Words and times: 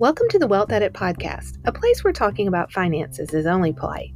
Welcome 0.00 0.30
to 0.30 0.38
the 0.38 0.46
Wealth 0.46 0.72
Edit 0.72 0.94
podcast, 0.94 1.58
a 1.66 1.72
place 1.72 2.02
where 2.02 2.14
talking 2.14 2.48
about 2.48 2.72
finances 2.72 3.34
is 3.34 3.44
only 3.44 3.74
polite. 3.74 4.14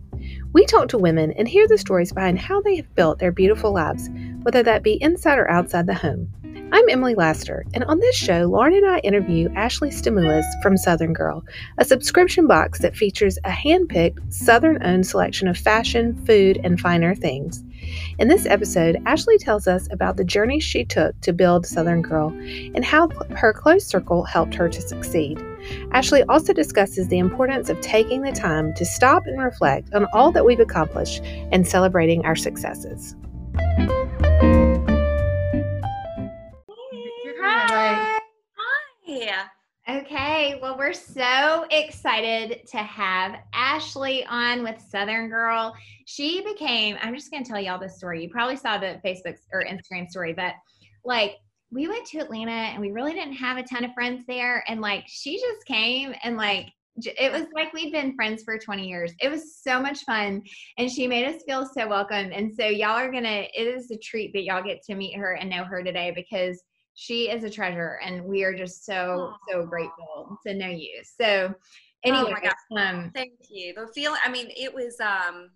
We 0.55 0.65
talk 0.65 0.89
to 0.89 0.99
women 0.99 1.33
and 1.33 1.47
hear 1.47 1.69
the 1.69 1.77
stories 1.77 2.11
behind 2.11 2.39
how 2.39 2.63
they 2.63 2.77
have 2.77 2.95
built 2.95 3.19
their 3.19 3.31
beautiful 3.31 3.75
lives, 3.75 4.09
whether 4.45 4.63
that 4.63 4.83
be 4.83 4.95
inside 5.03 5.37
or 5.37 5.51
outside 5.51 5.87
the 5.87 5.93
home. 5.93 6.31
I'm 6.73 6.89
Emily 6.89 7.15
Laster, 7.15 7.67
and 7.75 7.85
on 7.85 8.01
this 8.01 8.17
show, 8.17 8.47
Lauren 8.47 8.73
and 8.73 8.87
I 8.87 9.01
interview 9.01 9.51
Ashley 9.55 9.91
Stamoulis 9.91 10.47
from 10.63 10.77
Suthingirl, 10.77 11.43
a 11.77 11.85
subscription 11.85 12.47
box 12.47 12.79
that 12.79 12.97
features 12.97 13.39
a 13.45 13.51
hand 13.51 13.91
picked, 13.91 14.33
Southern 14.33 14.83
owned 14.83 15.07
selection 15.07 15.49
of 15.49 15.59
fashion, 15.59 16.17
food, 16.25 16.59
and 16.65 16.81
finer 16.81 17.15
things. 17.15 17.63
In 18.19 18.29
this 18.29 18.47
episode, 18.47 19.03
Ashley 19.07 19.39
tells 19.39 19.67
us 19.67 19.89
about 19.91 20.17
the 20.17 20.25
journey 20.25 20.61
she 20.61 20.85
took 20.85 21.21
to 21.21 21.33
build 21.33 21.65
Suthingirl 21.65 22.75
and 22.75 22.85
how 22.85 23.09
her 23.37 23.53
close 23.53 23.87
circle 23.87 24.23
helped 24.25 24.55
her 24.55 24.69
to 24.69 24.81
succeed. 24.81 25.43
Ashley 25.93 26.23
also 26.25 26.53
discusses 26.53 27.09
the 27.09 27.19
importance 27.19 27.69
of 27.69 27.81
taking 27.81 28.23
the 28.23 28.33
time 28.33 28.75
to 28.75 28.85
stop 28.85 29.27
and 29.27 29.43
reflect 29.43 29.93
on 29.95 30.07
all 30.13 30.31
that 30.33 30.45
we've 30.45 30.61
accomplished 30.61 31.23
and 31.25 31.67
celebrating 31.67 32.25
our 32.25 32.37
successes. 32.37 33.17
Hi. 37.41 38.21
Hi. 39.07 39.45
Okay, 39.87 40.59
well, 40.63 40.79
we're 40.79 40.95
so 40.95 41.67
excited 41.71 42.67
to 42.69 42.79
have 42.79 43.37
Ashley 43.53 44.25
on 44.25 44.63
with 44.63 44.83
Suthingirl. 44.91 45.75
She 46.07 46.41
became, 46.41 46.97
I'm 47.03 47.15
just 47.15 47.31
going 47.31 47.45
to 47.45 47.51
tell 47.51 47.61
y'all 47.61 47.79
this 47.79 47.99
story. 47.99 48.23
You 48.23 48.31
probably 48.31 48.57
saw 48.57 48.79
the 48.79 48.99
Facebook 49.05 49.37
or 49.53 49.63
Instagram 49.63 50.09
story, 50.09 50.33
but 50.33 50.55
like 51.05 51.37
we 51.71 51.87
went 51.87 52.07
to 52.07 52.19
Atlanta 52.19 52.51
and 52.51 52.81
we 52.81 52.93
really 52.93 53.13
didn't 53.13 53.35
have 53.35 53.59
a 53.59 53.63
ton 53.63 53.85
of 53.85 53.93
friends 53.93 54.25
there. 54.27 54.65
And 54.69 54.81
like 54.81 55.05
she 55.07 55.39
just 55.39 55.67
came 55.67 56.15
and 56.23 56.39
like 56.39 56.73
it 56.97 57.31
was 57.31 57.45
like 57.55 57.75
we'd 57.75 57.93
been 57.93 58.15
friends 58.15 58.43
for 58.43 58.57
20 58.57 58.89
years. 58.89 59.13
It 59.21 59.29
was 59.29 59.57
so 59.57 59.83
much 59.83 60.05
fun 60.05 60.43
and 60.79 60.91
she 60.91 61.07
made 61.07 61.27
us 61.27 61.43
feel 61.43 61.67
so 61.67 61.87
welcome. 61.87 62.31
And 62.33 62.55
so 62.55 62.65
y'all 62.65 62.97
are 62.97 63.11
going 63.11 63.25
to, 63.25 63.61
it 63.61 63.67
is 63.67 63.91
a 63.91 63.99
treat 63.99 64.33
that 64.33 64.45
y'all 64.45 64.63
get 64.63 64.83
to 64.85 64.95
meet 64.95 65.17
her 65.17 65.33
and 65.33 65.51
know 65.51 65.65
her 65.65 65.83
today 65.83 66.11
because 66.15 66.63
she 66.95 67.29
is 67.31 67.45
a 67.45 67.51
treasure 67.51 67.99
and 68.05 68.25
we 68.25 68.45
are 68.45 68.55
just 68.55 68.85
so 68.85 68.95
Aww. 68.95 69.37
so 69.51 69.67
grateful 69.67 70.39
to 70.47 70.55
know 70.55 70.69
you. 70.69 71.03
So 71.03 71.55
anyway 72.05 72.35
oh 72.71 72.77
um, 72.77 73.11
thank 73.15 73.33
you. 73.49 73.75
The 73.75 73.89
feeling 73.95 74.21
i 74.25 74.31
mean 74.31 74.49
it 74.57 74.73
was 74.73 75.01
um 75.01 75.51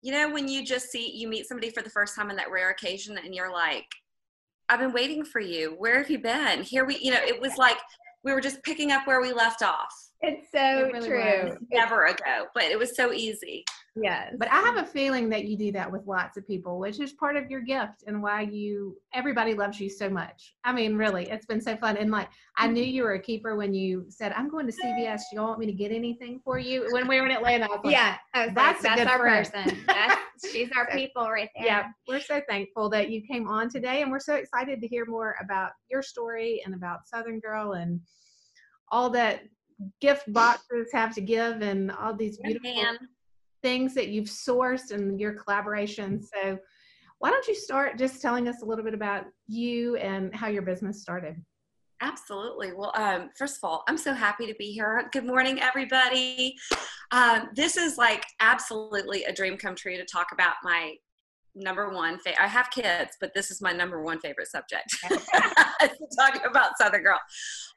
you 0.00 0.12
know 0.12 0.30
when 0.30 0.48
you 0.48 0.64
just 0.64 0.90
see 0.90 1.10
you 1.10 1.28
meet 1.28 1.46
somebody 1.46 1.70
for 1.70 1.82
the 1.82 1.90
first 1.90 2.14
time 2.14 2.30
on 2.30 2.36
that 2.36 2.50
rare 2.50 2.70
occasion 2.70 3.18
and 3.18 3.34
you're 3.34 3.52
like 3.52 3.86
i've 4.68 4.78
been 4.78 4.92
waiting 4.92 5.24
for 5.24 5.40
you. 5.40 5.74
Where 5.78 5.98
have 5.98 6.10
you 6.10 6.18
been? 6.18 6.62
Here 6.62 6.84
we 6.84 6.98
you 6.98 7.12
know 7.12 7.20
it 7.20 7.40
was 7.40 7.56
like 7.56 7.78
we 8.24 8.32
were 8.32 8.40
just 8.40 8.62
picking 8.62 8.92
up 8.92 9.06
where 9.06 9.20
we 9.20 9.32
left 9.32 9.62
off. 9.62 9.94
It's 10.20 10.50
so 10.52 10.86
it 10.86 10.92
really 10.92 11.08
true. 11.08 11.56
Never 11.70 12.06
ago 12.06 12.46
but 12.54 12.64
it 12.64 12.78
was 12.78 12.96
so 12.96 13.12
easy 13.12 13.64
Yes. 14.02 14.34
But 14.38 14.50
I 14.50 14.60
have 14.60 14.76
a 14.76 14.84
feeling 14.84 15.28
that 15.30 15.44
you 15.46 15.56
do 15.56 15.72
that 15.72 15.90
with 15.90 16.06
lots 16.06 16.36
of 16.36 16.46
people, 16.46 16.78
which 16.78 17.00
is 17.00 17.12
part 17.12 17.36
of 17.36 17.50
your 17.50 17.60
gift 17.60 18.04
and 18.06 18.22
why 18.22 18.42
you 18.42 18.96
everybody 19.12 19.54
loves 19.54 19.80
you 19.80 19.90
so 19.90 20.08
much. 20.08 20.54
I 20.64 20.72
mean, 20.72 20.96
really, 20.96 21.28
it's 21.30 21.46
been 21.46 21.60
so 21.60 21.76
fun. 21.76 21.96
And 21.96 22.10
like 22.10 22.28
I 22.56 22.68
knew 22.68 22.82
you 22.82 23.02
were 23.04 23.14
a 23.14 23.22
keeper 23.22 23.56
when 23.56 23.74
you 23.74 24.06
said, 24.08 24.32
I'm 24.32 24.48
going 24.48 24.66
to 24.66 24.72
CVS. 24.72 25.20
Do 25.30 25.36
you 25.36 25.42
want 25.42 25.58
me 25.58 25.66
to 25.66 25.72
get 25.72 25.92
anything 25.92 26.40
for 26.44 26.58
you? 26.58 26.88
When 26.90 27.08
we 27.08 27.20
were 27.20 27.26
in 27.26 27.32
Atlanta. 27.32 27.68
Like, 27.84 27.92
yeah. 27.92 28.16
that's 28.34 28.84
like, 28.84 28.96
that's 28.96 29.10
our 29.10 29.18
friend. 29.18 29.52
person. 29.52 29.78
That's, 29.86 30.16
she's 30.52 30.70
our 30.76 30.86
people 30.88 31.28
right 31.28 31.48
there. 31.56 31.66
Yeah. 31.66 31.86
We're 32.06 32.20
so 32.20 32.40
thankful 32.48 32.88
that 32.90 33.10
you 33.10 33.22
came 33.22 33.48
on 33.48 33.68
today 33.68 34.02
and 34.02 34.10
we're 34.10 34.20
so 34.20 34.34
excited 34.34 34.80
to 34.80 34.86
hear 34.86 35.04
more 35.06 35.34
about 35.42 35.72
your 35.90 36.02
story 36.02 36.62
and 36.64 36.74
about 36.74 37.00
Suthingirl 37.12 37.80
and 37.80 38.00
all 38.90 39.10
that 39.10 39.42
gift 40.00 40.32
boxes 40.32 40.88
have 40.92 41.14
to 41.14 41.20
give 41.20 41.62
and 41.62 41.90
all 41.92 42.14
these 42.14 42.38
beautiful 42.38 42.70
things 43.62 43.94
that 43.94 44.08
you've 44.08 44.26
sourced 44.28 44.90
and 44.90 45.20
your 45.20 45.32
collaboration. 45.32 46.22
So, 46.22 46.58
why 47.20 47.30
don't 47.30 47.46
you 47.48 47.54
start 47.54 47.98
just 47.98 48.22
telling 48.22 48.46
us 48.46 48.62
a 48.62 48.64
little 48.64 48.84
bit 48.84 48.94
about 48.94 49.24
you 49.48 49.96
and 49.96 50.32
how 50.34 50.46
your 50.46 50.62
business 50.62 51.02
started? 51.02 51.36
Absolutely. 52.00 52.72
Well, 52.72 52.92
um, 52.94 53.30
first 53.36 53.56
of 53.56 53.68
all, 53.68 53.82
I'm 53.88 53.98
so 53.98 54.12
happy 54.12 54.46
to 54.46 54.54
be 54.54 54.70
here. 54.70 55.08
Good 55.12 55.26
morning, 55.26 55.60
everybody. 55.60 56.54
Um, 57.10 57.48
this 57.56 57.76
is 57.76 57.98
like 57.98 58.24
absolutely 58.38 59.24
a 59.24 59.32
dream 59.32 59.56
come 59.56 59.74
true 59.74 59.96
to 59.96 60.04
talk 60.04 60.28
about 60.32 60.54
my 60.62 60.94
number 61.54 61.90
one 61.90 62.18
fa- 62.18 62.40
I 62.40 62.46
have 62.46 62.70
kids, 62.70 63.16
but 63.20 63.32
this 63.34 63.50
is 63.50 63.60
my 63.60 63.72
number 63.72 64.02
one 64.02 64.20
favorite 64.20 64.48
subject. 64.48 64.86
Talking 66.18 66.42
about 66.48 66.72
Suthingirl. 66.80 67.18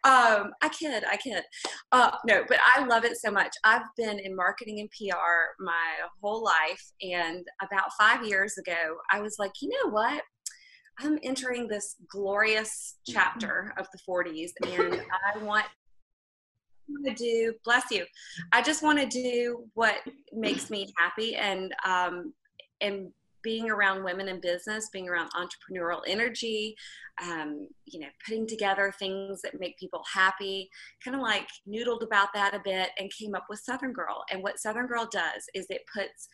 Um, 0.03 0.51
I 0.61 0.69
kid, 0.69 1.03
I 1.09 1.17
kid. 1.17 1.43
Uh, 1.91 2.11
no, 2.25 2.43
but 2.47 2.57
I 2.75 2.85
love 2.85 3.05
it 3.05 3.17
so 3.17 3.31
much. 3.31 3.53
I've 3.63 3.85
been 3.97 4.19
in 4.19 4.35
marketing 4.35 4.79
and 4.79 4.89
PR 4.89 5.63
my 5.63 6.07
whole 6.21 6.43
life, 6.43 6.91
and 7.01 7.45
about 7.61 7.91
five 7.99 8.25
years 8.25 8.57
ago, 8.57 8.97
I 9.11 9.21
was 9.21 9.35
like, 9.39 9.51
you 9.61 9.69
know 9.69 9.91
what? 9.91 10.23
I'm 10.99 11.17
entering 11.23 11.67
this 11.67 11.95
glorious 12.09 12.97
chapter 13.07 13.73
of 13.77 13.87
the 13.91 13.99
40s, 14.07 14.51
and 14.79 15.01
I 15.33 15.37
want 15.43 15.65
to 17.05 17.13
do 17.13 17.53
bless 17.63 17.89
you 17.89 18.05
i 18.51 18.61
just 18.61 18.83
want 18.83 18.99
to 18.99 19.05
do 19.05 19.63
what 19.75 19.95
makes 20.33 20.69
me 20.69 20.91
happy 20.97 21.35
and 21.35 21.73
um 21.85 22.33
and 22.81 23.11
being 23.43 23.69
around 23.69 24.03
women 24.03 24.27
in 24.27 24.39
business, 24.39 24.89
being 24.91 25.09
around 25.09 25.29
entrepreneurial 25.31 26.01
energy, 26.07 26.75
um, 27.21 27.67
you 27.85 27.99
know, 27.99 28.07
putting 28.25 28.47
together 28.47 28.93
things 28.97 29.41
that 29.41 29.59
make 29.59 29.77
people 29.77 30.03
happy, 30.11 30.69
kind 31.03 31.15
of 31.15 31.21
like 31.21 31.47
noodled 31.67 32.03
about 32.03 32.29
that 32.33 32.53
a 32.53 32.61
bit 32.63 32.89
and 32.99 33.11
came 33.11 33.35
up 33.35 33.45
with 33.49 33.63
Suthingirl. 33.67 34.21
And 34.31 34.41
what 34.41 34.57
Suthingirl 34.57 35.11
does 35.11 35.43
is 35.53 35.67
it 35.69 35.81
puts 35.93 36.27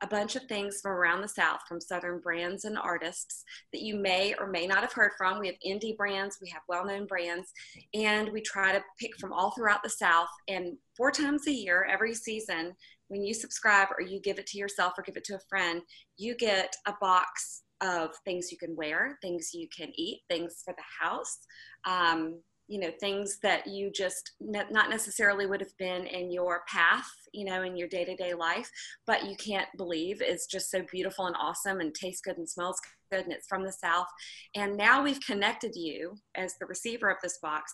a 0.00 0.06
bunch 0.06 0.36
of 0.36 0.44
things 0.44 0.80
from 0.80 0.92
around 0.92 1.22
the 1.22 1.28
South, 1.28 1.60
from 1.68 1.80
Southern 1.80 2.20
brands 2.20 2.64
and 2.64 2.78
artists 2.78 3.44
that 3.72 3.82
you 3.82 3.96
may 3.96 4.34
or 4.38 4.46
may 4.46 4.66
not 4.66 4.80
have 4.80 4.92
heard 4.92 5.12
from. 5.18 5.38
We 5.38 5.48
have 5.48 5.56
indie 5.66 5.96
brands, 5.96 6.38
we 6.40 6.48
have 6.50 6.62
well 6.68 6.86
known 6.86 7.06
brands, 7.06 7.52
and 7.94 8.28
we 8.32 8.40
try 8.40 8.72
to 8.72 8.82
pick 9.00 9.16
from 9.16 9.32
all 9.32 9.50
throughout 9.50 9.82
the 9.82 9.90
South. 9.90 10.28
And 10.46 10.76
four 10.96 11.10
times 11.10 11.46
a 11.46 11.52
year, 11.52 11.86
every 11.90 12.14
season, 12.14 12.74
when 13.08 13.22
you 13.22 13.34
subscribe 13.34 13.88
or 13.96 14.02
you 14.02 14.20
give 14.20 14.38
it 14.38 14.46
to 14.48 14.58
yourself 14.58 14.92
or 14.96 15.02
give 15.02 15.16
it 15.16 15.24
to 15.24 15.36
a 15.36 15.48
friend, 15.48 15.82
you 16.16 16.36
get 16.36 16.74
a 16.86 16.92
box 17.00 17.62
of 17.80 18.10
things 18.24 18.50
you 18.50 18.58
can 18.58 18.76
wear, 18.76 19.18
things 19.22 19.50
you 19.54 19.68
can 19.76 19.90
eat, 19.96 20.20
things 20.28 20.62
for 20.64 20.74
the 20.76 21.06
house, 21.06 21.38
um, 21.86 22.40
you 22.68 22.78
know, 22.78 22.90
things 23.00 23.38
that 23.42 23.66
you 23.66 23.90
just 23.90 24.32
ne- 24.40 24.70
not 24.70 24.90
necessarily 24.90 25.46
would 25.46 25.60
have 25.60 25.76
been 25.78 26.06
in 26.06 26.30
your 26.30 26.62
path, 26.68 27.10
you 27.32 27.44
know, 27.44 27.62
in 27.62 27.76
your 27.76 27.88
day 27.88 28.04
to 28.04 28.14
day 28.14 28.34
life, 28.34 28.70
but 29.06 29.24
you 29.26 29.36
can't 29.36 29.68
believe 29.76 30.20
is 30.20 30.46
just 30.46 30.70
so 30.70 30.82
beautiful 30.90 31.26
and 31.26 31.36
awesome 31.40 31.80
and 31.80 31.94
tastes 31.94 32.20
good 32.20 32.36
and 32.36 32.48
smells 32.48 32.78
good 33.10 33.24
and 33.24 33.32
it's 33.32 33.46
from 33.46 33.64
the 33.64 33.72
South. 33.72 34.06
And 34.54 34.76
now 34.76 35.02
we've 35.02 35.20
connected 35.20 35.74
you 35.74 36.18
as 36.36 36.54
the 36.60 36.66
receiver 36.66 37.08
of 37.08 37.16
this 37.22 37.38
box 37.38 37.72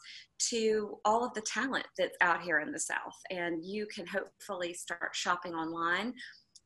to 0.50 0.98
all 1.04 1.24
of 1.24 1.34
the 1.34 1.42
talent 1.42 1.86
that's 1.98 2.16
out 2.20 2.42
here 2.42 2.60
in 2.60 2.70
the 2.70 2.78
South. 2.78 3.16
And 3.30 3.64
you 3.64 3.86
can 3.92 4.06
hopefully 4.06 4.74
start 4.74 5.10
shopping 5.14 5.54
online, 5.54 6.14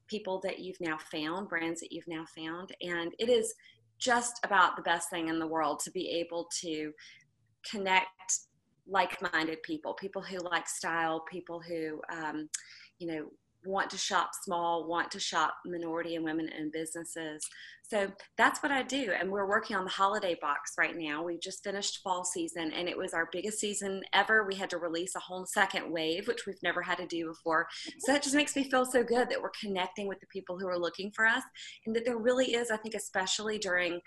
people 0.07 0.41
that 0.45 0.59
you've 0.59 0.81
now 0.81 0.99
found, 1.11 1.49
brands 1.49 1.81
that 1.81 1.93
you've 1.93 2.09
now 2.09 2.25
found. 2.37 2.75
And 2.83 3.15
it 3.19 3.31
is 3.31 3.55
just 3.99 4.39
about 4.45 4.77
the 4.77 4.83
best 4.83 5.11
thing 5.11 5.29
in 5.29 5.39
the 5.39 5.47
world 5.47 5.81
to 5.81 5.91
be 5.91 6.09
able 6.11 6.49
to 6.61 6.93
connect 7.69 8.09
like-minded 8.91 9.63
people 9.63 9.93
people 9.95 10.23
who 10.23 10.39
like 10.39 10.67
style 10.67 11.23
people 11.31 11.61
who 11.61 12.01
um, 12.11 12.49
you 12.99 13.07
know 13.07 13.29
want 13.65 13.91
to 13.91 13.99
shop 13.99 14.31
small, 14.43 14.87
want 14.87 15.11
to 15.11 15.21
shop 15.21 15.55
minority 15.67 16.15
and 16.15 16.25
women 16.25 16.49
in 16.49 16.71
businesses. 16.71 17.47
So 17.83 18.11
that's 18.37 18.63
what 18.63 18.71
I 18.71 18.83
do. 18.83 19.13
And 19.19 19.31
we're 19.31 19.49
working 19.49 19.77
on 19.77 19.85
the 19.85 19.91
holiday 19.91 20.37
box 20.41 20.73
right 20.79 20.97
now. 20.97 21.25
We 21.25 21.39
just 21.39 21.65
finished 21.65 22.01
fall 22.03 22.25
season 22.25 22.73
and 22.73 22.89
it 22.89 22.97
was 22.97 23.15
our 23.15 23.29
biggest 23.33 23.59
season 23.59 24.03
ever. 24.13 24.45
We 24.45 24.55
had 24.55 24.71
to 24.71 24.79
release 24.79 25.15
a 25.17 25.21
whole 25.21 25.47
second 25.47 25.91
wave, 25.91 26.29
which 26.29 26.47
we've 26.47 26.63
never 26.63 26.83
had 26.83 26.99
to 26.99 27.07
do 27.07 27.29
before. 27.29 27.67
So 28.01 28.13
that 28.13 28.23
just 28.23 28.35
makes 28.35 28.55
me 28.55 28.69
feel 28.71 28.85
so 28.85 29.03
good 29.03 29.29
that 29.31 29.41
we're 29.41 29.51
connecting 29.61 30.07
with 30.07 30.21
the 30.21 30.27
people 30.27 30.59
who 30.59 30.69
are 30.69 30.79
looking 30.79 31.11
for 31.15 31.27
us 31.27 31.43
and 31.87 31.97
that 31.97 32.05
there 32.05 32.19
really 32.19 32.55
is, 32.55 32.71
I 32.71 32.77
think, 32.77 32.95
especially 32.95 33.59
during 33.59 34.01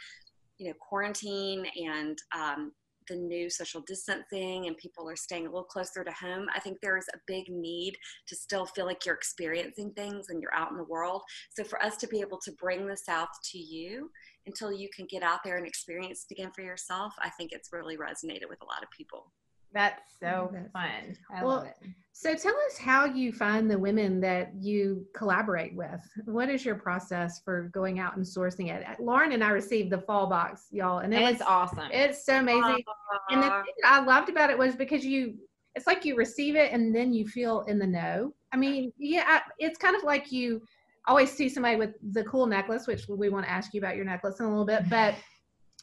you 0.58 0.68
know 0.68 0.75
quarantine 0.80 1.66
and 1.75 2.18
um, 2.38 2.72
the 3.07 3.15
new 3.15 3.50
social 3.50 3.81
distancing 3.81 4.68
and 4.68 4.77
people 4.77 5.09
are 5.09 5.15
staying 5.15 5.48
a 5.48 5.50
little 5.50 5.63
closer 5.63 6.03
to 6.03 6.12
home, 6.12 6.48
I 6.56 6.59
think 6.59 6.80
there 6.81 6.98
is 6.98 7.07
a 7.13 7.19
big 7.27 7.50
need 7.50 7.98
to 8.27 8.36
still 8.36 8.65
feel 8.65 8.86
like 8.86 9.06
you're 9.06 9.15
experiencing 9.15 9.92
things 9.92 10.30
and 10.30 10.42
you're 10.42 10.53
out 10.53 10.71
in 10.71 10.77
the 10.77 10.83
world. 10.83 11.21
So 11.50 11.63
for 11.63 11.81
us 11.83 11.98
to 11.98 12.07
be 12.07 12.21
able 12.21 12.39
to 12.39 12.51
bring 12.53 12.88
the 12.88 12.98
South 12.98 13.30
to 13.51 13.57
you 13.57 14.12
until 14.45 14.71
you 14.71 14.89
can 14.95 15.06
get 15.06 15.24
out 15.24 15.39
there 15.44 15.57
and 15.57 15.68
experience 15.68 16.25
it 16.30 16.33
again 16.33 16.51
for 16.56 16.62
yourself, 16.62 17.13
I 17.19 17.30
think 17.30 17.51
it's 17.51 17.74
really 17.74 17.98
resonated 17.98 18.50
with 18.50 18.62
a 18.62 18.65
lot 18.65 18.83
of 18.83 18.89
people. 18.95 19.31
That's 19.74 20.02
so 20.20 20.50
That's 20.54 20.72
fun. 20.72 21.18
I 21.36 21.44
well, 21.44 21.58
love 21.58 21.68
it. 21.68 21.90
So 22.14 22.36
tell 22.36 22.54
us 22.70 22.78
how 22.78 23.06
you 23.06 23.32
find 23.32 23.72
the 23.72 23.80
women 23.80 24.20
that 24.22 24.52
you 24.60 25.08
collaborate 25.16 25.74
with. 25.76 26.02
What 26.26 26.50
is 26.50 26.64
your 26.64 26.76
process 26.76 27.42
for 27.44 27.70
going 27.74 28.00
out 28.00 28.16
and 28.16 28.26
sourcing 28.26 28.70
it? 28.70 28.86
Lauren 29.00 29.32
and 29.32 29.44
I 29.44 29.50
received 29.50 29.92
the 29.92 30.02
fall 30.02 30.28
box, 30.28 30.68
y'all, 30.72 31.00
and 31.00 31.14
it 31.14 31.22
it's 31.22 31.40
was 31.40 31.48
awesome. 31.48 31.90
It's 31.92 32.24
so 32.26 32.38
amazing. 32.40 32.62
Uh, 32.64 33.18
and 33.32 33.42
the 33.42 33.50
thing 33.50 33.74
I 33.86 34.04
loved 34.04 34.30
about 34.30 34.50
it 34.50 34.58
was 34.58 34.76
because 34.76 35.04
you 35.04 35.36
it's 35.74 35.88
like 35.88 36.04
you 36.04 36.16
receive 36.16 36.56
it 36.56 36.74
and 36.74 36.94
then 36.94 37.14
you 37.14 37.28
feel 37.28 37.62
in 37.62 37.80
the 37.80 37.88
know. 37.88 38.34
I 38.52 38.58
mean, 38.58 38.92
yeah, 38.98 39.40
it's 39.58 39.78
kind 39.78 39.96
of 39.96 40.04
like 40.04 40.32
you 40.32 40.62
always 41.08 41.32
see 41.32 41.50
somebody 41.50 41.78
with 41.78 41.96
the 42.12 42.24
cool 42.26 42.46
necklace, 42.46 42.88
which 42.88 43.08
we 43.08 43.30
want 43.30 43.46
to 43.46 43.52
ask 43.52 43.74
you 43.74 43.80
about 43.80 43.96
your 43.96 44.06
necklace 44.06 44.40
in 44.40 44.46
a 44.46 44.50
little 44.50 44.66
bit, 44.66 44.90
but 44.90 45.16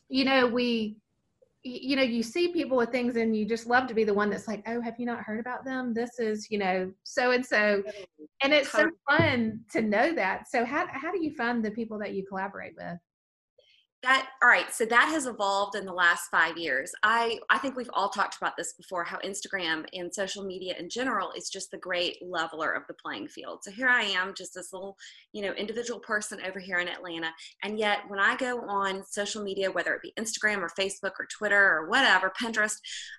you 0.08 0.24
know, 0.24 0.46
we 0.46 0.96
you 1.68 1.96
know 1.96 2.02
you 2.02 2.22
see 2.22 2.48
people 2.48 2.76
with 2.76 2.90
things 2.90 3.16
and 3.16 3.36
you 3.36 3.44
just 3.44 3.66
love 3.66 3.86
to 3.88 3.94
be 3.94 4.04
the 4.04 4.14
one 4.14 4.30
that's 4.30 4.48
like 4.48 4.62
oh 4.66 4.80
have 4.80 4.94
you 4.98 5.06
not 5.06 5.20
heard 5.20 5.40
about 5.40 5.64
them? 5.64 5.94
This 5.94 6.18
is 6.18 6.50
you 6.50 6.58
know 6.58 6.92
so 7.04 7.32
and 7.32 7.44
so 7.44 7.82
and 8.42 8.52
it's 8.52 8.70
so 8.70 8.88
fun 9.08 9.60
to 9.72 9.82
know 9.82 10.14
that. 10.14 10.48
So 10.48 10.64
how, 10.64 10.86
how 10.90 11.10
do 11.10 11.22
you 11.22 11.34
find 11.34 11.64
the 11.64 11.70
people 11.70 11.98
that 11.98 12.14
you 12.14 12.24
collaborate 12.24 12.74
with 12.76 12.98
that 14.02 14.28
all 14.42 14.48
right 14.48 14.72
so 14.72 14.84
that 14.84 15.08
has 15.08 15.26
evolved 15.26 15.74
in 15.74 15.84
the 15.84 15.92
last 15.92 16.28
five 16.30 16.56
years. 16.56 16.92
I 17.02 17.40
i 17.50 17.58
think 17.58 17.76
we've 17.76 17.90
all 17.92 18.08
talked 18.08 18.36
about 18.36 18.56
this 18.56 18.74
before 18.74 19.02
how 19.02 19.18
instagram 19.18 19.84
and 19.92 20.14
social 20.14 20.44
media 20.44 20.74
in 20.78 20.88
general 20.88 21.32
is 21.36 21.50
just 21.50 21.70
the 21.70 21.78
great 21.78 22.16
leveler 22.22 22.70
of 22.70 22.84
the 22.86 22.94
playing 22.94 23.28
field. 23.28 23.64
So 23.64 23.72
here 23.72 23.88
i 23.88 24.02
am 24.02 24.34
just 24.36 24.54
this 24.54 24.72
little 24.72 24.96
you 25.32 25.42
know 25.42 25.52
individual 25.52 25.98
person 26.00 26.38
over 26.46 26.60
here 26.60 26.78
in 26.78 26.88
atlanta 26.88 27.30
and 27.64 27.78
yet 27.78 28.00
when 28.08 28.20
i 28.20 28.36
go 28.36 28.60
on 28.68 29.02
social 29.04 29.42
media 29.42 29.70
whether 29.70 29.94
it 29.94 30.02
be 30.02 30.12
instagram 30.18 30.58
or 30.58 30.70
facebook 30.78 31.12
or 31.18 31.26
twitter 31.36 31.60
or 31.60 31.88
whatever 31.88 32.32
pinterest 32.40 32.76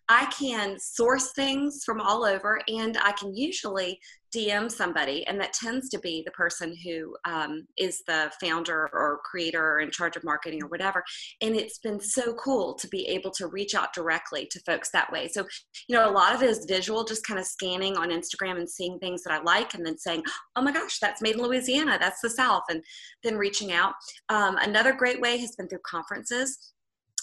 i 0.08 0.26
can 0.28 0.78
source 0.80 1.34
things 1.34 1.84
from 1.86 2.00
all 2.00 2.24
over 2.24 2.62
and 2.68 2.98
i 3.04 3.12
can 3.12 3.36
usually 3.36 4.00
DM 4.36 4.72
somebody, 4.72 5.26
and 5.28 5.40
that 5.40 5.54
tends 5.54 5.90
to 5.90 6.00
be 6.00 6.22
the 6.26 6.32
person 6.32 6.76
who 6.84 7.16
um, 7.26 7.66
is 7.78 8.04
the 8.08 8.32
founder 8.42 8.90
or 8.94 9.20
creator 9.24 9.64
or 9.64 9.80
in 9.80 9.92
charge 9.92 10.16
of 10.16 10.24
marketing 10.24 10.64
or 10.64 10.68
whatever. 10.68 11.04
And 11.42 11.56
it's 11.56 11.80
been 11.80 12.00
so 12.00 12.34
cool 12.34 12.74
to 12.76 12.88
be 12.88 13.08
able 13.08 13.32
to 13.32 13.48
reach 13.48 13.76
out 13.76 13.94
directly 13.94 14.48
to 14.52 14.60
folks 14.62 14.90
that 14.92 15.12
way. 15.12 15.28
So, 15.28 15.46
you 15.88 15.96
know, 15.96 16.10
a 16.10 16.12
lot 16.12 16.34
of 16.34 16.44
it 16.44 16.50
is 16.50 16.66
visual, 16.66 17.04
just 17.04 17.26
kind 17.26 17.40
of 17.40 17.46
scanning 17.46 17.98
on 17.98 18.10
Instagram 18.10 18.58
and 18.58 18.70
seeing 18.70 19.00
things 19.00 19.24
that 19.24 19.34
I 19.34 19.42
like, 19.42 19.74
and 19.74 19.86
then 19.86 19.98
saying, 19.98 20.24
oh 20.56 20.62
my 20.62 20.72
gosh, 20.72 21.00
that's 21.00 21.22
made 21.22 21.36
in 21.36 21.42
Louisiana, 21.42 21.98
that's 22.00 22.22
the 22.22 22.30
South, 22.30 22.64
and 22.70 22.84
then 23.24 23.38
reaching 23.38 23.72
out. 23.72 23.94
Um, 24.30 24.58
another 24.58 24.94
great 24.94 25.22
way 25.22 25.38
has 25.38 25.56
been 25.56 25.68
through 25.68 25.80
conferences 25.86 26.74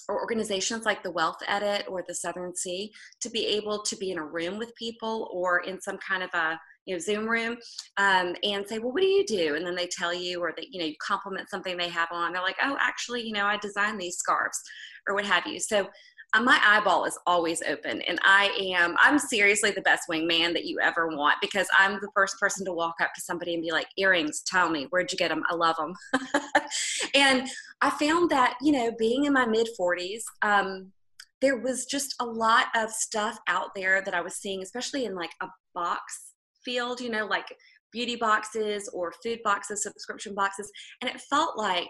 or 0.09 0.21
organizations 0.21 0.85
like 0.85 1.03
the 1.03 1.11
Wealth 1.11 1.39
Edit 1.49 1.87
or 1.89 2.05
the 2.07 2.15
Southern 2.15 2.55
Sea 2.55 2.93
to 3.21 3.31
be 3.31 3.47
able 3.47 3.83
to 3.83 3.97
be 3.97 4.13
in 4.13 4.19
a 4.19 4.25
room 4.25 4.59
with 4.59 4.75
people 4.77 5.29
or 5.33 5.61
in 5.61 5.81
some 5.81 5.99
kind 5.99 6.23
of 6.23 6.31
a 6.35 6.59
you 6.87 6.95
know 6.95 6.99
Zoom 6.99 7.29
room 7.29 7.57
um, 7.97 8.35
and 8.43 8.67
say, 8.67 8.79
well, 8.79 8.93
what 8.93 9.03
do 9.03 9.09
you 9.09 9.27
do? 9.27 9.55
And 9.57 9.67
then 9.67 9.75
they 9.75 9.89
tell 9.89 10.15
you, 10.15 10.41
or 10.41 10.53
that 10.57 10.73
you 10.73 10.81
know 10.81 10.87
you 10.87 10.95
compliment 11.01 11.51
something 11.51 11.77
they 11.77 11.89
have 11.89 12.09
on. 12.11 12.33
They're 12.33 12.43
like, 12.43 12.57
oh, 12.63 12.77
actually, 12.81 13.23
you 13.23 13.33
know, 13.33 13.45
I 13.45 13.59
designed 13.59 14.01
these 14.01 14.17
scarves, 14.17 14.61
or 15.09 15.15
what 15.15 15.27
have 15.27 15.47
you. 15.47 15.61
So 15.61 15.89
uh, 16.33 16.43
my 16.43 16.61
eyeball 16.65 17.05
is 17.05 17.19
always 17.27 17.63
open 17.63 18.03
and 18.03 18.19
i 18.25 18.47
am 18.75 18.97
i'm 19.01 19.19
seriously 19.19 19.71
the 19.71 19.81
best 19.83 20.09
wingman 20.11 20.53
that 20.53 20.65
you 20.65 20.79
ever 20.81 21.09
want 21.09 21.37
because 21.41 21.69
i'm 21.79 21.95
the 22.01 22.11
first 22.15 22.39
person 22.39 22.65
to 22.65 22.73
walk 22.73 22.97
up 23.01 23.11
to 23.15 23.21
somebody 23.21 23.55
and 23.55 23.63
be 23.63 23.71
like 23.71 23.87
earrings 23.97 24.43
tell 24.43 24.69
me 24.69 24.87
where'd 24.91 25.11
you 25.13 25.19
get 25.19 25.29
them 25.29 25.45
i 25.49 25.55
love 25.55 25.77
them 25.77 25.95
and 27.15 27.49
i 27.81 27.91
found 27.91 28.29
that 28.29 28.55
you 28.61 28.73
know 28.73 28.93
being 28.99 29.25
in 29.25 29.33
my 29.33 29.47
mid 29.47 29.69
40s 29.79 30.23
um, 30.43 30.93
there 31.41 31.59
was 31.59 31.87
just 31.87 32.15
a 32.21 32.25
lot 32.25 32.67
of 32.75 32.91
stuff 32.91 33.39
out 33.49 33.69
there 33.75 34.03
that 34.03 34.15
i 34.15 34.21
was 34.21 34.35
seeing 34.35 34.63
especially 34.63 35.05
in 35.05 35.15
like 35.15 35.33
a 35.41 35.47
box 35.75 36.33
field, 36.67 37.01
you 37.01 37.09
know, 37.09 37.25
like 37.25 37.47
beauty 37.93 38.17
boxes 38.17 38.91
or 38.93 39.15
food 39.23 39.39
boxes, 39.43 39.83
subscription 39.83 40.35
boxes. 40.35 40.71
And 41.01 41.09
it 41.11 41.19
felt 41.23 41.57
like 41.57 41.89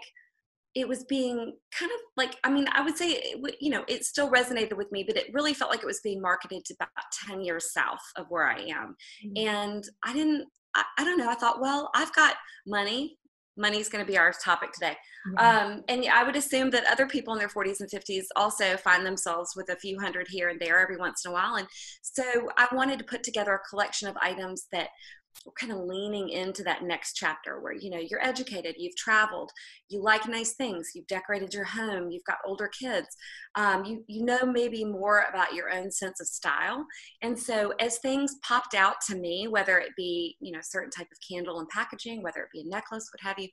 it 0.75 0.87
was 0.87 1.03
being 1.05 1.53
kind 1.77 1.91
of 1.91 1.99
like, 2.15 2.35
I 2.43 2.51
mean, 2.51 2.67
I 2.71 2.81
would 2.81 2.95
say, 2.95 3.13
it, 3.13 3.55
you 3.59 3.71
know, 3.71 3.83
it 3.87 4.05
still 4.05 4.29
resonated 4.29 4.77
with 4.77 4.91
me, 4.91 5.03
but 5.03 5.17
it 5.17 5.33
really 5.33 5.53
felt 5.55 5.71
like 5.71 5.81
it 5.81 5.87
was 5.87 6.01
being 6.01 6.21
marketed 6.21 6.63
to 6.65 6.75
about 6.75 6.89
10 7.27 7.41
years 7.41 7.73
south 7.73 8.03
of 8.15 8.27
where 8.29 8.47
I 8.47 8.59
am. 8.59 8.95
Mm-hmm. 9.25 9.47
And 9.47 9.83
I 10.05 10.13
didn't, 10.13 10.45
I, 10.75 10.83
I 10.99 11.03
don't 11.03 11.17
know. 11.17 11.29
I 11.29 11.35
thought, 11.35 11.59
well, 11.59 11.89
I've 11.95 12.13
got 12.13 12.35
money 12.67 13.17
money's 13.57 13.89
going 13.89 14.05
to 14.05 14.09
be 14.09 14.17
our 14.17 14.31
topic 14.31 14.71
today. 14.71 14.95
Yeah. 15.33 15.65
Um, 15.65 15.83
and 15.87 16.05
I 16.11 16.23
would 16.23 16.35
assume 16.35 16.69
that 16.71 16.85
other 16.85 17.07
people 17.07 17.33
in 17.33 17.39
their 17.39 17.49
40s 17.49 17.79
and 17.81 17.89
50s 17.89 18.25
also 18.35 18.77
find 18.77 19.05
themselves 19.05 19.53
with 19.55 19.69
a 19.69 19.75
few 19.75 19.99
hundred 19.99 20.27
here 20.29 20.49
and 20.49 20.59
there 20.59 20.79
every 20.79 20.97
once 20.97 21.25
in 21.25 21.31
a 21.31 21.33
while. 21.33 21.55
And 21.55 21.67
so 22.01 22.23
I 22.57 22.67
wanted 22.73 22.99
to 22.99 23.05
put 23.05 23.23
together 23.23 23.53
a 23.53 23.69
collection 23.69 24.07
of 24.07 24.15
items 24.21 24.67
that 24.71 24.89
kind 25.59 25.71
of 25.71 25.79
leaning 25.79 26.29
into 26.29 26.63
that 26.63 26.83
next 26.83 27.13
chapter 27.13 27.59
where 27.61 27.73
you 27.73 27.89
know 27.89 27.99
you're 27.99 28.23
educated 28.23 28.75
you've 28.77 28.95
traveled 28.95 29.51
you 29.89 30.01
like 30.01 30.27
nice 30.27 30.53
things 30.53 30.91
you've 30.93 31.07
decorated 31.07 31.53
your 31.53 31.63
home 31.63 32.09
you've 32.11 32.23
got 32.25 32.37
older 32.45 32.67
kids 32.67 33.07
um, 33.55 33.85
you 33.85 34.03
you 34.07 34.23
know 34.23 34.45
maybe 34.45 34.83
more 34.83 35.25
about 35.29 35.53
your 35.53 35.71
own 35.71 35.91
sense 35.91 36.19
of 36.19 36.27
style. 36.27 36.85
And 37.21 37.37
so 37.37 37.73
as 37.79 37.97
things 37.97 38.35
popped 38.43 38.75
out 38.75 38.95
to 39.07 39.15
me 39.15 39.47
whether 39.47 39.79
it 39.79 39.91
be 39.95 40.35
you 40.39 40.51
know 40.51 40.59
certain 40.61 40.91
type 40.91 41.07
of 41.11 41.17
candle 41.27 41.59
and 41.59 41.69
packaging 41.69 42.21
whether 42.21 42.41
it 42.41 42.49
be 42.53 42.61
a 42.61 42.69
necklace 42.69 43.09
what 43.11 43.27
have 43.27 43.39
you 43.39 43.49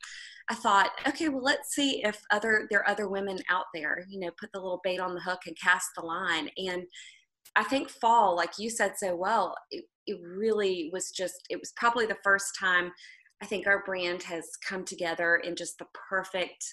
i 0.50 0.54
thought 0.54 0.90
okay 1.06 1.28
well 1.28 1.42
let's 1.42 1.74
see 1.74 2.02
if 2.04 2.20
other 2.30 2.66
there 2.70 2.80
are 2.80 2.88
other 2.88 3.08
women 3.08 3.38
out 3.50 3.66
there 3.74 4.04
you 4.08 4.20
know 4.20 4.30
put 4.38 4.50
the 4.52 4.58
little 4.58 4.80
bait 4.84 5.00
on 5.00 5.14
the 5.14 5.20
hook 5.20 5.40
and 5.46 5.56
cast 5.60 5.88
the 5.96 6.04
line. 6.04 6.48
And 6.56 6.84
I 7.56 7.64
think 7.64 7.88
fall, 7.88 8.36
like 8.36 8.58
you 8.58 8.68
said 8.70 8.94
so 8.96 9.14
well, 9.14 9.54
it, 9.70 9.84
it 10.06 10.18
really 10.22 10.90
was 10.92 11.10
just, 11.10 11.46
it 11.50 11.60
was 11.60 11.72
probably 11.76 12.06
the 12.06 12.16
first 12.24 12.56
time 12.58 12.92
I 13.42 13.46
think 13.46 13.66
our 13.66 13.82
brand 13.84 14.22
has 14.24 14.48
come 14.66 14.84
together 14.84 15.36
in 15.36 15.56
just 15.56 15.78
the 15.78 15.86
perfect, 16.08 16.64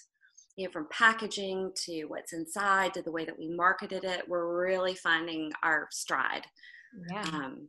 you 0.56 0.64
know, 0.66 0.72
from 0.72 0.88
packaging 0.90 1.72
to 1.84 2.04
what's 2.04 2.32
inside 2.32 2.94
to 2.94 3.02
the 3.02 3.12
way 3.12 3.24
that 3.24 3.38
we 3.38 3.48
marketed 3.48 4.04
it. 4.04 4.28
We're 4.28 4.64
really 4.64 4.94
finding 4.94 5.52
our 5.62 5.88
stride. 5.90 6.46
Yeah. 7.10 7.22
Um, 7.32 7.68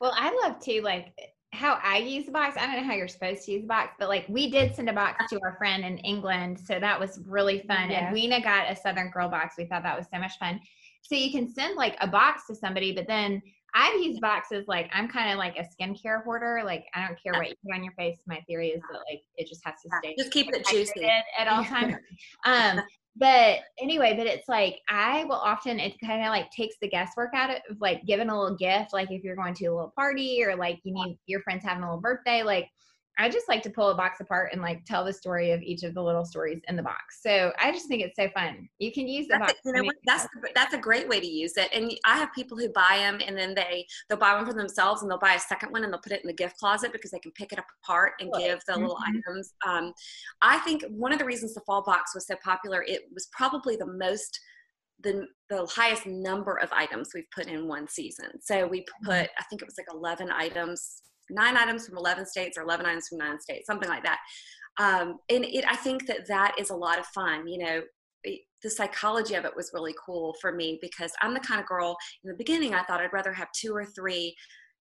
well, 0.00 0.12
I 0.16 0.32
love 0.42 0.60
too, 0.60 0.80
like 0.82 1.12
how 1.52 1.78
I 1.82 1.98
use 1.98 2.26
the 2.26 2.32
box. 2.32 2.56
I 2.56 2.66
don't 2.66 2.76
know 2.76 2.84
how 2.84 2.94
you're 2.94 3.08
supposed 3.08 3.44
to 3.44 3.52
use 3.52 3.62
the 3.62 3.68
box, 3.68 3.94
but 3.98 4.08
like 4.08 4.26
we 4.28 4.50
did 4.50 4.74
send 4.74 4.88
a 4.88 4.92
box 4.92 5.28
to 5.30 5.40
our 5.44 5.56
friend 5.56 5.84
in 5.84 5.98
England. 5.98 6.60
So 6.60 6.78
that 6.78 6.98
was 6.98 7.20
really 7.26 7.60
fun. 7.66 7.90
Yeah. 7.90 8.06
And 8.06 8.14
Weena 8.14 8.40
got 8.40 8.70
a 8.70 8.74
Suthingirl 8.74 9.30
box. 9.30 9.56
We 9.58 9.66
thought 9.66 9.82
that 9.82 9.98
was 9.98 10.06
so 10.12 10.20
much 10.20 10.38
fun. 10.38 10.60
So 11.02 11.14
you 11.14 11.30
can 11.30 11.52
send 11.52 11.76
like 11.76 11.96
a 12.00 12.06
box 12.06 12.46
to 12.48 12.54
somebody, 12.54 12.92
but 12.92 13.06
then 13.06 13.42
I've 13.74 14.00
used 14.00 14.20
boxes 14.20 14.66
like 14.66 14.90
I'm 14.92 15.08
kind 15.08 15.30
of 15.30 15.38
like 15.38 15.56
a 15.56 15.62
skincare 15.62 16.24
hoarder. 16.24 16.62
Like 16.64 16.86
I 16.94 17.06
don't 17.06 17.20
care 17.22 17.32
what 17.34 17.48
you 17.48 17.54
put 17.64 17.74
on 17.74 17.84
your 17.84 17.92
face. 17.94 18.18
My 18.26 18.40
theory 18.46 18.68
is 18.68 18.82
that 18.90 18.98
like 19.08 19.22
it 19.36 19.48
just 19.48 19.62
has 19.64 19.74
to 19.82 19.90
stay. 19.98 20.14
Just 20.18 20.32
keep 20.32 20.48
it 20.52 20.66
juicy 20.66 21.08
at 21.38 21.48
all 21.48 21.64
times. 21.64 21.96
um, 22.44 22.80
but 23.16 23.60
anyway, 23.80 24.14
but 24.16 24.26
it's 24.26 24.48
like 24.48 24.80
I 24.88 25.24
will 25.24 25.34
often 25.34 25.78
it 25.78 25.94
kind 26.00 26.22
of 26.22 26.28
like 26.28 26.50
takes 26.50 26.76
the 26.80 26.88
guesswork 26.88 27.30
out 27.34 27.50
of 27.50 27.80
like 27.80 28.04
giving 28.06 28.28
a 28.28 28.38
little 28.38 28.56
gift. 28.56 28.92
Like 28.92 29.10
if 29.10 29.22
you're 29.22 29.36
going 29.36 29.54
to 29.54 29.66
a 29.66 29.74
little 29.74 29.92
party 29.96 30.42
or 30.44 30.56
like 30.56 30.80
you 30.84 30.94
need 30.94 31.18
your 31.26 31.42
friends 31.42 31.64
having 31.64 31.82
a 31.82 31.86
little 31.86 32.00
birthday, 32.00 32.42
like 32.42 32.68
I 33.20 33.28
just 33.28 33.48
like 33.48 33.62
to 33.62 33.70
pull 33.70 33.88
a 33.88 33.94
box 33.94 34.20
apart 34.20 34.50
and 34.52 34.62
like 34.62 34.84
tell 34.84 35.04
the 35.04 35.12
story 35.12 35.50
of 35.50 35.60
each 35.62 35.82
of 35.82 35.94
the 35.94 36.02
little 36.02 36.24
stories 36.24 36.60
in 36.68 36.76
the 36.76 36.82
box. 36.82 37.20
So 37.20 37.52
I 37.60 37.70
just 37.72 37.86
think 37.86 38.02
it's 38.02 38.16
so 38.16 38.28
fun. 38.30 38.68
You 38.78 38.92
can 38.92 39.06
use 39.06 39.26
the 39.26 39.38
that's 39.38 39.52
box. 39.52 39.60
A, 39.64 39.68
you 39.68 39.74
know 39.74 39.84
what? 39.84 39.96
That's 40.06 40.26
that's 40.54 40.74
a 40.74 40.78
great 40.78 41.08
way 41.08 41.20
to 41.20 41.26
use 41.26 41.56
it. 41.56 41.68
And 41.72 41.92
I 42.04 42.16
have 42.16 42.32
people 42.34 42.56
who 42.56 42.68
buy 42.70 42.98
them 42.98 43.20
and 43.26 43.36
then 43.36 43.54
they 43.54 43.86
they'll 44.08 44.18
buy 44.18 44.34
one 44.34 44.46
for 44.46 44.54
themselves 44.54 45.02
and 45.02 45.10
they'll 45.10 45.18
buy 45.18 45.34
a 45.34 45.40
second 45.40 45.70
one 45.70 45.84
and 45.84 45.92
they'll 45.92 46.00
put 46.00 46.12
it 46.12 46.22
in 46.22 46.28
the 46.28 46.32
gift 46.32 46.58
closet 46.58 46.92
because 46.92 47.10
they 47.10 47.18
can 47.18 47.32
pick 47.32 47.52
it 47.52 47.58
up 47.58 47.66
apart 47.82 48.14
and 48.20 48.32
give 48.38 48.60
the 48.66 48.72
mm-hmm. 48.72 48.82
little 48.82 48.98
items. 49.06 49.52
Um, 49.66 49.92
I 50.42 50.58
think 50.58 50.84
one 50.88 51.12
of 51.12 51.18
the 51.18 51.24
reasons 51.24 51.54
the 51.54 51.60
fall 51.66 51.82
box 51.82 52.14
was 52.14 52.26
so 52.26 52.36
popular, 52.42 52.84
it 52.86 53.02
was 53.12 53.28
probably 53.32 53.76
the 53.76 53.86
most 53.86 54.40
the, 55.02 55.26
the 55.48 55.66
highest 55.66 56.06
number 56.06 56.58
of 56.60 56.70
items 56.72 57.12
we've 57.14 57.30
put 57.34 57.46
in 57.46 57.66
one 57.66 57.88
season. 57.88 58.26
So 58.40 58.66
we 58.66 58.80
mm-hmm. 58.80 59.06
put, 59.06 59.30
I 59.38 59.42
think 59.48 59.62
it 59.62 59.66
was 59.66 59.78
like 59.78 59.86
11 59.92 60.30
items 60.30 61.02
nine 61.30 61.56
items 61.56 61.86
from 61.86 61.98
11 61.98 62.26
states 62.26 62.58
or 62.58 62.62
11 62.62 62.86
items 62.86 63.08
from 63.08 63.18
nine 63.18 63.40
states, 63.40 63.66
something 63.66 63.88
like 63.88 64.04
that. 64.04 64.18
Um, 64.78 65.18
and 65.28 65.44
it, 65.44 65.64
I 65.68 65.76
think 65.76 66.06
that 66.06 66.26
that 66.28 66.54
is 66.58 66.70
a 66.70 66.76
lot 66.76 66.98
of 66.98 67.06
fun. 67.06 67.46
You 67.46 67.58
know, 67.64 67.82
it, 68.24 68.40
the 68.62 68.70
psychology 68.70 69.34
of 69.34 69.44
it 69.44 69.56
was 69.56 69.70
really 69.72 69.94
cool 70.04 70.34
for 70.40 70.52
me 70.52 70.78
because 70.80 71.12
I'm 71.22 71.34
the 71.34 71.40
kind 71.40 71.60
of 71.60 71.66
girl 71.66 71.96
in 72.24 72.30
the 72.30 72.36
beginning 72.36 72.74
I 72.74 72.82
thought 72.82 73.00
I'd 73.00 73.12
rather 73.12 73.32
have 73.32 73.48
two 73.52 73.74
or 73.74 73.84
three 73.84 74.34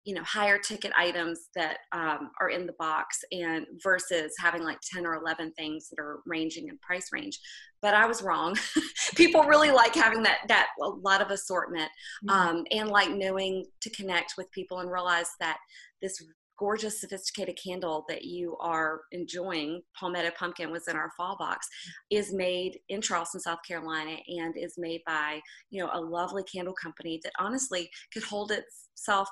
you 0.06 0.14
know 0.14 0.22
higher 0.22 0.56
ticket 0.56 0.92
items 0.96 1.48
that 1.56 1.78
um, 1.92 2.30
are 2.40 2.48
in 2.48 2.64
the 2.64 2.74
box 2.78 3.18
and 3.32 3.66
versus 3.82 4.32
having 4.38 4.62
like 4.62 4.78
10 4.94 5.04
or 5.04 5.16
11 5.16 5.52
things 5.58 5.88
that 5.88 5.98
are 5.98 6.20
ranging 6.26 6.68
in 6.68 6.78
price 6.78 7.08
range 7.12 7.38
but 7.82 7.92
i 7.92 8.06
was 8.06 8.22
wrong 8.22 8.56
people 9.16 9.42
really 9.42 9.70
like 9.70 9.94
having 9.94 10.22
that 10.22 10.38
that 10.48 10.68
a 10.80 10.88
lot 10.88 11.20
of 11.20 11.30
assortment 11.30 11.90
mm-hmm. 12.24 12.30
um, 12.30 12.64
and 12.70 12.88
like 12.88 13.10
knowing 13.10 13.66
to 13.80 13.90
connect 13.90 14.34
with 14.38 14.50
people 14.52 14.78
and 14.78 14.90
realize 14.90 15.30
that 15.40 15.58
this 16.06 16.22
gorgeous 16.58 17.00
sophisticated 17.00 17.58
candle 17.62 18.04
that 18.08 18.24
you 18.24 18.56
are 18.60 19.00
enjoying 19.12 19.82
palmetto 19.98 20.30
pumpkin 20.38 20.70
was 20.70 20.88
in 20.88 20.96
our 20.96 21.10
fall 21.16 21.36
box 21.38 21.66
is 22.10 22.32
made 22.32 22.78
in 22.88 23.00
charleston 23.00 23.40
south 23.40 23.58
carolina 23.66 24.16
and 24.28 24.56
is 24.56 24.74
made 24.78 25.02
by 25.06 25.40
you 25.70 25.82
know 25.82 25.90
a 25.92 26.00
lovely 26.00 26.42
candle 26.44 26.74
company 26.80 27.20
that 27.22 27.32
honestly 27.38 27.90
could 28.12 28.22
hold 28.22 28.52
itself 28.52 29.28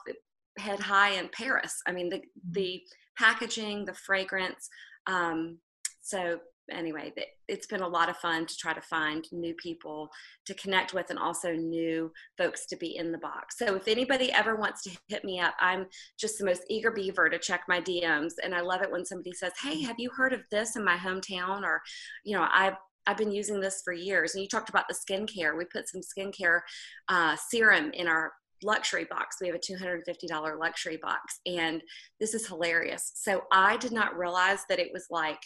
head 0.59 0.79
high 0.81 1.13
in 1.13 1.29
paris 1.37 1.75
i 1.87 1.93
mean 1.93 2.09
the 2.09 2.17
mm-hmm. 2.17 2.53
the 2.53 2.81
packaging 3.17 3.85
the 3.85 3.95
fragrance 3.95 4.69
um, 5.07 5.59
so 6.01 6.39
anyway, 6.71 7.13
it's 7.49 7.67
been 7.67 7.83
a 7.83 7.89
lot 7.89 8.09
of 8.09 8.17
fun 8.17 8.47
to 8.47 8.57
try 8.57 8.73
to 8.73 8.81
find 8.81 9.27
new 9.33 9.55
people 9.55 10.09
to 10.47 10.55
connect 10.55 10.95
with 10.95 11.11
and 11.11 11.19
also 11.19 11.53
new 11.53 12.11
folks 12.39 12.67
to 12.67 12.77
be 12.77 12.97
in 12.97 13.13
the 13.13 13.19
box. 13.19 13.59
So 13.59 13.75
if 13.77 13.89
anybody 13.89 14.33
ever 14.33 14.57
wants 14.57 14.83
to 14.85 14.91
hit 15.09 15.25
me 15.25 15.41
up, 15.41 15.55
I'm 15.61 15.87
just 16.19 16.39
the 16.39 16.45
most 16.45 16.63
eager 16.69 16.91
beaver 16.91 17.29
to 17.29 17.39
check 17.39 17.63
my 17.69 17.81
DMs. 17.81 18.33
And 18.43 18.55
I 18.55 18.61
love 18.61 18.83
it 18.83 18.91
when 18.91 19.05
somebody 19.05 19.33
says, 19.33 19.53
Hey, 19.63 19.83
have 19.83 19.97
you 19.99 20.11
heard 20.11 20.33
of 20.33 20.43
this 20.51 20.77
in 20.77 20.85
my 20.85 20.97
hometown? 20.97 21.63
Or, 21.63 21.83
you 22.25 22.37
know, 22.37 22.47
I've 22.53 22.77
I've 23.07 23.19
been 23.19 23.33
using 23.33 23.61
this 23.61 23.83
for 23.85 23.93
years. 23.93 24.35
And 24.35 24.43
you 24.43 24.49
talked 24.49 24.71
about 24.71 24.87
the 24.89 24.95
skincare. 24.95 25.57
We 25.57 25.67
put 25.67 25.89
some 25.89 26.01
skincare 26.01 26.61
uh, 27.09 27.37
serum 27.37 27.91
in 27.93 28.09
our 28.09 28.33
luxury 28.63 29.05
box. 29.05 29.37
We 29.41 29.47
have 29.49 29.57
a 29.57 29.59
$250 29.59 30.59
luxury 30.59 30.99
box. 31.01 31.41
And 31.47 31.83
this 32.19 32.35
is 32.35 32.47
hilarious. 32.47 33.13
So 33.15 33.43
I 33.53 33.77
did 33.77 33.93
not 33.93 34.17
realize 34.17 34.61
that 34.69 34.79
it 34.79 34.91
was 34.93 35.07
like 35.11 35.41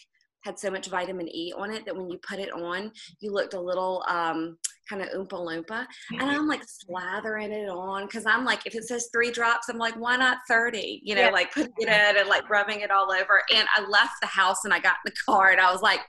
had 0.44 0.58
so 0.58 0.70
much 0.70 0.88
vitamin 0.88 1.28
E 1.28 1.52
on 1.56 1.72
it 1.72 1.84
that 1.84 1.96
when 1.96 2.08
you 2.08 2.18
put 2.18 2.38
it 2.38 2.52
on, 2.52 2.92
you 3.20 3.32
looked 3.32 3.54
a 3.54 3.60
little 3.60 4.04
um, 4.08 4.56
kind 4.88 5.02
of 5.02 5.08
oompa 5.08 5.32
loompa. 5.32 5.86
And 6.12 6.22
I'm 6.22 6.46
like 6.46 6.62
slathering 6.62 7.50
it 7.50 7.68
on 7.68 8.06
because 8.06 8.24
I'm 8.24 8.44
like, 8.44 8.66
if 8.66 8.74
it 8.74 8.84
says 8.84 9.08
three 9.12 9.30
drops, 9.30 9.68
I'm 9.68 9.78
like, 9.78 9.94
why 9.98 10.16
not 10.16 10.38
30? 10.48 11.02
You 11.04 11.14
know, 11.14 11.22
yeah. 11.22 11.30
like 11.30 11.52
putting 11.52 11.72
it 11.78 11.88
in 11.88 12.16
and 12.16 12.28
like 12.28 12.48
rubbing 12.48 12.80
it 12.80 12.90
all 12.90 13.10
over. 13.12 13.42
And 13.54 13.66
I 13.76 13.82
left 13.88 14.14
the 14.20 14.28
house 14.28 14.64
and 14.64 14.72
I 14.72 14.78
got 14.78 14.96
in 15.04 15.12
the 15.12 15.16
car 15.26 15.50
and 15.50 15.60
I 15.60 15.72
was 15.72 15.82
like, 15.82 16.00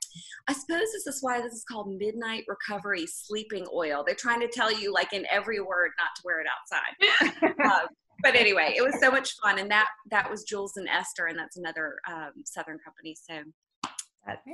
I 0.48 0.54
suppose 0.54 0.88
this 0.94 1.06
is 1.08 1.20
why 1.22 1.42
this 1.42 1.54
is 1.54 1.64
called 1.64 1.96
Midnight 2.00 2.46
Recovery 2.48 3.06
Sleeping 3.08 3.68
Oil. 3.74 4.04
They're 4.06 4.16
trying 4.16 4.42
to 4.42 4.48
tell 4.48 4.72
you, 4.72 4.94
like 4.94 5.14
in 5.14 5.26
every 5.32 5.60
word, 5.60 5.92
not 5.98 6.10
to 6.16 6.22
wear 6.26 6.42
it 6.42 6.48
outside. 6.48 7.54
um, 7.72 7.88
but 8.24 8.36
anyway, 8.36 8.74
it 8.76 8.82
was 8.82 9.00
so 9.00 9.12
much 9.12 9.36
fun, 9.42 9.60
and 9.60 9.70
that 9.72 9.88
that 10.12 10.30
was 10.30 10.44
Jules 10.44 10.76
and 10.76 10.90
Esther, 10.90 11.28
and 11.28 11.38
that's 11.38 11.58
another 11.58 12.00
um, 12.10 12.32
Southern 12.46 12.80
company. 12.80 13.16
So 13.16 13.44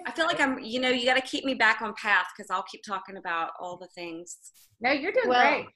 I 0.05 0.11
feel 0.11 0.25
like 0.25 0.39
I'm, 0.39 0.59
you 0.59 0.79
know, 0.79 0.89
you 0.89 1.05
got 1.05 1.15
to 1.15 1.21
keep 1.21 1.45
me 1.45 1.53
back 1.53 1.81
on 1.81 1.93
path 1.95 2.27
because 2.35 2.49
I'll 2.49 2.63
keep 2.63 2.83
talking 2.83 3.17
about 3.17 3.51
all 3.59 3.77
the 3.77 3.87
things. 3.87 4.37
No, 4.81 4.91
you're 4.91 5.11
doing 5.11 5.29
well, 5.29 5.41
great. 5.41 5.67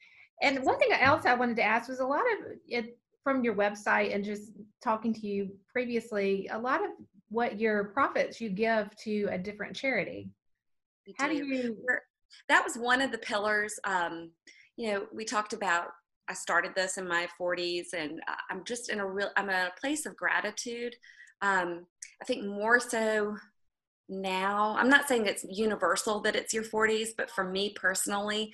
And 0.42 0.64
one 0.64 0.78
thing 0.80 0.92
else 0.92 1.26
I 1.26 1.34
wanted 1.34 1.58
to 1.58 1.64
ask 1.64 1.90
was 1.90 2.00
a 2.00 2.06
lot 2.06 2.22
of 2.22 2.52
it 2.68 2.98
from 3.24 3.44
your 3.44 3.56
website 3.56 4.14
and 4.14 4.24
just 4.24 4.52
talking 4.84 5.14
to 5.14 5.28
you 5.28 5.52
previously, 5.72 6.50
a 6.52 6.58
lot 6.58 6.84
of 6.84 6.92
what 7.30 7.60
your 7.60 7.86
profits 7.86 8.42
you 8.42 8.50
give 8.50 8.96
to 8.98 9.28
a 9.32 9.38
different 9.38 9.76
charity. 9.76 10.30
How 11.18 11.28
do 11.28 11.36
you? 11.36 11.78
That 12.48 12.64
was 12.64 12.76
one 12.76 13.02
of 13.02 13.12
the 13.12 13.18
pillars. 13.18 13.80
Um, 13.84 14.32
you 14.78 14.92
know, 14.92 15.08
we 15.14 15.26
talked 15.26 15.54
about. 15.54 15.88
I 16.28 16.34
started 16.34 16.76
this 16.76 17.00
in 17.00 17.08
my 17.08 17.28
40s, 17.42 17.94
and 17.98 18.22
I'm 18.52 18.64
just 18.64 18.90
in 18.90 19.00
a 19.00 19.06
real. 19.06 19.30
I'm 19.36 19.50
in 19.50 19.56
a 19.56 19.72
place 19.80 20.06
of 20.06 20.16
gratitude. 20.16 20.96
Um, 21.42 21.86
I 22.22 22.26
think 22.26 22.46
more 22.46 22.80
so 22.80 23.36
now. 24.10 24.76
I'm 24.78 24.90
not 24.90 25.08
saying 25.08 25.26
it's 25.26 25.46
universal 25.50 26.20
that 26.22 26.36
it's 26.36 26.54
your 26.54 26.64
40s, 26.64 27.10
but 27.18 27.30
for 27.30 27.44
me 27.44 27.74
personally, 27.76 28.54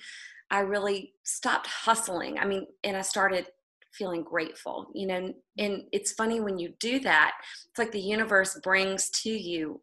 I 0.50 0.60
really 0.60 1.14
stopped 1.24 1.66
hustling. 1.66 2.38
I 2.38 2.44
mean, 2.44 2.66
and 2.84 2.96
I 2.96 3.02
started 3.02 3.46
feeling 3.92 4.22
grateful, 4.22 4.88
you 4.94 5.06
know, 5.06 5.32
and 5.58 5.82
it's 5.92 6.12
funny 6.12 6.40
when 6.40 6.58
you 6.58 6.74
do 6.80 7.00
that, 7.00 7.32
it's 7.70 7.78
like 7.78 7.92
the 7.92 8.00
universe 8.00 8.58
brings 8.62 9.08
to 9.10 9.30
you 9.30 9.80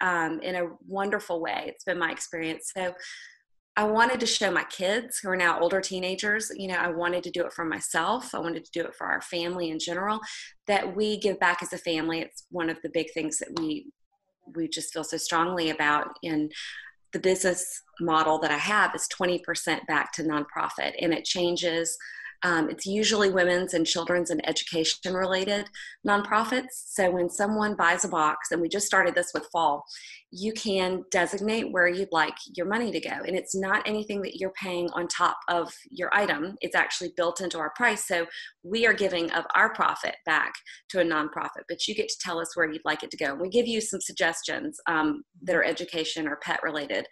um, 0.00 0.40
in 0.40 0.56
a 0.56 0.68
wonderful 0.86 1.40
way. 1.40 1.64
It's 1.68 1.84
been 1.84 1.98
my 1.98 2.10
experience. 2.10 2.72
So 2.76 2.92
I 3.76 3.84
wanted 3.84 4.20
to 4.20 4.26
show 4.26 4.50
my 4.50 4.64
kids 4.64 5.18
who 5.18 5.30
are 5.30 5.36
now 5.36 5.58
older 5.58 5.80
teenagers, 5.80 6.50
you 6.54 6.68
know, 6.68 6.74
I 6.74 6.88
wanted 6.88 7.22
to 7.24 7.30
do 7.30 7.46
it 7.46 7.54
for 7.54 7.64
myself. 7.64 8.34
I 8.34 8.38
wanted 8.38 8.64
to 8.66 8.70
do 8.72 8.84
it 8.84 8.94
for 8.94 9.06
our 9.06 9.22
family 9.22 9.70
in 9.70 9.78
general, 9.78 10.20
that 10.66 10.94
we 10.94 11.18
give 11.18 11.40
back 11.40 11.62
as 11.62 11.72
a 11.72 11.78
family. 11.78 12.20
It's 12.20 12.44
one 12.50 12.68
of 12.68 12.76
the 12.82 12.90
big 12.90 13.12
things 13.14 13.38
that 13.38 13.48
we 13.58 13.86
we 14.54 14.68
just 14.68 14.92
feel 14.92 15.04
so 15.04 15.16
strongly 15.16 15.70
about 15.70 16.08
in 16.22 16.50
the 17.12 17.18
business 17.18 17.82
model 18.00 18.38
that 18.38 18.50
I 18.50 18.56
have 18.56 18.94
is 18.94 19.08
20% 19.16 19.86
back 19.86 20.12
to 20.12 20.22
nonprofit 20.22 20.92
and 21.00 21.12
it 21.12 21.24
changes 21.24 21.96
um, 22.42 22.68
it's 22.70 22.86
usually 22.86 23.30
women's 23.30 23.74
and 23.74 23.86
children's 23.86 24.30
and 24.30 24.46
education 24.48 25.14
related 25.14 25.68
nonprofits. 26.06 26.70
So 26.86 27.10
when 27.10 27.30
someone 27.30 27.76
buys 27.76 28.04
a 28.04 28.08
box, 28.08 28.50
and 28.50 28.60
we 28.60 28.68
just 28.68 28.86
started 28.86 29.14
this 29.14 29.30
with 29.32 29.46
fall, 29.52 29.84
you 30.30 30.52
can 30.52 31.04
designate 31.10 31.70
where 31.70 31.88
you'd 31.88 32.10
like 32.10 32.34
your 32.56 32.66
money 32.66 32.90
to 32.90 33.00
go. 33.00 33.10
And 33.10 33.36
it's 33.36 33.54
not 33.54 33.86
anything 33.86 34.22
that 34.22 34.36
you're 34.36 34.52
paying 34.52 34.88
on 34.94 35.06
top 35.06 35.36
of 35.48 35.72
your 35.90 36.12
item, 36.14 36.56
it's 36.62 36.74
actually 36.74 37.12
built 37.16 37.40
into 37.40 37.58
our 37.58 37.70
price. 37.76 38.08
So 38.08 38.26
we 38.62 38.86
are 38.86 38.94
giving 38.94 39.30
of 39.32 39.44
our 39.54 39.74
profit 39.74 40.16
back 40.24 40.52
to 40.88 41.00
a 41.00 41.04
nonprofit, 41.04 41.64
but 41.68 41.86
you 41.86 41.94
get 41.94 42.08
to 42.08 42.18
tell 42.20 42.40
us 42.40 42.56
where 42.56 42.70
you'd 42.70 42.84
like 42.84 43.02
it 43.02 43.10
to 43.10 43.16
go. 43.16 43.34
We 43.34 43.50
give 43.50 43.68
you 43.68 43.80
some 43.80 44.00
suggestions 44.00 44.80
um, 44.86 45.22
that 45.42 45.54
are 45.54 45.64
education 45.64 46.26
or 46.26 46.36
pet 46.36 46.60
related, 46.62 47.06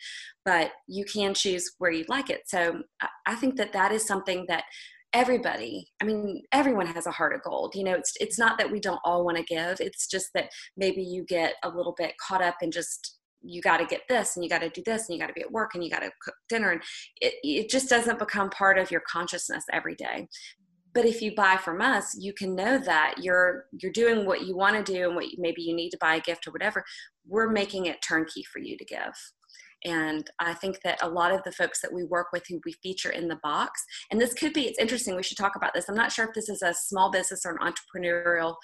but 0.44 0.72
you 0.88 1.04
can 1.04 1.34
choose 1.34 1.70
where 1.78 1.90
you'd 1.90 2.08
like 2.08 2.30
it. 2.30 2.42
So 2.46 2.82
I 3.26 3.34
think 3.34 3.56
that 3.56 3.74
that 3.74 3.92
is 3.92 4.06
something 4.06 4.46
that 4.48 4.64
everybody 5.12 5.88
i 6.00 6.04
mean 6.04 6.42
everyone 6.52 6.86
has 6.86 7.06
a 7.06 7.10
heart 7.10 7.34
of 7.34 7.42
gold 7.42 7.74
you 7.74 7.82
know 7.82 7.94
it's 7.94 8.12
it's 8.20 8.38
not 8.38 8.58
that 8.58 8.70
we 8.70 8.78
don't 8.78 9.00
all 9.04 9.24
want 9.24 9.36
to 9.36 9.42
give 9.42 9.80
it's 9.80 10.06
just 10.06 10.28
that 10.34 10.48
maybe 10.76 11.02
you 11.02 11.24
get 11.24 11.54
a 11.64 11.68
little 11.68 11.94
bit 11.98 12.14
caught 12.18 12.42
up 12.42 12.56
in 12.62 12.70
just 12.70 13.18
you 13.42 13.60
got 13.62 13.78
to 13.78 13.86
get 13.86 14.02
this 14.08 14.36
and 14.36 14.44
you 14.44 14.50
got 14.50 14.60
to 14.60 14.68
do 14.70 14.82
this 14.84 15.08
and 15.08 15.16
you 15.16 15.20
got 15.20 15.28
to 15.28 15.32
be 15.32 15.40
at 15.40 15.50
work 15.50 15.74
and 15.74 15.82
you 15.82 15.90
got 15.90 16.00
to 16.00 16.10
cook 16.22 16.34
dinner 16.48 16.70
and 16.70 16.82
it, 17.20 17.34
it 17.42 17.70
just 17.70 17.88
doesn't 17.88 18.18
become 18.18 18.50
part 18.50 18.78
of 18.78 18.90
your 18.90 19.02
consciousness 19.10 19.64
every 19.72 19.94
day. 19.94 20.28
But 20.92 21.06
if 21.06 21.22
you 21.22 21.34
buy 21.34 21.56
from 21.56 21.80
us 21.80 22.14
you 22.18 22.32
can 22.32 22.54
know 22.54 22.78
that 22.78 23.14
you're 23.18 23.64
you're 23.80 23.92
doing 23.92 24.26
what 24.26 24.42
you 24.46 24.56
want 24.56 24.76
to 24.84 24.92
do 24.92 25.06
and 25.06 25.16
what 25.16 25.26
maybe 25.38 25.62
you 25.62 25.74
need 25.74 25.90
to 25.90 25.98
buy 26.00 26.16
a 26.16 26.20
gift 26.20 26.46
or 26.46 26.50
whatever 26.50 26.84
we're 27.26 27.50
making 27.50 27.86
it 27.86 28.02
turnkey 28.06 28.42
for 28.42 28.58
you 28.58 28.76
to 28.76 28.84
give 28.84 29.14
and 29.84 30.28
I 30.38 30.54
think 30.54 30.80
that 30.82 31.02
a 31.02 31.08
lot 31.08 31.32
of 31.32 31.42
the 31.44 31.52
folks 31.52 31.80
that 31.80 31.92
we 31.92 32.04
work 32.04 32.28
with 32.32 32.44
who 32.48 32.60
we 32.64 32.72
feature 32.82 33.10
in 33.10 33.28
the 33.28 33.38
box, 33.42 33.82
and 34.10 34.20
this 34.20 34.34
could 34.34 34.52
be, 34.52 34.66
it's 34.66 34.78
interesting, 34.78 35.16
we 35.16 35.22
should 35.22 35.38
talk 35.38 35.56
about 35.56 35.74
this. 35.74 35.88
I'm 35.88 35.94
not 35.94 36.12
sure 36.12 36.26
if 36.26 36.34
this 36.34 36.48
is 36.48 36.62
a 36.62 36.74
small 36.74 37.10
business 37.10 37.46
or 37.46 37.56
an 37.56 37.72
entrepreneurial 37.72 38.56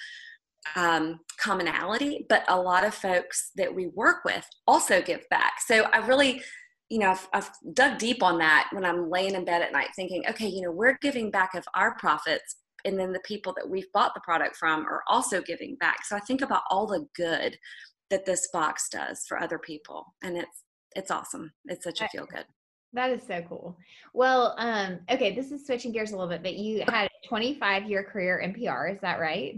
um, 0.74 1.20
commonality, 1.38 2.26
but 2.28 2.44
a 2.48 2.60
lot 2.60 2.84
of 2.84 2.94
folks 2.94 3.50
that 3.56 3.74
we 3.74 3.88
work 3.88 4.24
with 4.24 4.46
also 4.66 5.00
give 5.00 5.28
back. 5.30 5.54
So 5.64 5.84
I 5.92 5.98
really, 6.06 6.42
you 6.90 6.98
know, 6.98 7.10
I've, 7.10 7.28
I've, 7.32 7.50
dug 7.72 7.98
deep 7.98 8.22
on 8.22 8.38
that 8.38 8.68
when 8.72 8.84
I'm 8.84 9.10
laying 9.10 9.34
in 9.34 9.44
bed 9.44 9.62
at 9.62 9.72
night 9.72 9.88
thinking, 9.94 10.24
okay, 10.28 10.48
you 10.48 10.62
know, 10.62 10.70
we're 10.70 10.98
giving 11.00 11.30
back 11.30 11.54
of 11.54 11.64
our 11.74 11.96
profits, 11.96 12.56
and 12.84 12.98
then 12.98 13.12
the 13.12 13.20
people 13.20 13.52
that 13.56 13.68
we've 13.68 13.90
bought 13.92 14.14
the 14.14 14.20
product 14.20 14.56
from 14.56 14.86
are 14.86 15.02
also 15.08 15.40
giving 15.40 15.76
back. 15.76 16.04
So 16.04 16.16
I 16.16 16.20
think 16.20 16.42
about 16.42 16.62
all 16.70 16.86
the 16.86 17.06
good 17.16 17.58
that 18.10 18.24
this 18.24 18.48
box 18.52 18.88
does 18.88 19.24
for 19.26 19.40
other 19.40 19.58
people, 19.58 20.14
and 20.22 20.36
it's 20.36 20.62
it's 20.96 21.10
awesome. 21.10 21.52
It's 21.66 21.84
such 21.84 22.00
a 22.00 22.08
feel 22.08 22.26
good. 22.26 22.44
That 22.92 23.10
is 23.10 23.22
so 23.26 23.42
cool. 23.48 23.76
Well, 24.14 24.54
um, 24.58 25.00
okay, 25.10 25.34
this 25.34 25.52
is 25.52 25.66
switching 25.66 25.92
gears 25.92 26.12
a 26.12 26.16
little 26.16 26.30
bit, 26.30 26.42
but 26.42 26.54
you 26.54 26.82
had 26.88 27.06
a 27.06 27.28
25 27.28 27.84
year 27.84 28.02
career 28.02 28.38
in 28.38 28.54
PR, 28.54 28.86
is 28.86 29.00
that 29.02 29.20
right? 29.20 29.56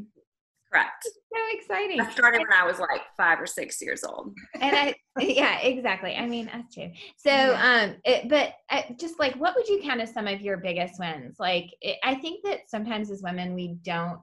Correct. 0.72 1.04
So 1.04 1.38
exciting. 1.52 2.00
I 2.00 2.10
started 2.10 2.40
when 2.40 2.52
I 2.52 2.66
was 2.66 2.78
like 2.78 3.02
five 3.16 3.40
or 3.40 3.46
six 3.46 3.80
years 3.80 4.04
old. 4.04 4.34
and 4.60 4.76
I, 4.76 4.94
yeah, 5.20 5.60
exactly. 5.60 6.14
I 6.14 6.26
mean, 6.26 6.48
us 6.48 6.64
too. 6.74 6.90
So, 7.16 7.30
um, 7.30 7.96
it, 8.04 8.28
but 8.28 8.54
uh, 8.70 8.82
just 8.98 9.18
like, 9.18 9.34
what 9.36 9.54
would 9.54 9.68
you 9.68 9.80
count 9.82 10.00
as 10.00 10.12
some 10.12 10.26
of 10.26 10.40
your 10.40 10.58
biggest 10.58 10.98
wins? 10.98 11.36
Like, 11.38 11.70
it, 11.80 11.98
I 12.02 12.16
think 12.16 12.44
that 12.44 12.68
sometimes 12.68 13.10
as 13.10 13.22
women, 13.22 13.54
we 13.54 13.78
don't 13.82 14.20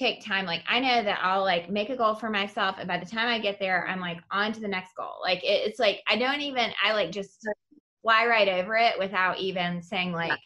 take 0.00 0.24
time 0.24 0.46
like 0.46 0.62
i 0.66 0.80
know 0.80 1.02
that 1.02 1.18
i'll 1.20 1.42
like 1.42 1.68
make 1.68 1.90
a 1.90 1.96
goal 1.96 2.14
for 2.14 2.30
myself 2.30 2.76
and 2.78 2.88
by 2.88 2.96
the 2.96 3.04
time 3.04 3.28
i 3.28 3.38
get 3.38 3.58
there 3.60 3.86
i'm 3.86 4.00
like 4.00 4.16
on 4.30 4.50
to 4.50 4.58
the 4.58 4.66
next 4.66 4.96
goal 4.96 5.16
like 5.22 5.44
it, 5.44 5.68
it's 5.68 5.78
like 5.78 6.00
i 6.08 6.16
don't 6.16 6.40
even 6.40 6.70
i 6.82 6.94
like 6.94 7.12
just 7.12 7.46
fly 8.00 8.26
right 8.26 8.48
over 8.48 8.76
it 8.76 8.98
without 8.98 9.38
even 9.38 9.82
saying 9.82 10.10
like 10.10 10.38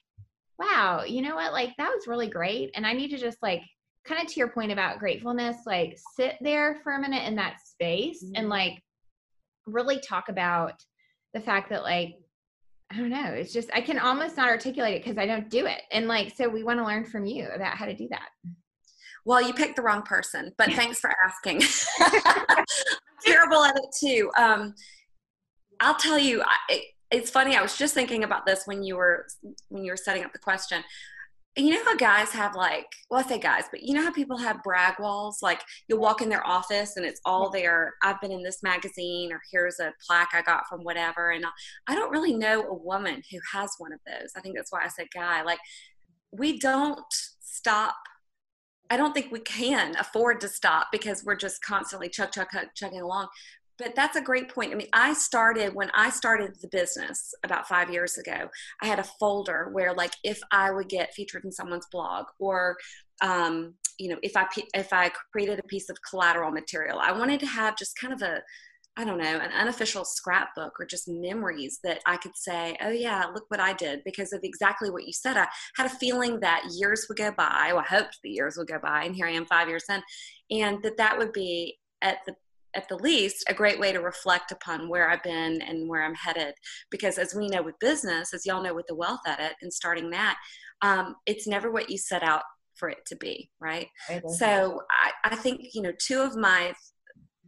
wow 0.59 1.05
you 1.07 1.23
know 1.23 1.37
what 1.37 1.53
like 1.53 1.71
that 1.79 1.89
was 1.89 2.09
really 2.09 2.29
great 2.29 2.73
and 2.75 2.85
i 2.85 2.93
need 2.93 3.11
to 3.11 3.17
just 3.17 3.39
like 3.43 3.63
kind 4.05 4.21
of 4.21 4.27
to 4.27 4.41
your 4.41 4.49
point 4.49 4.73
about 4.73 4.99
gratefulness 4.99 5.59
like 5.67 5.97
sit 6.17 6.35
there 6.41 6.81
for 6.83 6.95
a 6.95 7.01
minute 7.01 7.25
in 7.25 7.37
that 7.37 7.61
space 7.65 8.25
mm-hmm. 8.25 8.33
and 8.35 8.49
like 8.49 8.83
really 9.67 10.01
talk 10.01 10.29
about 10.29 10.75
the 11.33 11.41
fact 11.41 11.71
that 11.71 11.85
like 11.85 12.17
I 12.91 12.99
don't 12.99 13.09
know. 13.11 13.33
It's 13.33 13.53
just 13.53 13.71
I 13.73 13.81
can 13.81 13.99
almost 13.99 14.37
not 14.37 14.49
articulate 14.49 14.95
it 14.95 15.03
because 15.03 15.19
I 15.19 15.27
don't 15.27 15.49
do 15.49 15.67
it. 15.67 15.81
And 15.91 16.07
like 16.07 16.37
so 16.37 16.49
we 16.49 16.63
want 16.63 16.79
to 16.79 16.85
learn 16.85 17.05
from 17.05 17.25
you 17.25 17.49
about 17.49 17.77
how 17.77 17.87
to 17.87 17.95
do 17.95 18.07
that. 18.11 18.29
Well, 19.25 19.43
you 19.43 19.55
picked 19.55 19.77
the 19.77 19.83
wrong 19.83 20.03
person, 20.03 20.53
but 20.59 20.73
thanks 20.73 21.01
for 21.01 21.15
asking. 21.25 21.63
I'm 22.01 22.65
terrible 23.25 23.65
at 23.65 23.77
it 23.77 23.85
too. 23.99 24.31
Um, 24.37 24.75
I'll 25.81 25.97
tell 25.97 26.19
you, 26.19 26.43
I, 26.43 26.83
it's 27.11 27.31
funny. 27.31 27.57
I 27.57 27.63
was 27.63 27.77
just 27.77 27.95
thinking 27.95 28.25
about 28.25 28.47
this 28.47 28.67
when 28.67 28.83
you 28.83 28.97
were 28.97 29.27
when 29.69 29.85
you 29.85 29.93
were 29.93 29.97
setting 29.97 30.25
up 30.25 30.33
the 30.33 30.39
question. 30.39 30.83
You 31.57 31.71
know 31.71 31.85
how 31.85 31.97
guys 31.97 32.31
have 32.31 32.57
like, 32.57 32.87
well, 33.09 33.21
I 33.21 33.23
say 33.23 33.39
guys, 33.39 33.65
but 33.71 33.85
you 33.85 33.95
know 33.95 34.03
how 34.03 34.11
people 34.11 34.37
have 34.37 34.63
brag 34.65 34.95
walls? 34.99 35.39
Like 35.41 35.63
you'll 35.87 36.01
walk 36.01 36.21
in 36.21 36.29
their 36.29 36.45
office 36.45 36.97
and 36.97 37.07
it's 37.07 37.21
all 37.25 37.49
there. 37.49 37.95
I've 38.03 38.21
been 38.21 38.33
in 38.33 38.43
this 38.43 38.61
magazine, 38.65 39.33
or 39.33 39.41
here's 39.53 39.79
a 39.79 39.93
plaque 40.05 40.31
I 40.35 40.43
got 40.43 40.67
from 40.69 40.81
whatever. 40.81 41.31
And 41.31 41.45
I 41.87 41.95
don't 41.95 42.11
really 42.11 42.35
know 42.35 42.65
a 42.65 42.75
woman 42.75 43.23
who 43.31 43.39
has 43.53 43.71
one 43.79 43.93
of 43.93 44.01
those. 44.05 44.31
I 44.37 44.41
think 44.41 44.57
that's 44.57 44.73
why 44.73 44.83
I 44.85 44.89
said 44.89 45.07
guy. 45.15 45.43
Like 45.43 45.61
we 46.33 46.59
don't 46.59 47.05
stop 47.41 47.95
I 48.91 48.97
don't 48.97 49.13
think 49.15 49.33
we 49.33 49.41
can 49.41 49.97
afford 49.97 50.41
to 50.43 50.49
stop 50.49 50.89
because 50.93 51.25
we're 51.25 51.37
just 51.37 51.63
constantly 51.63 52.09
chug, 52.09 52.33
chug, 52.33 52.49
chug, 52.53 52.67
chugging 52.75 53.01
along. 53.01 53.29
but 53.79 53.95
that's 53.97 54.17
a 54.17 54.21
great 54.21 54.49
point. 54.49 54.73
I 54.73 54.77
mean, 54.77 54.89
I 54.93 55.15
started 55.15 55.75
when 55.75 55.91
I 55.95 56.11
started 56.11 56.55
the 56.61 56.69
business 56.69 57.35
about 57.43 57.67
five 57.67 57.91
years 57.91 58.19
ago. 58.19 58.49
I 58.83 58.87
had 58.87 58.99
a 59.01 59.05
folder 59.05 59.71
where, 59.73 59.93
like, 59.95 60.15
if 60.23 60.41
I 60.53 60.71
would 60.71 60.89
get 60.89 61.15
featured 61.15 61.45
in 61.45 61.53
someone's 61.53 61.87
blog, 61.91 62.27
or 62.39 62.77
um, 63.21 63.75
you 63.99 64.09
know, 64.11 64.19
if 64.23 64.37
I 64.37 64.47
if 64.75 64.93
I 64.93 65.11
created 65.33 65.59
a 65.59 65.65
piece 65.65 65.89
of 65.91 65.97
collateral 66.09 66.51
material, 66.51 66.99
I 67.01 67.13
wanted 67.13 67.41
to 67.41 67.47
have 67.47 67.77
just 67.77 67.99
kind 67.99 68.13
of 68.13 68.23
a 68.23 68.43
I 68.97 69.05
don't 69.05 69.19
know, 69.19 69.25
an 69.25 69.51
unofficial 69.51 70.05
scrapbook 70.05 70.79
or 70.79 70.87
just 70.87 71.09
memories 71.09 71.81
that 71.83 72.01
I 72.07 72.17
could 72.17 72.37
say, 72.37 72.77
oh, 72.81 72.91
yeah, 72.91 73.25
look 73.35 73.45
what 73.49 73.59
I 73.59 73.73
did 73.73 74.03
because 74.05 74.33
of 74.33 74.41
exactly 74.45 74.89
what 74.89 75.05
you 75.05 75.13
said. 75.13 75.37
I 75.37 75.49
had 75.77 75.87
a 75.87 75.97
feeling 75.97 76.39
that 76.41 76.63
years 76.73 77.07
would 77.09 77.19
go 77.19 77.33
by. 77.33 77.73
Well, 77.73 77.85
I 77.85 77.97
hoped 77.97 78.19
the 78.23 78.31
years 78.31 78.57
would 78.57 78.69
go 78.69 78.79
by, 78.81 79.05
and 79.05 79.15
here 79.15 79.27
I 79.27 79.33
am 79.33 79.47
five 79.47 79.69
years 79.69 79.85
in, 79.89 80.01
and 80.51 80.83
that 80.83 80.97
that 80.99 81.19
would 81.19 81.33
be 81.33 81.77
at 82.03 82.19
the 82.27 82.35
at 82.77 82.89
the 82.89 82.97
least 82.97 83.45
a 83.49 83.55
great 83.55 83.79
way 83.79 83.93
to 83.93 84.01
reflect 84.01 84.51
upon 84.51 84.89
where 84.89 85.09
I've 85.09 85.23
been 85.23 85.63
and 85.63 85.89
where 85.89 86.03
I'm 86.03 86.15
headed. 86.15 86.55
Because 86.91 87.19
as 87.19 87.33
we 87.35 87.47
know 87.49 87.63
with 87.63 87.79
business, 87.79 88.35
as 88.35 88.45
y'all 88.45 88.63
know 88.63 88.75
with 88.75 88.87
the 88.89 88.97
wealth 88.97 89.21
edit 89.29 89.53
and 89.63 89.73
starting 89.73 90.11
that, 90.11 90.37
um, 90.83 91.15
it's 91.25 91.47
never 91.47 91.71
what 91.71 91.89
you 91.89 91.99
set 91.99 92.25
out 92.25 92.43
for 92.75 92.89
it 92.89 92.99
to 93.07 93.17
be, 93.17 93.49
right? 93.61 93.87
So 94.29 94.81
I, 94.91 95.33
I 95.33 95.37
think 95.37 95.61
you 95.73 95.83
know 95.83 95.93
two 95.99 96.21
of 96.21 96.37
my 96.37 96.75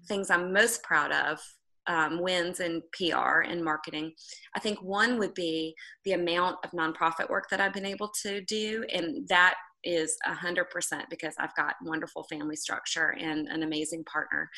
things 0.07 0.31
I'm 0.31 0.53
most 0.53 0.83
proud 0.83 1.13
of 1.13 1.41
um, 1.87 2.21
wins 2.21 2.61
in 2.61 2.83
PR 2.93 3.41
and 3.41 3.63
marketing. 3.65 4.13
I 4.55 4.61
think 4.61 4.83
one 4.83 5.19
would 5.19 5.35
be 5.35 5.75
the 6.05 6.13
amount 6.13 6.57
of 6.65 6.71
nonprofit 6.73 7.31
work 7.31 7.49
that 7.51 7.61
I've 7.61 7.75
been 7.75 7.87
able 7.87 8.11
to 8.23 8.41
do, 8.43 8.85
and 8.93 9.27
that 9.29 9.55
is 9.85 10.17
100% 10.27 10.65
because 11.09 11.35
I've 11.39 11.55
got 11.55 11.77
wonderful 11.83 12.25
family 12.25 12.57
structure 12.57 13.15
and 13.19 13.47
an 13.49 13.63
amazing 13.63 14.05
partner 14.05 14.51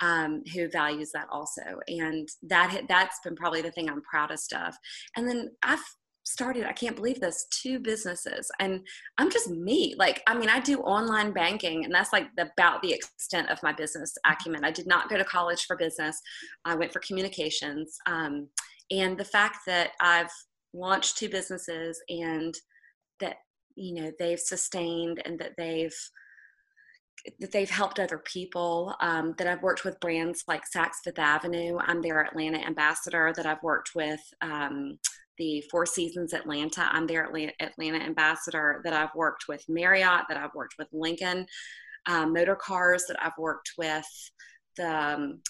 um, 0.00 0.42
who 0.52 0.68
values 0.68 1.10
that 1.12 1.26
also. 1.30 1.62
And 1.88 2.28
that 2.42 2.82
that's 2.86 3.18
been 3.24 3.34
probably 3.34 3.62
the 3.62 3.70
thing 3.70 3.88
I'm 3.88 4.02
proudest 4.02 4.52
of. 4.52 4.74
And 5.16 5.26
then 5.26 5.50
I've 5.62 5.82
started 6.24 6.64
i 6.64 6.72
can't 6.72 6.96
believe 6.96 7.20
this 7.20 7.46
two 7.50 7.78
businesses 7.78 8.50
and 8.58 8.80
i'm 9.18 9.30
just 9.30 9.50
me 9.50 9.94
like 9.98 10.22
i 10.26 10.36
mean 10.36 10.48
i 10.48 10.58
do 10.58 10.78
online 10.80 11.32
banking 11.32 11.84
and 11.84 11.94
that's 11.94 12.12
like 12.12 12.26
about 12.38 12.80
the 12.82 12.92
extent 12.92 13.48
of 13.50 13.62
my 13.62 13.72
business 13.72 14.14
acumen. 14.26 14.64
I 14.64 14.70
did 14.70 14.86
not 14.86 15.10
go 15.10 15.18
to 15.18 15.24
college 15.24 15.64
for 15.66 15.76
business 15.76 16.18
i 16.64 16.74
went 16.74 16.92
for 16.92 17.00
communications 17.00 17.96
um, 18.06 18.48
and 18.90 19.18
the 19.18 19.24
fact 19.24 19.58
that 19.66 19.90
i've 20.00 20.30
launched 20.72 21.18
two 21.18 21.28
businesses 21.28 22.00
and 22.08 22.54
that 23.20 23.36
you 23.76 23.94
know 23.94 24.10
they've 24.18 24.40
sustained 24.40 25.20
and 25.24 25.38
that 25.38 25.52
they've 25.58 25.96
that 27.40 27.52
they've 27.52 27.70
helped 27.70 28.00
other 28.00 28.18
people 28.24 28.94
um, 29.00 29.34
that 29.36 29.46
i've 29.46 29.62
worked 29.62 29.84
with 29.84 30.00
brands 30.00 30.44
like 30.48 30.62
saks 30.74 30.96
fifth 31.04 31.18
avenue 31.18 31.76
i'm 31.80 32.00
their 32.00 32.22
atlanta 32.22 32.58
ambassador 32.58 33.32
that 33.36 33.46
i've 33.46 33.62
worked 33.62 33.90
with 33.94 34.20
um, 34.40 34.98
the 35.38 35.62
Four 35.70 35.86
Seasons 35.86 36.32
Atlanta. 36.32 36.88
I'm 36.90 37.06
their 37.06 37.24
Atlanta 37.60 38.04
ambassador 38.04 38.80
that 38.84 38.92
I've 38.92 39.14
worked 39.14 39.44
with 39.48 39.64
Marriott, 39.68 40.22
that 40.28 40.36
I've 40.36 40.54
worked 40.54 40.74
with 40.78 40.88
Lincoln 40.92 41.46
um, 42.06 42.32
Motor 42.32 42.56
Cars, 42.56 43.04
that 43.08 43.22
I've 43.22 43.38
worked 43.38 43.72
with 43.78 44.06
the 44.76 44.90
um, 44.90 45.40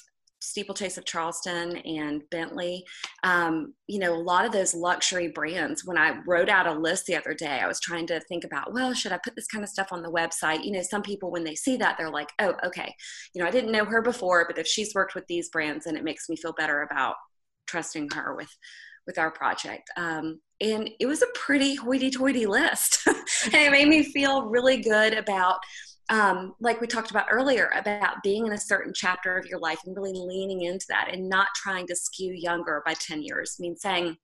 Steeplechase 0.41 0.99
of 0.99 1.07
Charleston 1.07 1.79
and 1.79 2.23
Bentley. 2.31 2.85
Um, 3.23 3.75
you 3.87 3.99
know, 3.99 4.15
a 4.15 4.21
lot 4.23 4.45
of 4.45 4.53
those 4.53 4.75
luxury 4.75 5.29
brands. 5.29 5.85
When 5.85 5.97
I 5.97 6.19
wrote 6.27 6.51
out 6.51 6.67
a 6.67 6.73
list 6.73 7.07
the 7.07 7.17
other 7.17 7.35
day, 7.35 7.61
I 7.61 7.67
was 7.67 7.81
trying 7.81 8.07
to 8.09 8.21
think 8.21 8.45
about, 8.45 8.73
well, 8.73 8.93
should 8.93 9.13
I 9.13 9.19
put 9.25 9.35
this 9.37 9.47
kind 9.47 9.65
of 9.65 9.71
stuff 9.71 9.89
on 9.91 10.03
the 10.03 10.11
website? 10.11 10.65
You 10.65 10.73
know, 10.73 10.83
some 10.83 11.03
people, 11.03 11.31
when 11.31 11.45
they 11.45 11.55
see 11.55 11.77
that, 11.79 11.97
they're 11.97 12.11
like, 12.11 12.29
oh, 12.41 12.55
okay, 12.65 12.95
you 13.35 13.41
know, 13.41 13.49
I 13.49 13.51
didn't 13.51 13.73
know 13.73 13.87
her 13.87 14.03
before, 14.03 14.45
but 14.47 14.59
if 14.59 14.67
she's 14.67 14.95
worked 14.95 15.15
with 15.15 15.27
these 15.29 15.49
brands, 15.49 15.87
and 15.87 15.97
it 15.97 16.05
makes 16.05 16.29
me 16.29 16.37
feel 16.37 16.53
better 16.53 16.83
about 16.83 17.17
trusting 17.67 18.11
her 18.15 18.35
with 18.37 18.51
with 19.07 19.19
our 19.19 19.31
project. 19.31 19.91
Um, 19.97 20.41
and 20.61 20.91
it 21.01 21.07
was 21.07 21.23
a 21.23 21.27
pretty 21.35 21.75
hoity-toity 21.75 22.47
list, 22.47 23.01
and 23.07 23.55
it 23.55 23.73
made 23.73 23.89
me 23.89 24.03
feel 24.03 24.47
really 24.47 24.81
good 24.83 25.15
about. 25.15 25.59
Um, 26.11 26.53
like 26.61 26.83
we 26.83 26.87
talked 26.87 27.11
about 27.11 27.29
earlier, 27.31 27.71
about 27.75 28.23
being 28.23 28.47
in 28.47 28.53
a 28.53 28.59
certain 28.59 28.93
chapter 28.95 29.39
of 29.39 29.47
your 29.47 29.59
life 29.59 29.79
and 29.87 29.97
really 29.97 30.13
leaning 30.13 30.63
into 30.63 30.85
that 30.91 31.09
and 31.11 31.31
not 31.31 31.49
trying 31.57 31.87
to 31.87 31.97
skew 31.97 32.35
younger 32.35 32.83
by 32.85 32.93
10 32.93 33.23
years. 33.23 33.57
I 33.59 33.63
mean, 33.63 33.75
saying, 33.75 34.19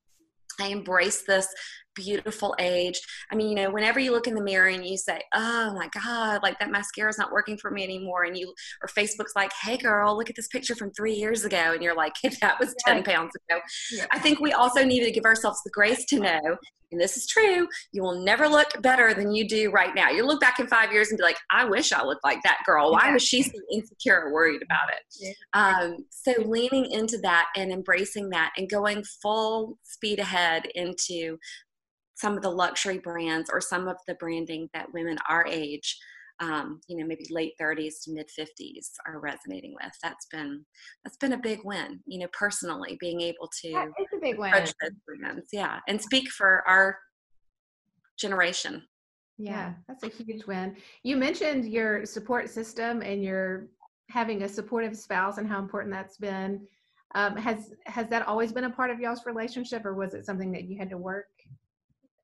I 0.62 0.68
embrace 0.68 1.22
this 1.26 1.46
beautiful 1.94 2.54
age. 2.58 3.00
I 3.30 3.34
mean, 3.34 3.48
you 3.48 3.54
know, 3.54 3.70
whenever 3.70 3.98
you 3.98 4.12
look 4.12 4.26
in 4.26 4.34
the 4.34 4.42
mirror 4.42 4.68
and 4.68 4.86
you 4.86 4.96
say, 4.96 5.20
"Oh 5.34 5.74
my 5.74 5.88
God, 6.02 6.42
like 6.42 6.58
that 6.58 6.70
mascara 6.70 7.10
is 7.10 7.18
not 7.18 7.32
working 7.32 7.58
for 7.58 7.70
me 7.70 7.82
anymore," 7.82 8.24
and 8.24 8.36
you 8.36 8.54
or 8.82 8.88
Facebook's 8.88 9.34
like, 9.36 9.52
"Hey, 9.62 9.76
girl, 9.76 10.16
look 10.16 10.30
at 10.30 10.36
this 10.36 10.48
picture 10.48 10.74
from 10.74 10.92
three 10.92 11.14
years 11.14 11.44
ago," 11.44 11.72
and 11.72 11.82
you're 11.82 11.96
like, 11.96 12.14
"That 12.40 12.58
was 12.60 12.74
ten 12.86 13.02
pounds 13.02 13.32
ago." 13.36 13.60
Yeah. 13.92 14.06
I 14.12 14.18
think 14.18 14.40
we 14.40 14.52
also 14.52 14.84
need 14.84 15.04
to 15.04 15.10
give 15.10 15.24
ourselves 15.24 15.60
the 15.64 15.70
grace 15.70 16.04
to 16.06 16.20
know 16.20 16.58
and 16.92 17.00
this 17.00 17.16
is 17.16 17.26
true, 17.26 17.68
you 17.92 18.02
will 18.02 18.22
never 18.22 18.48
look 18.48 18.68
better 18.82 19.14
than 19.14 19.32
you 19.32 19.48
do 19.48 19.70
right 19.70 19.94
now. 19.94 20.10
You'll 20.10 20.26
look 20.26 20.40
back 20.40 20.58
in 20.58 20.66
five 20.66 20.92
years 20.92 21.10
and 21.10 21.18
be 21.18 21.22
like, 21.22 21.38
I 21.50 21.64
wish 21.64 21.92
I 21.92 22.04
looked 22.04 22.24
like 22.24 22.42
that 22.42 22.62
girl. 22.66 22.92
Why 22.92 23.12
was 23.12 23.22
she 23.22 23.42
so 23.42 23.58
insecure 23.72 24.22
or 24.22 24.32
worried 24.32 24.62
about 24.62 24.90
it? 24.90 25.36
Um, 25.52 26.06
so 26.10 26.32
leaning 26.44 26.90
into 26.90 27.18
that 27.18 27.46
and 27.56 27.72
embracing 27.72 28.30
that 28.30 28.52
and 28.56 28.68
going 28.68 29.04
full 29.22 29.78
speed 29.82 30.18
ahead 30.18 30.66
into 30.74 31.38
some 32.14 32.36
of 32.36 32.42
the 32.42 32.50
luxury 32.50 32.98
brands 32.98 33.48
or 33.50 33.60
some 33.60 33.88
of 33.88 33.96
the 34.06 34.14
branding 34.14 34.68
that 34.74 34.92
women 34.92 35.16
our 35.28 35.46
age 35.46 35.98
um, 36.40 36.80
you 36.88 36.96
know 36.96 37.06
maybe 37.06 37.26
late 37.30 37.52
30s 37.60 38.02
to 38.04 38.12
mid 38.12 38.28
50s 38.28 38.88
are 39.06 39.20
resonating 39.20 39.74
with. 39.74 39.92
That's 40.02 40.26
been 40.26 40.64
that's 41.04 41.16
been 41.16 41.34
a 41.34 41.38
big 41.38 41.60
win 41.64 42.00
you 42.06 42.18
know 42.20 42.28
personally 42.32 42.96
being 43.00 43.20
able 43.20 43.48
to 43.62 43.68
it's 43.98 44.12
a 44.14 44.20
big 44.20 44.38
win. 44.38 44.52
yeah 45.52 45.80
and 45.88 46.00
speak 46.00 46.28
for 46.30 46.62
our 46.66 46.96
generation. 48.18 48.82
Yeah. 49.38 49.72
that's 49.88 50.04
a 50.04 50.08
huge 50.08 50.44
win. 50.46 50.76
You 51.02 51.16
mentioned 51.16 51.64
your 51.64 52.04
support 52.04 52.50
system 52.50 53.00
and 53.00 53.24
your 53.24 53.68
having 54.10 54.42
a 54.42 54.48
supportive 54.48 54.96
spouse 54.96 55.38
and 55.38 55.48
how 55.48 55.58
important 55.58 55.92
that's 55.92 56.18
been. 56.18 56.66
Um, 57.14 57.36
has 57.36 57.72
has 57.86 58.08
that 58.08 58.26
always 58.28 58.52
been 58.52 58.64
a 58.64 58.70
part 58.70 58.90
of 58.90 59.00
y'all's 59.00 59.26
relationship 59.26 59.84
or 59.84 59.94
was 59.94 60.14
it 60.14 60.26
something 60.26 60.52
that 60.52 60.64
you 60.64 60.78
had 60.78 60.90
to 60.90 60.98
work 60.98 61.26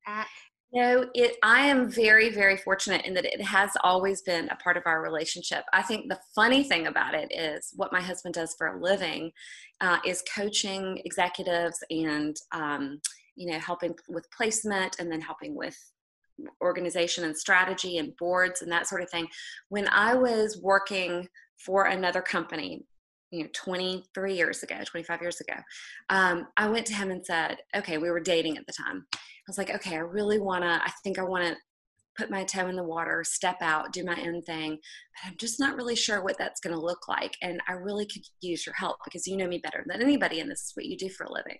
at? 0.05 0.27
No, 0.73 1.05
it. 1.13 1.37
I 1.43 1.61
am 1.61 1.89
very, 1.89 2.29
very 2.29 2.57
fortunate 2.57 3.05
in 3.05 3.13
that 3.13 3.23
it 3.23 3.41
has 3.41 3.71
always 3.83 4.21
been 4.21 4.49
a 4.49 4.55
part 4.57 4.75
of 4.75 4.83
our 4.85 5.01
relationship. 5.01 5.63
I 5.71 5.81
think 5.81 6.09
the 6.09 6.19
funny 6.35 6.63
thing 6.63 6.87
about 6.87 7.13
it 7.13 7.31
is 7.31 7.71
what 7.75 7.93
my 7.93 8.01
husband 8.01 8.33
does 8.35 8.53
for 8.57 8.67
a 8.67 8.81
living 8.81 9.31
uh, 9.79 9.99
is 10.05 10.23
coaching 10.35 11.01
executives 11.05 11.81
and 11.89 12.35
um, 12.51 12.99
you 13.37 13.49
know 13.49 13.59
helping 13.59 13.95
with 14.09 14.29
placement 14.35 14.97
and 14.99 15.09
then 15.09 15.21
helping 15.21 15.55
with 15.55 15.77
organization 16.61 17.23
and 17.23 17.35
strategy 17.35 17.97
and 17.97 18.15
boards 18.17 18.61
and 18.61 18.71
that 18.71 18.87
sort 18.87 19.01
of 19.01 19.09
thing. 19.09 19.27
When 19.69 19.87
I 19.87 20.15
was 20.15 20.59
working 20.61 21.29
for 21.55 21.85
another 21.85 22.21
company, 22.21 22.83
you 23.31 23.43
know 23.43 23.49
23 23.53 24.33
years 24.33 24.63
ago 24.63 24.75
25 24.85 25.21
years 25.21 25.41
ago 25.41 25.55
um, 26.09 26.47
i 26.57 26.67
went 26.67 26.85
to 26.85 26.93
him 26.93 27.11
and 27.11 27.25
said 27.25 27.57
okay 27.75 27.97
we 27.97 28.09
were 28.09 28.19
dating 28.19 28.57
at 28.57 28.65
the 28.65 28.73
time. 28.73 29.05
I 29.13 29.47
was 29.47 29.57
like 29.57 29.73
okay 29.73 29.95
i 29.95 29.99
really 29.99 30.39
want 30.39 30.63
to 30.63 30.69
i 30.69 30.91
think 31.03 31.19
i 31.19 31.23
want 31.23 31.43
to 31.43 31.55
put 32.17 32.31
my 32.31 32.43
toe 32.43 32.67
in 32.67 32.75
the 32.75 32.83
water 32.83 33.23
step 33.23 33.57
out 33.61 33.93
do 33.93 34.03
my 34.03 34.19
own 34.25 34.41
thing 34.41 34.71
but 34.71 35.29
i'm 35.29 35.37
just 35.37 35.59
not 35.59 35.75
really 35.75 35.95
sure 35.95 36.23
what 36.23 36.37
that's 36.37 36.59
going 36.59 36.75
to 36.75 36.81
look 36.81 37.07
like 37.07 37.35
and 37.41 37.61
i 37.67 37.73
really 37.73 38.05
could 38.05 38.23
use 38.41 38.65
your 38.65 38.75
help 38.75 38.97
because 39.05 39.27
you 39.27 39.37
know 39.37 39.47
me 39.47 39.59
better 39.59 39.83
than 39.87 40.01
anybody 40.01 40.39
and 40.39 40.49
this 40.49 40.61
is 40.61 40.71
what 40.73 40.85
you 40.85 40.97
do 40.97 41.09
for 41.09 41.25
a 41.25 41.31
living 41.31 41.59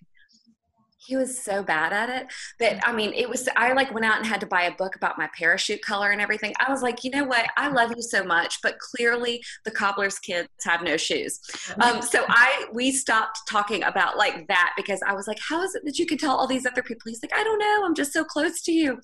he 0.98 1.16
was 1.16 1.42
so 1.42 1.64
bad 1.64 1.94
at 1.94 2.10
it 2.10 2.28
that 2.60 2.86
I 2.88 2.92
mean, 2.92 3.14
it 3.14 3.30
was. 3.30 3.48
I 3.56 3.74
like 3.74 3.94
went 3.94 4.06
out 4.06 4.18
and 4.18 4.26
had 4.26 4.40
to 4.42 4.48
buy 4.48 4.64
a 4.64 4.76
book 4.76 4.96
about 4.96 5.18
my 5.18 5.30
parachute 5.38 5.82
color 5.82 6.12
and 6.12 6.20
everything. 6.20 6.54
I 6.60 6.72
was 6.72 6.82
like, 6.82 7.04
you 7.04 7.12
know 7.12 7.24
what? 7.24 7.46
I 7.56 7.70
love 7.70 7.94
you 7.96 8.02
so 8.02 8.24
much, 8.24 8.62
but 8.62 8.78
clearly 8.80 9.42
the 9.64 9.72
cobbler's 9.72 10.20
kids 10.20 10.50
have 10.64 10.84
no 10.84 10.98
shoes. 10.98 11.40
Um, 11.82 12.02
so 12.02 12.26
I 12.28 12.66
we 12.74 12.92
stopped 12.92 13.40
talking 13.48 13.84
about 13.84 14.18
like 14.18 14.48
that 14.48 14.74
because 14.76 15.02
I 15.06 15.14
was 15.14 15.28
like, 15.28 15.40
how 15.40 15.64
is 15.64 15.76
it 15.76 15.84
that 15.86 16.00
you 16.00 16.06
can 16.06 16.18
tell 16.18 16.36
all 16.36 16.48
these 16.48 16.66
other 16.66 16.84
people? 16.84 17.04
He's 17.06 17.22
like, 17.22 17.34
I 17.34 17.44
don't 17.44 17.60
know. 17.60 17.84
I'm 17.86 17.96
just 17.96 18.14
so 18.14 18.24
close 18.24 18.62
to 18.64 18.72
you 18.72 19.00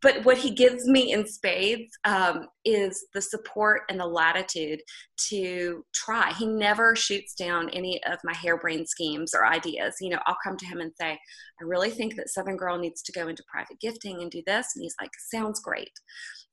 but 0.00 0.24
what 0.24 0.38
he 0.38 0.50
gives 0.50 0.86
me 0.86 1.12
in 1.12 1.26
spades 1.26 1.96
um, 2.04 2.48
is 2.64 3.06
the 3.14 3.22
support 3.22 3.82
and 3.88 3.98
the 3.98 4.06
latitude 4.06 4.80
to 5.28 5.84
try. 5.94 6.32
He 6.32 6.46
never 6.46 6.96
shoots 6.96 7.34
down 7.34 7.70
any 7.70 8.02
of 8.04 8.18
my 8.24 8.34
harebrained 8.34 8.88
schemes 8.88 9.34
or 9.34 9.46
ideas. 9.46 9.96
You 10.00 10.10
know, 10.10 10.20
I'll 10.26 10.38
come 10.44 10.56
to 10.56 10.66
him 10.66 10.80
and 10.80 10.92
say, 11.00 11.12
I 11.12 11.64
really 11.64 11.90
think 11.90 12.16
that 12.16 12.28
Suthingirl 12.36 12.80
needs 12.80 13.02
to 13.02 13.12
go 13.12 13.28
into 13.28 13.44
private 13.52 13.80
gifting 13.80 14.20
and 14.20 14.30
do 14.30 14.42
this. 14.46 14.68
And 14.74 14.82
he's 14.82 14.96
like, 15.00 15.10
sounds 15.30 15.60
great. 15.60 15.92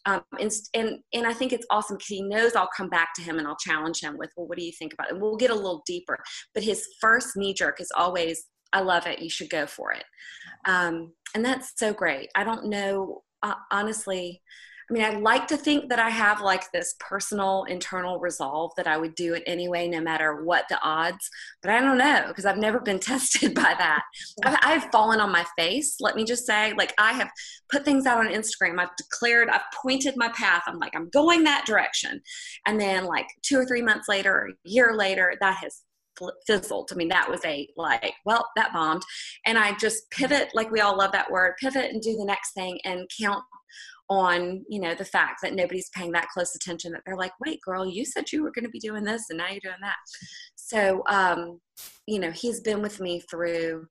Um, 0.06 0.22
and, 0.39 0.52
and 0.74 1.00
and 1.13 1.28
I 1.28 1.34
think 1.34 1.52
it's 1.52 1.68
awesome 1.70 1.98
because 1.98 2.08
he 2.08 2.22
knows 2.22 2.56
I'll 2.56 2.70
come 2.76 2.89
back 2.89 3.10
to 3.15 3.22
him 3.22 3.38
and 3.38 3.48
I'll 3.48 3.58
challenge 3.58 4.00
him 4.02 4.18
with, 4.18 4.32
well, 4.38 4.48
what 4.48 4.58
do 4.58 4.63
you 4.63 4.72
think 4.72 4.94
about 4.94 5.08
it? 5.08 5.13
And 5.13 5.22
we'll 5.22 5.36
get 5.36 5.52
a 5.52 5.56
little 5.56 5.84
deeper. 5.86 6.18
But 6.54 6.63
his 6.63 6.86
first 7.02 7.36
knee 7.36 7.54
jerk 7.54 7.82
is 7.82 7.92
always, 7.96 8.46
I 8.73 8.82
love 8.82 9.08
it. 9.08 9.19
You 9.19 9.29
should 9.29 9.49
go 9.49 9.65
for 9.65 9.91
it. 9.91 10.03
Um, 10.65 11.13
and 11.36 11.43
that's 11.43 11.73
so 11.75 11.93
great. 11.93 12.29
I 12.36 12.43
don't 12.43 12.65
know 12.65 13.23
uh, 13.43 13.53
honestly, 13.71 14.41
I 14.89 14.93
mean, 14.93 15.03
I 15.03 15.12
like 15.19 15.47
to 15.49 15.58
think 15.58 15.89
that 15.89 15.99
I 15.99 16.10
have 16.10 16.41
like 16.41 16.71
this 16.71 16.95
personal 16.99 17.65
internal 17.65 18.19
resolve 18.19 18.71
that 18.75 18.88
I 18.88 18.97
would 18.97 19.13
do 19.13 19.36
it 19.36 19.43
anyway, 19.45 19.88
no 19.88 20.01
matter 20.01 20.43
what 20.43 20.65
the 20.67 20.82
odds. 20.82 21.29
But 21.62 21.71
I 21.71 21.79
don't 21.79 21.99
know 21.99 22.25
because 22.27 22.47
I've 22.47 22.58
never 22.58 22.79
been 22.79 22.99
tested 22.99 23.53
by 23.53 23.75
that. 23.77 24.01
I've, 24.43 24.58
I've, 24.63 24.91
fallen 24.91 25.19
on 25.19 25.32
my 25.32 25.45
face. 25.55 25.97
Let 25.99 26.15
me 26.15 26.25
just 26.25 26.47
say, 26.47 26.73
like, 26.73 26.95
I 26.97 27.13
have 27.13 27.29
put 27.71 27.86
things 27.86 28.08
out 28.08 28.17
on 28.17 28.34
Instagram. 28.34 28.79
I've 28.79 28.95
declared, 28.97 29.49
I've 29.49 29.62
pointed 29.79 30.15
my 30.17 30.29
path. 30.29 30.63
I'm 30.65 30.79
like, 30.79 30.95
I'm 30.95 31.10
going 31.10 31.43
that 31.43 31.67
direction. 31.67 32.19
And 32.65 32.82
then, 32.82 33.05
like, 33.05 33.27
two 33.43 33.60
or 33.60 33.65
three 33.65 33.84
months 33.84 34.08
later, 34.10 34.34
or 34.34 34.47
a 34.47 34.69
year 34.69 34.95
later, 34.95 35.36
that 35.39 35.58
has 35.58 35.82
fizzled. 36.45 36.89
I 36.91 36.95
mean, 36.95 37.10
that 37.10 37.29
was 37.29 37.43
a 37.45 37.67
like, 37.75 38.13
well, 38.25 38.47
that 38.55 38.73
bombed. 38.73 39.03
And 39.45 39.58
I 39.58 39.75
just 39.77 40.10
pivot, 40.12 40.49
like 40.53 40.71
we 40.71 40.82
all 40.82 40.97
love 40.97 41.12
that 41.12 41.32
word, 41.32 41.55
pivot 41.60 41.91
and 41.91 42.01
do 42.01 42.15
the 42.15 42.25
next 42.25 42.53
thing 42.53 42.79
and 42.86 43.10
count 43.19 43.43
on 44.10 44.65
you 44.67 44.79
know 44.79 44.95
the 44.95 45.05
fact 45.05 45.39
that 45.41 45.53
nobody's 45.53 45.89
paying 45.89 46.12
that 46.12 46.29
close 46.29 46.55
attention 46.55 46.91
that 46.91 47.01
they're 47.05 47.15
like 47.15 47.32
wait 47.45 47.60
girl 47.62 47.86
you 47.86 48.03
said 48.03 48.32
you 48.32 48.41
were 48.41 48.51
going 48.51 48.65
to 48.65 48.71
be 48.71 48.79
doing 48.79 49.03
this 49.03 49.25
and 49.29 49.38
now 49.38 49.47
you're 49.47 49.60
doing 49.62 49.75
that 49.82 49.97
so 50.55 51.03
um 51.08 51.60
you 52.08 52.17
know 52.17 52.32
he's 52.32 52.60
been 52.60 52.82
with 52.82 52.99
me 52.99 53.21
through 53.29 53.86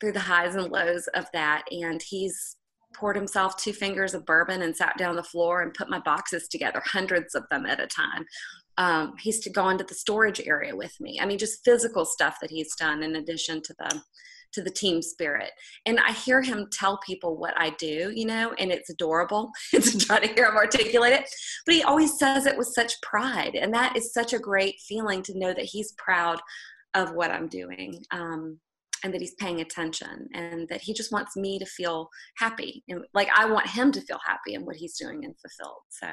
through 0.00 0.12
the 0.12 0.18
highs 0.18 0.56
and 0.56 0.72
lows 0.72 1.06
of 1.14 1.26
that 1.32 1.62
and 1.70 2.02
he's 2.02 2.56
poured 2.94 3.14
himself 3.14 3.56
two 3.56 3.72
fingers 3.72 4.14
of 4.14 4.26
bourbon 4.26 4.62
and 4.62 4.76
sat 4.76 4.98
down 4.98 5.10
on 5.10 5.16
the 5.16 5.22
floor 5.22 5.62
and 5.62 5.74
put 5.74 5.88
my 5.88 6.00
boxes 6.00 6.48
together 6.48 6.82
hundreds 6.84 7.36
of 7.36 7.44
them 7.50 7.64
at 7.64 7.78
a 7.78 7.86
time 7.86 8.24
um, 8.78 9.14
he's 9.20 9.40
to 9.40 9.50
the 9.50 9.94
storage 9.94 10.40
area 10.46 10.74
with 10.74 10.94
me 11.00 11.18
i 11.20 11.26
mean 11.26 11.38
just 11.38 11.64
physical 11.64 12.04
stuff 12.04 12.38
that 12.40 12.50
he's 12.50 12.74
done 12.76 13.02
in 13.02 13.16
addition 13.16 13.60
to 13.62 13.74
the 13.78 14.02
to 14.52 14.62
the 14.62 14.70
team 14.70 15.02
spirit. 15.02 15.50
And 15.86 15.98
I 16.00 16.12
hear 16.12 16.42
him 16.42 16.68
tell 16.72 16.98
people 16.98 17.36
what 17.36 17.54
I 17.56 17.70
do, 17.70 18.12
you 18.14 18.26
know, 18.26 18.52
and 18.58 18.70
it's 18.70 18.90
adorable 18.90 19.50
to 19.70 19.98
try 19.98 20.18
to 20.18 20.32
hear 20.34 20.46
him 20.46 20.56
articulate 20.56 21.12
it. 21.12 21.28
But 21.66 21.74
he 21.74 21.82
always 21.82 22.18
says 22.18 22.46
it 22.46 22.58
with 22.58 22.68
such 22.68 23.00
pride. 23.02 23.54
And 23.54 23.72
that 23.74 23.96
is 23.96 24.12
such 24.12 24.32
a 24.32 24.38
great 24.38 24.76
feeling 24.80 25.22
to 25.24 25.38
know 25.38 25.52
that 25.54 25.64
he's 25.64 25.92
proud 25.98 26.40
of 26.94 27.12
what 27.12 27.30
I'm 27.30 27.48
doing. 27.48 28.02
Um, 28.10 28.58
and 29.02 29.14
that 29.14 29.22
he's 29.22 29.34
paying 29.36 29.62
attention 29.62 30.28
and 30.34 30.68
that 30.68 30.82
he 30.82 30.92
just 30.92 31.10
wants 31.10 31.34
me 31.34 31.58
to 31.58 31.64
feel 31.64 32.10
happy 32.36 32.84
and 32.88 33.02
like 33.14 33.30
i 33.34 33.46
want 33.46 33.66
him 33.66 33.90
to 33.90 34.02
feel 34.02 34.20
happy 34.22 34.52
in 34.52 34.66
what 34.66 34.76
he's 34.76 34.98
doing 34.98 35.24
and 35.24 35.34
fulfilled 35.38 35.80
so 35.88 36.06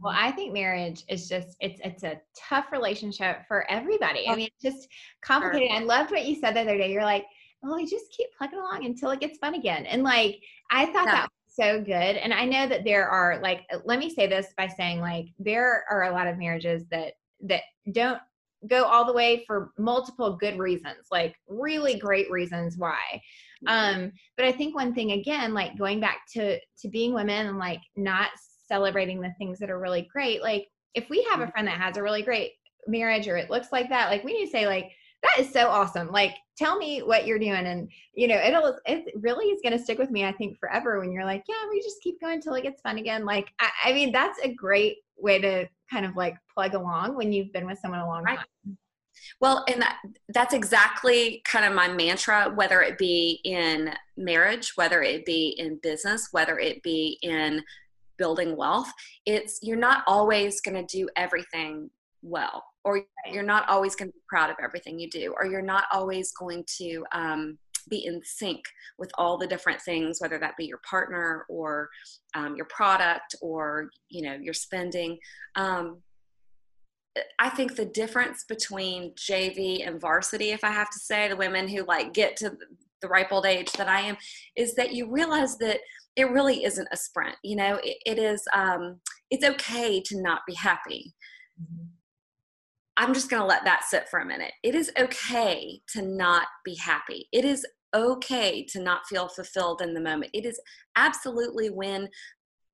well, 0.00 0.14
I 0.16 0.30
think 0.32 0.52
marriage 0.52 1.04
is 1.08 1.28
just 1.28 1.56
it's 1.60 1.80
it's 1.84 2.04
a 2.04 2.20
tough 2.36 2.72
relationship 2.72 3.38
for 3.46 3.68
everybody. 3.70 4.28
I 4.28 4.36
mean, 4.36 4.48
it's 4.48 4.76
just 4.76 4.88
complicated. 5.22 5.70
I 5.70 5.80
loved 5.80 6.10
what 6.10 6.24
you 6.24 6.36
said 6.36 6.54
the 6.54 6.60
other 6.60 6.76
day. 6.76 6.92
You're 6.92 7.02
like, 7.02 7.24
well, 7.62 7.80
you 7.80 7.86
just 7.86 8.12
keep 8.16 8.28
plugging 8.36 8.58
along 8.58 8.84
until 8.84 9.10
it 9.10 9.20
gets 9.20 9.38
fun 9.38 9.54
again. 9.54 9.86
And 9.86 10.02
like, 10.02 10.40
I 10.70 10.86
thought 10.86 11.06
that 11.06 11.28
was 11.28 11.54
so 11.54 11.80
good. 11.80 11.92
And 12.16 12.32
I 12.32 12.44
know 12.44 12.68
that 12.68 12.84
there 12.84 13.08
are 13.08 13.40
like, 13.42 13.62
let 13.84 13.98
me 13.98 14.10
say 14.10 14.26
this 14.26 14.48
by 14.56 14.68
saying 14.68 15.00
like, 15.00 15.26
there 15.38 15.84
are 15.90 16.04
a 16.04 16.12
lot 16.12 16.26
of 16.26 16.38
marriages 16.38 16.84
that 16.90 17.14
that 17.42 17.62
don't 17.92 18.20
go 18.66 18.84
all 18.84 19.04
the 19.04 19.12
way 19.12 19.44
for 19.46 19.70
multiple 19.78 20.36
good 20.36 20.58
reasons, 20.58 21.06
like 21.12 21.36
really 21.48 21.96
great 21.98 22.30
reasons 22.30 22.76
why. 22.76 22.98
Mm-hmm. 23.66 23.68
Um, 24.00 24.12
but 24.36 24.46
I 24.46 24.52
think 24.52 24.74
one 24.74 24.94
thing 24.94 25.12
again, 25.12 25.54
like 25.54 25.78
going 25.78 26.00
back 26.00 26.22
to 26.34 26.58
to 26.58 26.88
being 26.88 27.14
women 27.14 27.46
and 27.46 27.58
like 27.58 27.80
not 27.96 28.30
celebrating 28.68 29.20
the 29.20 29.34
things 29.38 29.58
that 29.58 29.70
are 29.70 29.80
really 29.80 30.08
great. 30.12 30.42
Like 30.42 30.68
if 30.94 31.08
we 31.08 31.22
have 31.30 31.40
a 31.40 31.44
mm-hmm. 31.44 31.52
friend 31.52 31.68
that 31.68 31.80
has 31.80 31.96
a 31.96 32.02
really 32.02 32.22
great 32.22 32.52
marriage 32.86 33.26
or 33.26 33.36
it 33.36 33.50
looks 33.50 33.72
like 33.72 33.88
that, 33.88 34.10
like 34.10 34.24
we 34.24 34.34
need 34.34 34.46
to 34.46 34.52
say 34.52 34.66
like, 34.66 34.92
that 35.22 35.44
is 35.44 35.52
so 35.52 35.68
awesome. 35.68 36.10
Like 36.12 36.34
tell 36.56 36.78
me 36.78 37.00
what 37.00 37.26
you're 37.26 37.38
doing. 37.38 37.66
And 37.66 37.90
you 38.14 38.28
know, 38.28 38.36
it'll, 38.36 38.78
it 38.86 39.12
really 39.16 39.46
is 39.46 39.60
going 39.62 39.76
to 39.76 39.82
stick 39.82 39.98
with 39.98 40.10
me, 40.10 40.24
I 40.24 40.32
think 40.32 40.58
forever 40.58 41.00
when 41.00 41.10
you're 41.10 41.24
like, 41.24 41.44
yeah, 41.48 41.68
we 41.70 41.82
just 41.82 42.00
keep 42.02 42.20
going 42.20 42.34
until 42.34 42.54
it 42.54 42.62
gets 42.62 42.80
fun 42.82 42.98
again. 42.98 43.24
Like, 43.24 43.48
I, 43.60 43.70
I, 43.86 43.92
mean, 43.92 44.12
that's 44.12 44.38
a 44.44 44.54
great 44.54 44.98
way 45.16 45.40
to 45.40 45.68
kind 45.90 46.06
of 46.06 46.14
like 46.16 46.36
plug 46.54 46.74
along 46.74 47.16
when 47.16 47.32
you've 47.32 47.52
been 47.52 47.66
with 47.66 47.78
someone 47.78 48.00
a 48.00 48.06
long 48.06 48.22
right. 48.22 48.38
time. 48.38 48.78
Well, 49.40 49.64
and 49.68 49.82
that, 49.82 49.98
that's 50.28 50.54
exactly 50.54 51.42
kind 51.44 51.64
of 51.64 51.74
my 51.74 51.88
mantra, 51.88 52.52
whether 52.54 52.80
it 52.80 52.98
be 52.98 53.40
in 53.44 53.92
marriage, 54.16 54.72
whether 54.76 55.02
it 55.02 55.24
be 55.24 55.54
in 55.58 55.78
business, 55.82 56.28
whether 56.30 56.58
it 56.58 56.82
be 56.82 57.18
in 57.22 57.62
building 58.18 58.56
wealth 58.56 58.90
it's 59.26 59.58
you're 59.62 59.76
not 59.76 60.02
always 60.06 60.60
going 60.60 60.74
to 60.74 60.96
do 60.96 61.08
everything 61.16 61.88
well 62.22 62.64
or 62.84 63.02
you're 63.30 63.42
not 63.42 63.68
always 63.68 63.94
going 63.94 64.08
to 64.08 64.12
be 64.12 64.22
proud 64.28 64.50
of 64.50 64.56
everything 64.62 64.98
you 64.98 65.08
do 65.08 65.34
or 65.36 65.46
you're 65.46 65.62
not 65.62 65.84
always 65.92 66.32
going 66.32 66.64
to 66.66 67.04
um, 67.12 67.58
be 67.88 68.04
in 68.06 68.20
sync 68.24 68.60
with 68.98 69.10
all 69.16 69.38
the 69.38 69.46
different 69.46 69.80
things 69.82 70.20
whether 70.20 70.38
that 70.38 70.56
be 70.56 70.64
your 70.64 70.80
partner 70.88 71.44
or 71.48 71.88
um, 72.34 72.56
your 72.56 72.66
product 72.66 73.34
or 73.40 73.90
you 74.08 74.22
know 74.22 74.34
your 74.34 74.54
spending. 74.54 75.18
Um, 75.54 76.02
i 77.38 77.48
think 77.48 77.74
the 77.74 77.84
difference 77.84 78.44
between 78.48 79.12
jv 79.14 79.86
and 79.86 80.00
varsity 80.00 80.50
if 80.50 80.62
i 80.62 80.70
have 80.70 80.90
to 80.90 80.98
say 80.98 81.28
the 81.28 81.36
women 81.36 81.66
who 81.66 81.82
like 81.84 82.12
get 82.12 82.36
to 82.36 82.56
the 83.00 83.08
ripe 83.08 83.32
old 83.32 83.46
age 83.46 83.72
that 83.72 83.88
i 83.88 84.00
am 84.00 84.16
is 84.56 84.74
that 84.74 84.92
you 84.92 85.10
realize 85.10 85.56
that 85.58 85.80
it 86.18 86.30
really 86.30 86.64
isn't 86.64 86.88
a 86.90 86.96
sprint 86.96 87.36
you 87.42 87.56
know 87.56 87.78
it, 87.82 87.96
it 88.04 88.18
is 88.18 88.42
um, 88.54 89.00
it's 89.30 89.44
okay 89.44 90.00
to 90.00 90.20
not 90.20 90.40
be 90.46 90.54
happy. 90.54 91.14
Mm-hmm. 91.60 91.84
i'm 92.96 93.14
just 93.14 93.30
going 93.30 93.42
to 93.42 93.46
let 93.46 93.64
that 93.64 93.84
sit 93.84 94.08
for 94.08 94.20
a 94.20 94.26
minute. 94.26 94.52
It 94.62 94.74
is 94.74 94.92
okay 94.98 95.80
to 95.94 96.02
not 96.02 96.46
be 96.64 96.76
happy. 96.76 97.28
It 97.32 97.44
is 97.44 97.66
okay 97.94 98.64
to 98.70 98.80
not 98.80 99.06
feel 99.06 99.28
fulfilled 99.28 99.80
in 99.80 99.94
the 99.94 100.00
moment. 100.00 100.30
It 100.34 100.44
is 100.44 100.60
absolutely 100.96 101.70
when 101.70 102.08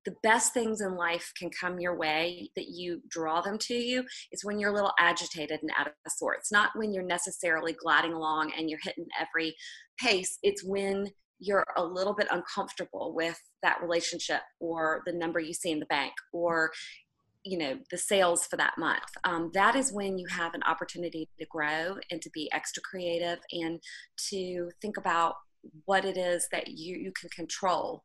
the 0.04 0.14
best 0.22 0.52
things 0.52 0.80
in 0.80 0.96
life 0.96 1.32
can 1.38 1.50
come 1.50 1.80
your 1.80 1.96
way 1.96 2.50
that 2.56 2.68
you 2.68 3.00
draw 3.08 3.40
them 3.40 3.56
to 3.58 3.74
you 3.74 4.04
is 4.32 4.44
when 4.44 4.58
you're 4.58 4.70
a 4.70 4.74
little 4.74 4.92
agitated 4.98 5.60
and 5.62 5.70
out 5.78 5.86
of 5.86 5.92
sorts 6.08 6.52
not 6.52 6.70
when 6.74 6.92
you're 6.92 7.02
necessarily 7.02 7.72
gliding 7.72 8.12
along 8.12 8.52
and 8.56 8.68
you're 8.68 8.78
hitting 8.82 9.06
every 9.18 9.54
pace. 9.98 10.38
It's 10.42 10.64
when 10.64 11.10
you're 11.38 11.66
a 11.76 11.84
little 11.84 12.14
bit 12.14 12.28
uncomfortable 12.30 13.12
with 13.14 13.38
that 13.62 13.80
relationship 13.82 14.40
or 14.60 15.02
the 15.06 15.12
number 15.12 15.40
you 15.40 15.52
see 15.52 15.70
in 15.70 15.80
the 15.80 15.86
bank 15.86 16.12
or 16.32 16.70
you 17.44 17.58
know 17.58 17.78
the 17.90 17.98
sales 17.98 18.46
for 18.46 18.56
that 18.56 18.74
month. 18.78 19.02
Um, 19.24 19.50
that 19.54 19.76
is 19.76 19.92
when 19.92 20.18
you 20.18 20.26
have 20.28 20.54
an 20.54 20.62
opportunity 20.62 21.28
to 21.38 21.46
grow 21.46 21.96
and 22.10 22.22
to 22.22 22.30
be 22.30 22.50
extra 22.52 22.82
creative 22.82 23.38
and 23.52 23.80
to 24.30 24.70
think 24.80 24.96
about 24.96 25.34
what 25.84 26.04
it 26.04 26.16
is 26.16 26.48
that 26.52 26.68
you, 26.68 26.96
you 26.96 27.12
can 27.18 27.28
control 27.30 28.02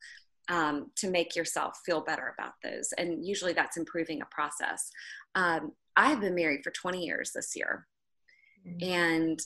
um, 0.49 0.91
to 0.95 1.09
make 1.09 1.35
yourself 1.35 1.77
feel 1.85 2.01
better 2.01 2.33
about 2.37 2.53
those. 2.63 2.91
And 2.97 3.25
usually 3.25 3.53
that's 3.53 3.77
improving 3.77 4.21
a 4.21 4.25
process. 4.25 4.89
Um, 5.35 5.71
i 5.95 6.09
have 6.09 6.21
been 6.21 6.35
married 6.35 6.61
for 6.63 6.71
20 6.71 7.03
years 7.03 7.31
this 7.33 7.53
year. 7.55 7.87
Mm-hmm. 8.67 8.91
and 8.91 9.39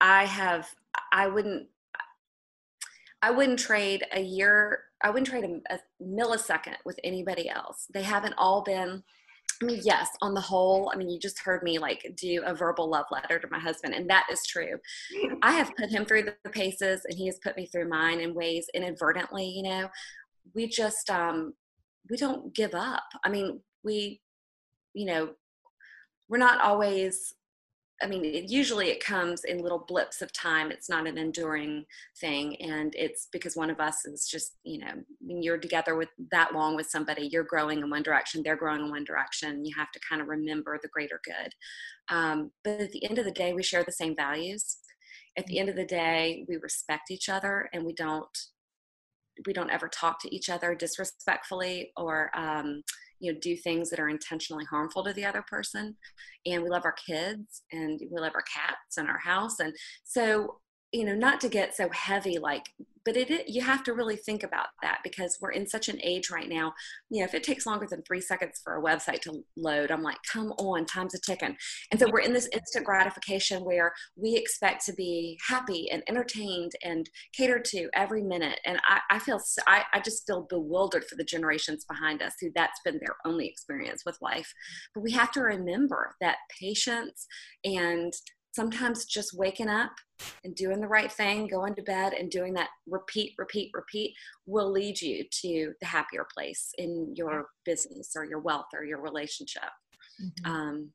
i 0.00 0.24
have 0.26 0.68
i 1.12 1.26
wouldn't 1.26 1.66
I 3.24 3.30
wouldn't 3.30 3.58
trade 3.58 4.04
a 4.12 4.20
year, 4.20 4.82
I 5.02 5.08
wouldn't 5.08 5.28
trade 5.28 5.44
a, 5.44 5.74
a, 5.74 5.78
millisecond 6.02 6.76
with 6.84 7.00
anybody 7.02 7.48
else. 7.48 7.86
They 7.94 8.02
haven't 8.02 8.34
all 8.36 8.62
been, 8.62 9.02
I 9.62 9.64
mean, 9.64 9.80
yes, 9.82 10.10
on 10.20 10.34
the 10.34 10.42
whole, 10.42 10.90
I 10.92 10.98
mean, 10.98 11.08
you 11.08 11.18
just 11.18 11.38
heard 11.38 11.62
me 11.62 11.78
like 11.78 12.12
do 12.16 12.42
a 12.44 12.54
verbal 12.54 12.90
love 12.90 13.06
letter 13.10 13.38
to 13.38 13.48
my 13.50 13.58
husband, 13.58 13.94
and 13.94 14.10
that 14.10 14.26
is 14.30 14.44
true. 14.44 14.78
I 15.42 15.52
have 15.52 15.74
put 15.74 15.88
him 15.88 16.04
through 16.04 16.24
the 16.24 16.50
paces, 16.50 17.06
and 17.06 17.16
he 17.16 17.24
has 17.24 17.38
put 17.42 17.56
me 17.56 17.64
through 17.64 17.88
mine 17.88 18.20
in 18.20 18.34
ways 18.34 18.66
inadvertently, 18.74 19.46
you 19.46 19.62
know. 19.62 19.88
We 20.54 20.68
just, 20.68 21.08
um, 21.08 21.54
we 22.10 22.18
don't 22.18 22.54
give 22.54 22.74
up. 22.74 23.04
I 23.24 23.30
mean, 23.30 23.60
we, 23.82 24.20
you 24.92 25.06
know, 25.06 25.30
we're 26.28 26.36
not 26.36 26.60
always 26.60 27.32
I 28.02 28.06
mean, 28.06 28.24
it, 28.24 28.50
usually 28.50 28.88
it 28.88 29.02
comes 29.02 29.44
in 29.44 29.62
little 29.62 29.84
blips 29.86 30.20
of 30.20 30.32
time. 30.32 30.70
It's 30.70 30.88
not 30.88 31.06
an 31.06 31.16
enduring 31.16 31.84
thing. 32.20 32.60
And 32.60 32.92
it's 32.96 33.28
because 33.32 33.56
one 33.56 33.70
of 33.70 33.80
us 33.80 34.04
is 34.04 34.28
just, 34.28 34.56
you 34.64 34.78
know, 34.78 34.92
when 35.20 35.42
you're 35.42 35.58
together 35.58 35.94
with 35.94 36.08
that 36.30 36.54
long 36.54 36.74
with 36.74 36.88
somebody, 36.88 37.28
you're 37.30 37.44
growing 37.44 37.80
in 37.80 37.90
one 37.90 38.02
direction, 38.02 38.42
they're 38.42 38.56
growing 38.56 38.80
in 38.80 38.90
one 38.90 39.04
direction. 39.04 39.64
You 39.64 39.74
have 39.76 39.92
to 39.92 40.00
kind 40.08 40.20
of 40.20 40.28
remember 40.28 40.78
the 40.82 40.88
greater 40.88 41.20
good. 41.24 41.54
Um, 42.08 42.50
but 42.64 42.80
at 42.80 42.92
the 42.92 43.04
end 43.04 43.18
of 43.18 43.24
the 43.24 43.30
day, 43.30 43.52
we 43.52 43.62
share 43.62 43.84
the 43.84 43.92
same 43.92 44.16
values. 44.16 44.78
At 45.36 45.46
the 45.46 45.58
end 45.58 45.68
of 45.68 45.76
the 45.76 45.86
day, 45.86 46.44
we 46.48 46.56
respect 46.56 47.10
each 47.10 47.28
other 47.28 47.68
and 47.72 47.84
we 47.84 47.92
don't 47.92 48.28
we 49.46 49.52
don't 49.52 49.70
ever 49.70 49.88
talk 49.88 50.20
to 50.20 50.32
each 50.32 50.48
other 50.48 50.76
disrespectfully 50.76 51.90
or 51.96 52.30
um, 52.36 52.84
you 53.20 53.32
know 53.32 53.38
do 53.40 53.56
things 53.56 53.90
that 53.90 54.00
are 54.00 54.08
intentionally 54.08 54.64
harmful 54.64 55.04
to 55.04 55.12
the 55.12 55.24
other 55.24 55.44
person. 55.48 55.96
And 56.46 56.62
we 56.62 56.70
love 56.70 56.84
our 56.84 56.94
kids 57.06 57.62
and 57.72 58.00
we 58.10 58.20
love 58.20 58.32
our 58.34 58.42
cats 58.42 58.96
and 58.98 59.08
our 59.08 59.18
house. 59.18 59.60
And 59.60 59.74
so 60.04 60.60
you 60.94 61.04
know 61.04 61.14
not 61.14 61.40
to 61.40 61.48
get 61.48 61.74
so 61.76 61.88
heavy 61.90 62.38
like 62.38 62.70
but 63.04 63.16
it 63.16 63.48
you 63.48 63.60
have 63.62 63.82
to 63.84 63.92
really 63.92 64.16
think 64.16 64.42
about 64.42 64.68
that 64.82 64.98
because 65.04 65.38
we're 65.40 65.50
in 65.50 65.66
such 65.66 65.88
an 65.88 65.98
age 66.02 66.30
right 66.30 66.48
now. 66.48 66.72
You 67.10 67.20
know 67.20 67.26
if 67.26 67.34
it 67.34 67.44
takes 67.44 67.66
longer 67.66 67.86
than 67.88 68.02
three 68.02 68.20
seconds 68.20 68.60
for 68.62 68.76
a 68.76 68.82
website 68.82 69.20
to 69.22 69.44
load 69.56 69.90
i'm 69.90 70.02
like 70.02 70.18
come 70.30 70.52
on 70.52 70.86
time's 70.86 71.14
a 71.14 71.20
ticking. 71.20 71.56
And 71.90 72.00
so 72.00 72.10
we're 72.10 72.20
in 72.20 72.32
this 72.32 72.48
instant 72.52 72.86
gratification 72.86 73.64
where 73.64 73.92
we 74.16 74.36
expect 74.36 74.84
to 74.86 74.92
be 74.94 75.38
happy 75.46 75.90
and 75.90 76.02
entertained 76.08 76.72
and 76.82 77.08
catered 77.36 77.64
to 77.66 77.88
every 77.94 78.22
minute. 78.22 78.60
And 78.64 78.78
i, 78.88 79.00
I 79.10 79.18
feel 79.18 79.40
I, 79.66 79.82
I 79.92 80.00
just 80.00 80.26
feel 80.26 80.46
bewildered 80.48 81.04
for 81.04 81.16
the 81.16 81.24
generations 81.24 81.84
behind 81.84 82.22
us 82.22 82.34
who 82.40 82.50
that's 82.54 82.80
been 82.84 82.98
their 83.00 83.16
only 83.24 83.46
experience 83.46 84.02
with 84.06 84.18
life. 84.22 84.52
But 84.94 85.02
we 85.02 85.12
have 85.12 85.30
to 85.32 85.40
remember 85.40 86.14
that 86.20 86.36
patience 86.60 87.26
and 87.64 88.12
sometimes 88.54 89.04
just 89.04 89.36
waking 89.36 89.68
up 89.68 89.90
and 90.44 90.54
doing 90.54 90.80
the 90.80 90.86
right 90.86 91.10
thing, 91.10 91.48
going 91.48 91.74
to 91.74 91.82
bed 91.82 92.12
and 92.12 92.30
doing 92.30 92.54
that 92.54 92.68
repeat, 92.86 93.34
repeat, 93.36 93.70
repeat 93.74 94.14
will 94.46 94.70
lead 94.70 95.00
you 95.00 95.24
to 95.42 95.72
the 95.80 95.86
happier 95.86 96.26
place 96.32 96.72
in 96.78 97.12
your 97.16 97.46
business 97.64 98.12
or 98.16 98.24
your 98.24 98.38
wealth 98.38 98.66
or 98.72 98.84
your 98.84 99.00
relationship. 99.00 99.70
Mm-hmm. 100.22 100.50
Um, 100.50 100.90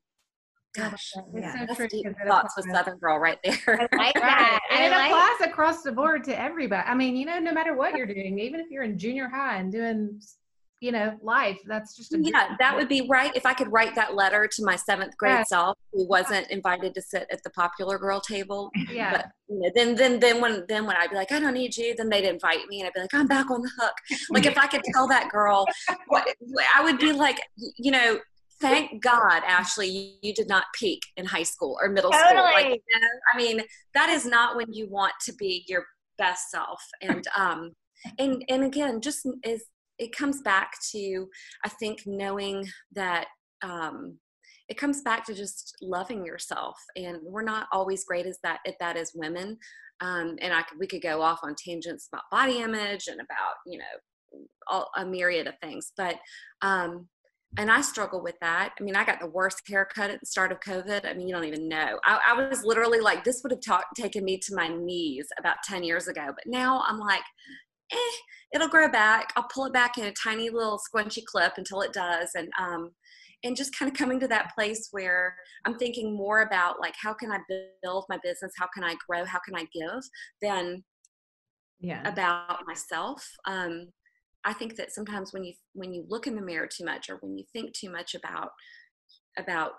gosh, 0.74 1.12
yeah, 1.34 1.66
so 1.74 1.86
deep 1.86 2.06
thoughts 2.26 2.54
with 2.56 2.66
Suthingirl 2.66 3.20
right 3.20 3.38
there. 3.44 3.88
I 3.92 3.96
like 3.96 4.14
that. 4.14 4.60
and 4.70 4.84
it 4.84 4.90
like 4.90 5.10
applies 5.10 5.48
across 5.48 5.82
the 5.82 5.92
board 5.92 6.24
to 6.24 6.40
everybody. 6.40 6.88
I 6.88 6.94
mean, 6.94 7.14
you 7.14 7.26
know, 7.26 7.38
no 7.38 7.52
matter 7.52 7.76
what 7.76 7.94
you're 7.94 8.06
doing, 8.06 8.38
even 8.38 8.60
if 8.60 8.70
you're 8.70 8.84
in 8.84 8.98
junior 8.98 9.28
high 9.28 9.56
and 9.56 9.70
doing 9.70 10.20
you 10.80 10.90
know 10.90 11.14
life 11.22 11.58
that's 11.66 11.94
just 11.94 12.14
a 12.14 12.18
yeah 12.20 12.56
that 12.58 12.74
would 12.74 12.88
be 12.88 13.06
right 13.08 13.32
if 13.36 13.44
i 13.44 13.52
could 13.52 13.70
write 13.70 13.94
that 13.94 14.14
letter 14.14 14.48
to 14.50 14.64
my 14.64 14.74
seventh 14.74 15.16
grade 15.18 15.32
yeah. 15.32 15.42
self 15.44 15.76
who 15.92 16.06
wasn't 16.08 16.46
invited 16.50 16.94
to 16.94 17.02
sit 17.02 17.26
at 17.30 17.42
the 17.42 17.50
popular 17.50 17.98
girl 17.98 18.20
table 18.20 18.70
yeah 18.90 19.12
but 19.12 19.26
you 19.48 19.60
know, 19.60 19.70
then 19.74 19.94
then 19.94 20.18
then 20.18 20.40
when 20.40 20.64
then 20.68 20.86
when 20.86 20.96
i'd 20.96 21.10
be 21.10 21.16
like 21.16 21.30
i 21.32 21.38
don't 21.38 21.54
need 21.54 21.76
you 21.76 21.94
then 21.96 22.08
they'd 22.08 22.24
invite 22.24 22.66
me 22.68 22.80
and 22.80 22.86
i'd 22.86 22.94
be 22.94 23.00
like 23.00 23.14
i'm 23.14 23.26
back 23.26 23.50
on 23.50 23.60
the 23.60 23.70
hook 23.78 23.92
like 24.30 24.46
if 24.46 24.56
i 24.56 24.66
could 24.66 24.82
tell 24.92 25.06
that 25.06 25.28
girl 25.28 25.66
i 26.74 26.82
would 26.82 26.98
be 26.98 27.12
like 27.12 27.40
you 27.76 27.90
know 27.90 28.18
thank 28.60 29.02
God, 29.02 29.42
Ashley, 29.46 29.88
you, 29.88 30.12
you, 30.20 30.34
did 30.34 30.46
not 30.46 30.64
peak 30.74 31.00
in 31.16 31.24
high 31.24 31.44
school 31.44 31.78
or 31.80 31.88
middle 31.88 32.10
totally. 32.10 32.30
school. 32.30 32.44
Like, 32.44 32.66
you 32.66 33.00
know, 33.00 33.08
I 33.32 33.36
mean, 33.38 33.62
that 33.94 34.10
is 34.10 34.26
not 34.26 34.54
when 34.54 34.70
you 34.70 34.86
want 34.86 35.14
to 35.22 35.32
be 35.32 35.64
your 35.66 35.86
best 36.18 36.50
self. 36.50 36.78
And 37.00 37.26
um, 37.34 37.72
and 38.18 38.44
and 38.50 38.64
again, 38.64 39.00
just 39.00 39.26
is 39.44 39.64
it 40.00 40.16
comes 40.16 40.40
back 40.42 40.72
to 40.90 41.28
i 41.64 41.68
think 41.68 42.02
knowing 42.06 42.66
that 42.92 43.26
um, 43.62 44.16
it 44.68 44.78
comes 44.78 45.02
back 45.02 45.24
to 45.26 45.34
just 45.34 45.76
loving 45.82 46.24
yourself 46.24 46.76
and 46.96 47.18
we're 47.22 47.42
not 47.42 47.66
always 47.72 48.04
great 48.04 48.26
as 48.26 48.38
that 48.42 48.60
at 48.66 48.74
that 48.80 48.96
as 48.96 49.12
women 49.14 49.56
um, 50.00 50.36
and 50.40 50.52
i 50.52 50.62
could 50.62 50.78
we 50.78 50.86
could 50.86 51.02
go 51.02 51.22
off 51.22 51.40
on 51.42 51.54
tangents 51.54 52.08
about 52.12 52.24
body 52.30 52.58
image 52.58 53.06
and 53.06 53.20
about 53.20 53.54
you 53.66 53.78
know 53.78 54.40
all, 54.68 54.88
a 54.96 55.04
myriad 55.04 55.46
of 55.46 55.54
things 55.62 55.92
but 55.96 56.16
um, 56.62 57.06
and 57.58 57.70
I 57.70 57.80
struggle 57.80 58.22
with 58.22 58.36
that. 58.40 58.74
I 58.78 58.82
mean, 58.82 58.94
I 58.94 59.04
got 59.04 59.18
the 59.18 59.26
worst 59.26 59.62
haircut 59.68 60.10
at 60.10 60.20
the 60.20 60.26
start 60.26 60.52
of 60.52 60.60
COVID. 60.60 61.04
I 61.04 61.14
mean, 61.14 61.26
you 61.26 61.34
don't 61.34 61.44
even 61.44 61.68
know. 61.68 61.98
I, 62.04 62.20
I 62.28 62.48
was 62.48 62.64
literally 62.64 63.00
like, 63.00 63.24
this 63.24 63.42
would 63.42 63.50
have 63.50 63.60
ta- 63.60 63.82
taken 63.96 64.24
me 64.24 64.38
to 64.38 64.54
my 64.54 64.68
knees 64.68 65.26
about 65.38 65.56
10 65.64 65.82
years 65.82 66.06
ago. 66.06 66.26
But 66.26 66.44
now 66.46 66.84
I'm 66.86 66.98
like, 66.98 67.22
eh, 67.92 68.16
it'll 68.54 68.68
grow 68.68 68.88
back. 68.88 69.32
I'll 69.36 69.48
pull 69.52 69.66
it 69.66 69.72
back 69.72 69.98
in 69.98 70.04
a 70.04 70.12
tiny 70.12 70.50
little 70.50 70.78
squinchy 70.78 71.24
clip 71.24 71.54
until 71.56 71.82
it 71.82 71.92
does. 71.92 72.30
And, 72.34 72.48
um, 72.58 72.90
and 73.42 73.56
just 73.56 73.76
kind 73.76 73.90
of 73.90 73.96
coming 73.96 74.20
to 74.20 74.28
that 74.28 74.54
place 74.54 74.88
where 74.90 75.34
I'm 75.64 75.78
thinking 75.78 76.14
more 76.14 76.42
about 76.42 76.78
like, 76.78 76.94
how 77.00 77.14
can 77.14 77.32
I 77.32 77.38
build 77.82 78.04
my 78.08 78.18
business? 78.22 78.52
How 78.58 78.68
can 78.74 78.84
I 78.84 78.96
grow? 79.08 79.24
How 79.24 79.38
can 79.46 79.56
I 79.56 79.66
give 79.72 80.02
than 80.42 80.84
yeah. 81.80 82.06
about 82.06 82.66
myself. 82.66 83.26
Um, 83.46 83.88
I 84.44 84.52
think 84.52 84.76
that 84.76 84.92
sometimes 84.92 85.32
when 85.32 85.44
you, 85.44 85.54
when 85.74 85.92
you 85.92 86.04
look 86.08 86.26
in 86.26 86.34
the 86.34 86.42
mirror 86.42 86.68
too 86.68 86.84
much 86.84 87.10
or 87.10 87.16
when 87.16 87.36
you 87.36 87.44
think 87.52 87.72
too 87.72 87.90
much 87.90 88.14
about, 88.14 88.50
about 89.38 89.72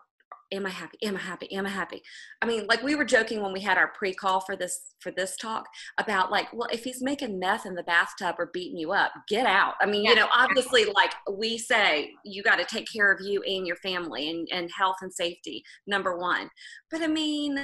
am 0.52 0.66
I 0.66 0.70
happy? 0.70 0.98
Am 1.04 1.16
I 1.16 1.20
happy? 1.20 1.52
Am 1.54 1.66
I 1.66 1.70
happy? 1.70 2.02
I 2.42 2.46
mean, 2.46 2.66
like 2.68 2.84
we 2.84 2.96
were 2.96 3.06
joking 3.06 3.42
when 3.42 3.54
we 3.54 3.62
had 3.62 3.78
our 3.78 3.90
pre-call 3.98 4.42
for 4.42 4.56
this 4.56 4.94
for 5.00 5.12
this 5.12 5.36
talk 5.38 5.66
about 5.98 6.32
like, 6.32 6.52
well, 6.54 6.68
if 6.72 6.84
he's 6.84 7.02
making 7.02 7.40
meth 7.40 7.66
in 7.66 7.76
the 7.76 7.84
bathtub 7.84 8.36
or 8.38 8.50
beating 8.54 8.78
you 8.78 8.92
up, 8.92 9.12
get 9.28 9.46
out. 9.46 9.76
I 9.82 9.86
mean, 9.86 10.04
yeah. 10.04 10.10
you 10.12 10.16
know, 10.18 10.28
obviously, 10.34 10.86
like 10.86 11.14
we 11.32 11.58
say, 11.58 12.12
you 12.26 12.44
got 12.44 12.58
to 12.58 12.66
take 12.66 12.88
care 12.92 13.12
of 13.12 13.22
you 13.22 13.42
and 13.44 13.66
your 13.66 13.78
family 13.78 14.30
and 14.30 14.48
and 14.52 14.70
health 14.78 14.98
and 15.02 15.14
safety 15.14 15.64
number 15.88 16.18
one. 16.18 16.50
But 16.90 17.02
I 17.02 17.08
mean, 17.08 17.58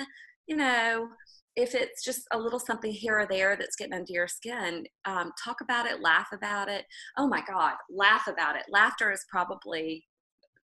you 0.48 0.56
know, 0.56 1.10
if 1.58 1.74
it's 1.74 2.04
just 2.04 2.22
a 2.32 2.38
little 2.38 2.60
something 2.60 2.92
here 2.92 3.20
or 3.20 3.28
there 3.28 3.58
that's 3.58 3.76
getting 3.76 3.94
under 3.94 4.14
your 4.14 4.28
skin, 4.28 4.86
um, 5.06 5.32
talk 5.44 5.58
about 5.62 5.88
it, 5.88 6.02
laugh 6.02 6.28
about 6.32 6.70
it. 6.70 6.86
Oh 7.18 7.28
my 7.28 7.42
God, 7.50 7.74
laugh 7.90 8.28
about 8.28 8.56
it. 8.56 8.64
Laughter 8.70 9.12
is 9.12 9.26
probably 9.30 10.06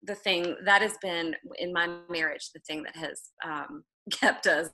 the 0.03 0.15
thing 0.15 0.57
that 0.65 0.83
has 0.83 0.97
been 1.03 1.35
in 1.59 1.73
my 1.73 1.87
marriage 2.09 2.51
the 2.55 2.61
thing 2.61 2.83
that 2.83 2.97
has 2.97 3.21
um, 3.45 3.85
kept 4.13 4.47
us 4.47 4.71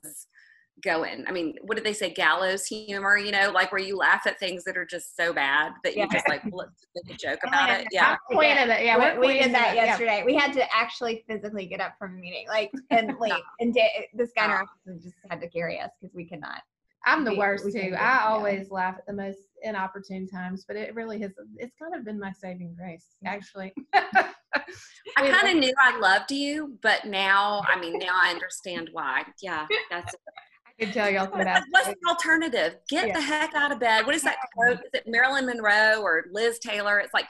going. 0.83 1.25
I 1.27 1.31
mean, 1.31 1.55
what 1.63 1.75
did 1.75 1.85
they 1.85 1.93
say? 1.93 2.13
Gallows 2.13 2.65
humor, 2.65 3.17
you 3.17 3.31
know, 3.31 3.51
like 3.53 3.71
where 3.71 3.81
you 3.81 3.97
laugh 3.97 4.27
at 4.27 4.39
things 4.39 4.63
that 4.65 4.77
are 4.77 4.85
just 4.85 5.15
so 5.15 5.33
bad 5.33 5.71
that 5.83 5.95
you 5.95 6.01
yeah. 6.01 6.07
just 6.11 6.27
like 6.27 6.43
let's 6.51 6.85
make 6.95 7.15
a 7.15 7.17
joke 7.17 7.39
about 7.47 7.69
it. 7.69 7.87
Yeah. 7.91 8.15
Pointed 8.31 8.69
it. 8.69 8.85
Yeah, 8.85 9.17
we, 9.19 9.27
we 9.27 9.39
did 9.39 9.53
that 9.53 9.75
yesterday. 9.75 10.19
Yeah. 10.19 10.25
We 10.25 10.35
had 10.35 10.53
to 10.53 10.75
actually 10.75 11.23
physically 11.27 11.65
get 11.65 11.81
up 11.81 11.93
from 11.97 12.13
a 12.13 12.17
meeting, 12.17 12.45
like 12.47 12.71
and 12.91 13.13
late, 13.19 13.33
and 13.59 13.73
da- 13.73 14.07
this 14.13 14.31
guy 14.35 14.45
in 14.45 14.51
our 14.51 14.63
office 14.63 15.03
just 15.03 15.15
had 15.29 15.41
to 15.41 15.49
carry 15.49 15.79
us 15.79 15.91
because 15.99 16.15
we 16.15 16.25
could 16.25 16.41
not. 16.41 16.61
I'm 17.07 17.23
the 17.23 17.31
we, 17.31 17.37
worst 17.37 17.65
we 17.65 17.71
too. 17.71 17.95
I 17.97 18.25
always 18.25 18.69
laugh 18.69 18.95
at 18.97 19.05
the 19.07 19.13
most 19.13 19.39
inopportune 19.63 20.27
times, 20.27 20.65
but 20.67 20.75
it 20.75 20.93
really 20.93 21.19
has. 21.21 21.31
It's 21.55 21.75
kind 21.81 21.95
of 21.95 22.03
been 22.03 22.19
my 22.19 22.33
saving 22.33 22.75
grace, 22.77 23.05
mm. 23.25 23.29
actually. 23.29 23.73
I 23.93 25.29
kind 25.29 25.47
of 25.47 25.55
knew 25.55 25.73
I 25.79 25.97
loved 25.99 26.31
you, 26.31 26.77
but 26.83 27.05
now, 27.05 27.63
I 27.67 27.79
mean, 27.79 27.97
now 27.97 28.11
I 28.11 28.31
understand 28.31 28.89
why. 28.91 29.23
Yeah, 29.41 29.65
that's. 29.89 30.13
I 30.65 30.83
can 30.83 30.93
tell 30.93 31.09
y'all 31.09 31.35
that. 31.37 31.63
What's 31.71 31.87
the 31.87 31.95
alternative? 32.07 32.75
Get 32.89 33.07
yeah. 33.07 33.13
the 33.13 33.21
heck 33.21 33.55
out 33.55 33.71
of 33.71 33.79
bed. 33.79 34.05
What 34.05 34.13
is 34.13 34.23
that 34.23 34.37
quote? 34.53 34.79
Is 34.79 34.89
it 34.93 35.03
Marilyn 35.07 35.45
Monroe 35.45 36.01
or 36.01 36.25
Liz 36.31 36.59
Taylor? 36.59 36.99
It's 36.99 37.13
like, 37.13 37.25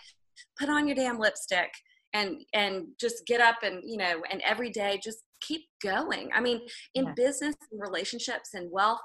put 0.60 0.70
on 0.70 0.88
your 0.88 0.96
damn 0.96 1.20
lipstick 1.20 1.70
and 2.14 2.38
and 2.54 2.88
just 3.00 3.26
get 3.26 3.42
up 3.42 3.58
and 3.64 3.82
you 3.86 3.98
know 3.98 4.24
and 4.32 4.42
every 4.42 4.70
day 4.70 5.00
just 5.04 5.24
keep 5.42 5.62
going 5.84 6.30
i 6.34 6.40
mean 6.40 6.60
in 6.96 7.06
yeah. 7.06 7.14
business 7.16 7.56
and 7.72 7.82
relationships 7.82 8.54
and 8.54 8.72
wealth 8.72 9.00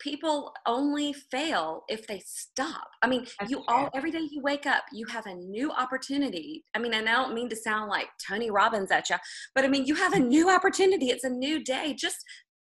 people 0.00 0.52
only 0.66 1.12
fail 1.12 1.84
if 1.88 2.06
they 2.06 2.20
stop. 2.24 2.88
I 3.02 3.08
mean, 3.08 3.26
That's 3.38 3.50
you 3.50 3.58
true. 3.58 3.64
all 3.68 3.90
every 3.94 4.10
day 4.10 4.26
you 4.30 4.40
wake 4.42 4.66
up, 4.66 4.84
you 4.92 5.06
have 5.06 5.26
a 5.26 5.34
new 5.34 5.70
opportunity. 5.70 6.64
I 6.74 6.78
mean, 6.78 6.94
and 6.94 7.08
I 7.08 7.12
don't 7.12 7.34
mean 7.34 7.48
to 7.50 7.56
sound 7.56 7.90
like 7.90 8.08
Tony 8.26 8.50
Robbins 8.50 8.90
at 8.90 9.08
you, 9.10 9.16
but 9.54 9.64
I 9.64 9.68
mean, 9.68 9.84
you 9.86 9.94
have 9.94 10.14
a 10.14 10.18
new 10.18 10.50
opportunity. 10.50 11.10
It's 11.10 11.24
a 11.24 11.30
new 11.30 11.62
day. 11.62 11.94
Just 11.96 12.16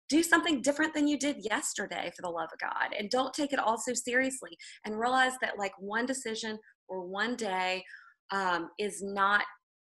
do 0.09 0.21
something 0.21 0.61
different 0.61 0.93
than 0.93 1.07
you 1.07 1.17
did 1.17 1.37
yesterday 1.49 2.11
for 2.15 2.21
the 2.21 2.29
love 2.29 2.49
of 2.51 2.59
God. 2.59 2.93
And 2.97 3.09
don't 3.09 3.33
take 3.33 3.53
it 3.53 3.59
all 3.59 3.77
so 3.77 3.93
seriously 3.93 4.57
and 4.85 4.99
realize 4.99 5.33
that 5.41 5.57
like 5.57 5.71
one 5.79 6.05
decision 6.05 6.59
or 6.89 7.07
one 7.07 7.37
day 7.37 7.83
um, 8.31 8.69
is 8.77 9.01
not 9.01 9.43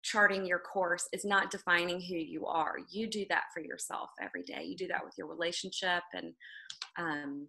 charting 0.07 0.47
your 0.47 0.61
course 0.61 1.09
is 1.12 1.25
not 1.25 1.51
defining 1.51 2.01
who 2.01 2.14
you 2.14 2.47
are. 2.47 2.77
You 2.90 3.09
do 3.09 3.27
that 3.29 3.45
for 3.53 3.61
yourself 3.61 4.11
every 4.23 4.45
day. 4.45 4.62
You 4.62 4.77
do 4.77 4.87
that 4.87 5.05
with 5.05 5.14
your 5.19 5.27
relationship 5.27 6.05
and 6.14 6.33
um, 6.97 7.49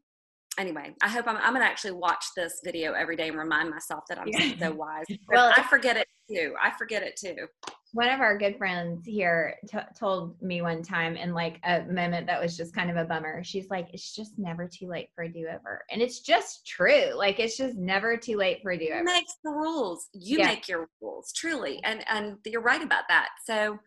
anyway, 0.57 0.93
I 1.01 1.09
hope 1.09 1.27
I'm, 1.27 1.37
I'm 1.37 1.53
going 1.53 1.61
to 1.61 1.69
actually 1.69 1.91
watch 1.91 2.25
this 2.35 2.61
video 2.63 2.93
every 2.93 3.15
day 3.15 3.29
and 3.29 3.37
remind 3.37 3.69
myself 3.69 4.03
that 4.09 4.19
I'm 4.19 4.27
yeah. 4.27 4.53
so 4.59 4.73
wise. 4.73 5.05
well, 5.29 5.53
I 5.55 5.63
forget 5.63 5.97
it 5.97 6.07
too. 6.29 6.53
I 6.61 6.71
forget 6.77 7.03
it 7.03 7.15
too. 7.15 7.47
One 7.93 8.09
of 8.09 8.19
our 8.19 8.37
good 8.37 8.57
friends 8.57 9.05
here 9.05 9.55
t- 9.69 9.77
told 9.97 10.41
me 10.41 10.61
one 10.61 10.83
time 10.83 11.15
in 11.15 11.33
like 11.33 11.59
a 11.63 11.83
moment 11.83 12.27
that 12.27 12.41
was 12.41 12.57
just 12.57 12.75
kind 12.75 12.89
of 12.89 12.97
a 12.97 13.05
bummer. 13.05 13.43
She's 13.43 13.69
like, 13.69 13.87
it's 13.93 14.13
just 14.13 14.37
never 14.37 14.67
too 14.67 14.87
late 14.87 15.09
for 15.15 15.23
a 15.23 15.31
do 15.31 15.47
over. 15.47 15.83
And 15.89 16.01
it's 16.01 16.19
just 16.19 16.67
true. 16.67 17.13
Like, 17.15 17.39
it's 17.39 17.57
just 17.57 17.75
never 17.77 18.17
too 18.17 18.37
late 18.37 18.59
for 18.61 18.71
a 18.71 18.77
do 18.77 18.89
over. 18.91 19.03
makes 19.03 19.35
the 19.43 19.51
rules. 19.51 20.07
You 20.13 20.39
yeah. 20.39 20.47
make 20.47 20.67
your 20.67 20.89
rules, 21.01 21.31
truly. 21.33 21.79
And, 21.83 22.03
and 22.09 22.37
you're 22.45 22.61
right 22.61 22.83
about 22.83 23.03
that. 23.09 23.29
So, 23.45 23.79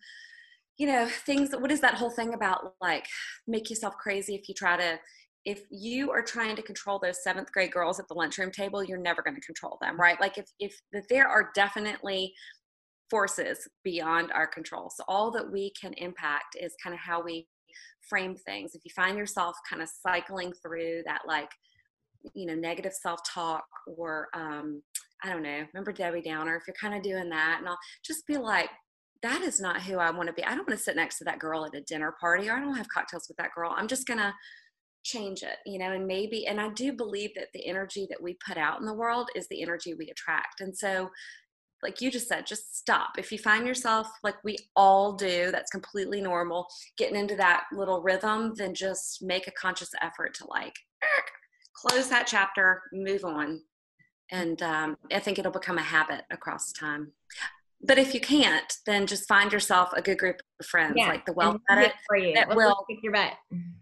you 0.78 0.86
know, 0.86 1.06
things, 1.06 1.50
what 1.52 1.70
is 1.70 1.80
that 1.80 1.94
whole 1.94 2.10
thing 2.10 2.32
about 2.32 2.74
like 2.80 3.06
make 3.46 3.68
yourself 3.68 3.96
crazy 3.98 4.34
if 4.34 4.48
you 4.48 4.54
try 4.54 4.78
to, 4.78 4.98
if 5.44 5.62
you 5.70 6.10
are 6.10 6.22
trying 6.22 6.56
to 6.56 6.62
control 6.62 6.98
those 6.98 7.22
seventh 7.22 7.50
grade 7.52 7.72
girls 7.72 7.98
at 7.98 8.06
the 8.08 8.14
lunchroom 8.14 8.50
table, 8.50 8.84
you're 8.84 8.98
never 8.98 9.22
going 9.22 9.34
to 9.34 9.40
control 9.40 9.78
them, 9.80 9.98
right? 9.98 10.20
Like 10.20 10.36
if, 10.36 10.46
if, 10.58 10.74
there 11.08 11.28
are 11.28 11.50
definitely 11.54 12.34
forces 13.10 13.66
beyond 13.82 14.32
our 14.32 14.46
control. 14.46 14.90
So 14.94 15.02
all 15.08 15.30
that 15.32 15.50
we 15.50 15.72
can 15.80 15.92
impact 15.94 16.56
is 16.60 16.74
kind 16.82 16.94
of 16.94 17.00
how 17.00 17.22
we 17.22 17.46
frame 18.08 18.36
things. 18.36 18.74
If 18.74 18.82
you 18.84 18.90
find 18.94 19.16
yourself 19.16 19.56
kind 19.68 19.82
of 19.82 19.88
cycling 19.88 20.52
through 20.62 21.02
that, 21.06 21.22
like, 21.26 21.50
you 22.34 22.46
know, 22.46 22.54
negative 22.54 22.92
self-talk 22.92 23.64
or, 23.86 24.28
um, 24.34 24.82
I 25.24 25.32
don't 25.32 25.42
know, 25.42 25.64
remember 25.72 25.92
Debbie 25.92 26.22
Downer, 26.22 26.56
if 26.56 26.62
you're 26.66 26.76
kind 26.80 26.94
of 26.94 27.02
doing 27.02 27.30
that 27.30 27.56
and 27.60 27.68
I'll 27.68 27.78
just 28.04 28.26
be 28.26 28.36
like, 28.36 28.68
that 29.22 29.42
is 29.42 29.60
not 29.60 29.82
who 29.82 29.98
I 29.98 30.10
want 30.10 30.28
to 30.28 30.32
be. 30.32 30.44
I 30.44 30.54
don't 30.54 30.66
want 30.66 30.78
to 30.78 30.84
sit 30.84 30.96
next 30.96 31.18
to 31.18 31.24
that 31.24 31.38
girl 31.38 31.64
at 31.64 31.74
a 31.74 31.82
dinner 31.82 32.14
party 32.20 32.48
or 32.48 32.54
I 32.56 32.60
don't 32.60 32.76
have 32.76 32.88
cocktails 32.88 33.26
with 33.28 33.36
that 33.38 33.52
girl. 33.54 33.74
I'm 33.76 33.88
just 33.88 34.06
going 34.06 34.18
to 34.18 34.32
change 35.02 35.42
it, 35.42 35.58
you 35.66 35.78
know, 35.78 35.92
and 35.92 36.06
maybe, 36.06 36.46
and 36.46 36.60
I 36.60 36.70
do 36.70 36.92
believe 36.92 37.30
that 37.36 37.48
the 37.52 37.66
energy 37.66 38.06
that 38.10 38.22
we 38.22 38.36
put 38.46 38.56
out 38.56 38.80
in 38.80 38.86
the 38.86 38.94
world 38.94 39.30
is 39.34 39.48
the 39.48 39.62
energy 39.62 39.94
we 39.94 40.08
attract. 40.10 40.60
And 40.60 40.76
so, 40.76 41.10
like 41.82 42.02
you 42.02 42.10
just 42.10 42.28
said, 42.28 42.46
just 42.46 42.76
stop. 42.76 43.12
If 43.16 43.32
you 43.32 43.38
find 43.38 43.66
yourself, 43.66 44.06
like 44.22 44.36
we 44.44 44.56
all 44.76 45.14
do, 45.14 45.50
that's 45.50 45.70
completely 45.70 46.20
normal, 46.20 46.66
getting 46.98 47.16
into 47.16 47.36
that 47.36 47.64
little 47.72 48.02
rhythm, 48.02 48.52
then 48.54 48.74
just 48.74 49.22
make 49.22 49.46
a 49.46 49.52
conscious 49.52 49.90
effort 50.02 50.34
to 50.34 50.46
like 50.46 50.74
close 51.74 52.08
that 52.08 52.26
chapter, 52.26 52.82
move 52.92 53.24
on. 53.24 53.62
And 54.30 54.62
um, 54.62 54.96
I 55.10 55.20
think 55.20 55.38
it'll 55.38 55.50
become 55.50 55.78
a 55.78 55.82
habit 55.82 56.24
across 56.30 56.70
time 56.72 57.12
but 57.82 57.98
if 57.98 58.14
you 58.14 58.20
can't, 58.20 58.72
then 58.86 59.06
just 59.06 59.26
find 59.26 59.52
yourself 59.52 59.90
a 59.94 60.02
good 60.02 60.18
group 60.18 60.40
of 60.60 60.66
friends, 60.66 60.94
yeah. 60.96 61.08
like 61.08 61.24
the 61.24 61.32
well 61.32 61.58
it 61.70 61.92
for 62.06 62.16
you. 62.16 62.34
that 62.34 62.54
will 62.54 62.84
kick 62.88 62.98
your 63.02 63.12
butt. 63.12 63.32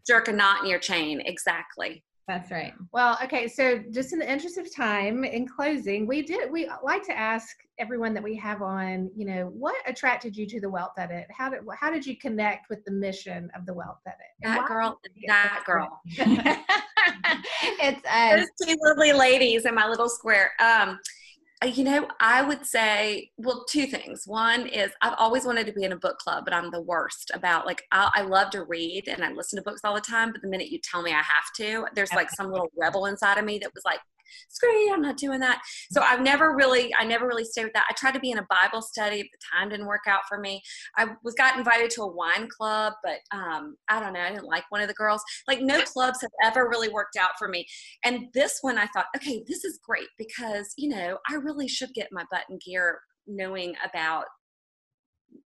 jerk 0.06 0.28
a 0.28 0.32
knot 0.32 0.62
in 0.62 0.70
your 0.70 0.78
chain. 0.78 1.20
Exactly. 1.24 2.04
That's 2.28 2.50
right. 2.50 2.74
Well, 2.92 3.18
okay. 3.24 3.48
So, 3.48 3.82
just 3.90 4.12
in 4.12 4.18
the 4.18 4.30
interest 4.30 4.58
of 4.58 4.72
time, 4.72 5.24
in 5.24 5.48
closing, 5.48 6.06
we 6.06 6.20
did 6.20 6.50
we 6.52 6.70
like 6.84 7.02
to 7.04 7.18
ask 7.18 7.56
everyone 7.78 8.12
that 8.12 8.22
we 8.22 8.36
have 8.36 8.60
on, 8.60 9.10
you 9.16 9.24
know, 9.24 9.46
what 9.46 9.74
attracted 9.86 10.36
you 10.36 10.46
to 10.48 10.60
the 10.60 10.68
Wealth 10.68 10.92
Edit? 10.98 11.26
How 11.30 11.48
did 11.48 11.60
how 11.80 11.90
did 11.90 12.04
you 12.04 12.18
connect 12.18 12.68
with 12.68 12.84
the 12.84 12.92
mission 12.92 13.50
of 13.56 13.64
the 13.64 13.72
Wealth 13.72 14.00
Edit? 14.06 14.18
That 14.42 14.68
girl, 14.68 15.00
that 15.26 15.62
girl. 15.66 16.02
it's 17.80 18.02
uh, 18.06 18.36
those 18.36 18.48
two 18.62 18.76
lovely 18.84 19.14
ladies 19.14 19.64
in 19.64 19.74
my 19.74 19.88
little 19.88 20.10
square. 20.10 20.52
Um, 20.60 20.98
you 21.64 21.82
know, 21.82 22.06
I 22.20 22.42
would 22.42 22.64
say, 22.64 23.30
well, 23.36 23.64
two 23.68 23.86
things. 23.86 24.24
One 24.26 24.66
is 24.66 24.92
I've 25.02 25.14
always 25.18 25.44
wanted 25.44 25.66
to 25.66 25.72
be 25.72 25.82
in 25.82 25.92
a 25.92 25.96
book 25.96 26.18
club, 26.18 26.44
but 26.44 26.54
I'm 26.54 26.70
the 26.70 26.80
worst 26.80 27.32
about 27.34 27.66
like, 27.66 27.82
I, 27.90 28.10
I 28.14 28.22
love 28.22 28.50
to 28.50 28.62
read 28.62 29.08
and 29.08 29.24
I 29.24 29.32
listen 29.32 29.56
to 29.56 29.62
books 29.62 29.80
all 29.82 29.94
the 29.94 30.00
time. 30.00 30.30
But 30.30 30.42
the 30.42 30.48
minute 30.48 30.68
you 30.68 30.78
tell 30.78 31.02
me 31.02 31.10
I 31.10 31.22
have 31.22 31.52
to, 31.56 31.86
there's 31.94 32.12
like 32.12 32.30
some 32.30 32.50
little 32.52 32.70
rebel 32.76 33.06
inside 33.06 33.38
of 33.38 33.44
me 33.44 33.58
that 33.58 33.74
was 33.74 33.84
like, 33.84 33.98
screw 34.48 34.92
I'm 34.92 35.02
not 35.02 35.16
doing 35.16 35.40
that. 35.40 35.60
So 35.90 36.02
I've 36.02 36.22
never 36.22 36.54
really, 36.54 36.94
I 36.94 37.04
never 37.04 37.26
really 37.26 37.44
stayed 37.44 37.64
with 37.64 37.72
that. 37.74 37.86
I 37.90 37.94
tried 37.94 38.14
to 38.14 38.20
be 38.20 38.30
in 38.30 38.38
a 38.38 38.46
Bible 38.48 38.82
study, 38.82 39.22
but 39.22 39.28
the 39.32 39.56
time 39.56 39.68
didn't 39.68 39.86
work 39.86 40.06
out 40.06 40.22
for 40.28 40.38
me. 40.38 40.62
I 40.96 41.08
was 41.24 41.34
got 41.34 41.58
invited 41.58 41.90
to 41.90 42.02
a 42.02 42.12
wine 42.12 42.48
club, 42.48 42.94
but 43.02 43.18
um, 43.32 43.76
I 43.88 44.00
don't 44.00 44.12
know, 44.12 44.20
I 44.20 44.30
didn't 44.30 44.44
like 44.44 44.64
one 44.70 44.80
of 44.80 44.88
the 44.88 44.94
girls. 44.94 45.22
Like 45.46 45.60
no 45.60 45.82
clubs 45.82 46.20
have 46.22 46.30
ever 46.42 46.68
really 46.68 46.88
worked 46.88 47.16
out 47.16 47.32
for 47.38 47.48
me. 47.48 47.66
And 48.04 48.26
this 48.34 48.58
one 48.60 48.78
I 48.78 48.86
thought, 48.88 49.06
okay, 49.16 49.42
this 49.46 49.64
is 49.64 49.80
great 49.84 50.08
because, 50.16 50.72
you 50.76 50.88
know, 50.88 51.18
I 51.28 51.34
really 51.34 51.68
should 51.68 51.92
get 51.94 52.08
my 52.12 52.24
button 52.30 52.58
gear 52.64 53.00
knowing 53.26 53.74
about 53.84 54.24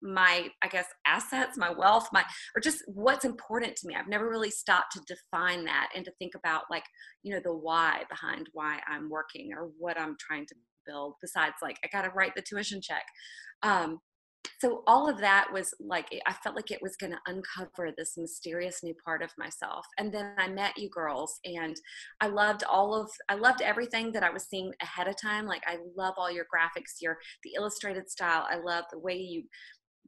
my 0.02 0.48
i 0.62 0.68
guess 0.68 0.86
assets 1.06 1.56
my 1.56 1.70
wealth 1.70 2.08
my 2.12 2.24
or 2.56 2.60
just 2.60 2.82
what's 2.86 3.24
important 3.24 3.76
to 3.76 3.86
me. 3.86 3.94
I've 3.94 4.08
never 4.08 4.28
really 4.28 4.50
stopped 4.50 4.92
to 4.92 5.00
define 5.06 5.64
that 5.64 5.88
and 5.94 6.04
to 6.04 6.12
think 6.18 6.34
about 6.34 6.64
like 6.70 6.84
you 7.22 7.32
know 7.32 7.40
the 7.42 7.54
why 7.54 8.02
behind 8.08 8.48
why 8.52 8.80
i'm 8.88 9.08
working 9.08 9.50
or 9.56 9.70
what 9.78 9.98
i'm 9.98 10.16
trying 10.18 10.46
to 10.46 10.54
build 10.86 11.14
besides 11.20 11.54
like 11.62 11.78
i 11.84 11.88
got 11.92 12.02
to 12.02 12.10
write 12.10 12.34
the 12.34 12.42
tuition 12.42 12.80
check. 12.80 13.04
Um 13.62 14.00
so 14.60 14.82
all 14.88 15.08
of 15.08 15.18
that 15.18 15.48
was 15.52 15.72
like 15.80 16.06
i 16.26 16.32
felt 16.32 16.56
like 16.56 16.70
it 16.70 16.82
was 16.82 16.96
going 16.96 17.12
to 17.12 17.18
uncover 17.26 17.92
this 17.96 18.14
mysterious 18.16 18.80
new 18.82 18.94
part 19.04 19.22
of 19.22 19.30
myself. 19.38 19.86
And 19.98 20.12
then 20.12 20.34
i 20.38 20.48
met 20.48 20.76
you 20.76 20.88
girls 20.90 21.38
and 21.44 21.76
i 22.20 22.26
loved 22.26 22.64
all 22.64 23.00
of 23.00 23.10
i 23.28 23.34
loved 23.34 23.62
everything 23.62 24.12
that 24.12 24.24
i 24.24 24.30
was 24.30 24.44
seeing 24.44 24.72
ahead 24.82 25.08
of 25.08 25.20
time. 25.20 25.46
Like 25.46 25.62
i 25.66 25.78
love 25.96 26.14
all 26.16 26.30
your 26.30 26.44
graphics 26.44 27.00
your 27.00 27.18
the 27.44 27.52
illustrated 27.56 28.10
style. 28.10 28.46
I 28.50 28.56
love 28.56 28.84
the 28.90 28.98
way 28.98 29.14
you 29.14 29.44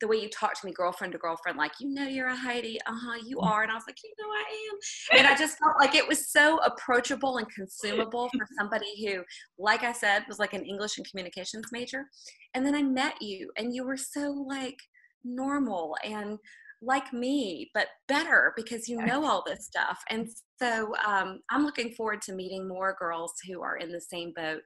the 0.01 0.09
way 0.09 0.17
you 0.17 0.29
talk 0.29 0.59
to 0.59 0.67
me 0.67 0.73
girlfriend 0.73 1.13
to 1.13 1.19
girlfriend 1.19 1.57
like 1.57 1.73
you 1.81 1.89
know 1.89 2.07
you're 2.07 2.29
a 2.29 2.37
heidi 2.37 2.79
uh-huh 2.87 3.19
you 3.27 3.37
mm. 3.37 3.47
are 3.47 3.63
and 3.63 3.71
i 3.71 3.75
was 3.75 3.85
like 3.87 3.99
you 4.03 4.13
know 4.19 4.29
i 4.29 4.69
am 4.71 5.19
and 5.19 5.27
i 5.27 5.37
just 5.37 5.59
felt 5.59 5.75
like 5.79 5.95
it 5.95 6.07
was 6.07 6.31
so 6.31 6.59
approachable 6.59 7.37
and 7.37 7.47
consumable 7.51 8.29
for 8.37 8.47
somebody 8.59 9.07
who 9.07 9.23
like 9.59 9.83
i 9.83 9.93
said 9.93 10.25
was 10.29 10.39
like 10.39 10.53
an 10.53 10.65
english 10.65 10.99
and 10.99 11.09
communications 11.09 11.67
major 11.73 12.07
and 12.55 12.67
then 12.67 12.75
i 12.75 12.83
met 12.83 13.21
you 13.21 13.51
and 13.57 13.75
you 13.75 13.85
were 13.85 13.97
so 13.97 14.45
like 14.49 14.79
normal 15.25 15.97
and 16.05 16.39
like 16.83 17.13
me 17.13 17.71
but 17.73 17.87
better 18.09 18.53
because 18.57 18.89
you 18.89 18.97
know 18.97 19.25
all 19.25 19.43
this 19.47 19.65
stuff 19.65 20.03
and 20.11 20.29
so 20.59 20.93
um, 21.07 21.41
i'm 21.51 21.65
looking 21.65 21.93
forward 21.93 22.21
to 22.21 22.35
meeting 22.35 22.69
more 22.69 22.97
girls 22.99 23.33
who 23.49 23.63
are 23.63 23.77
in 23.77 23.91
the 23.91 24.01
same 24.01 24.33
boat 24.37 24.61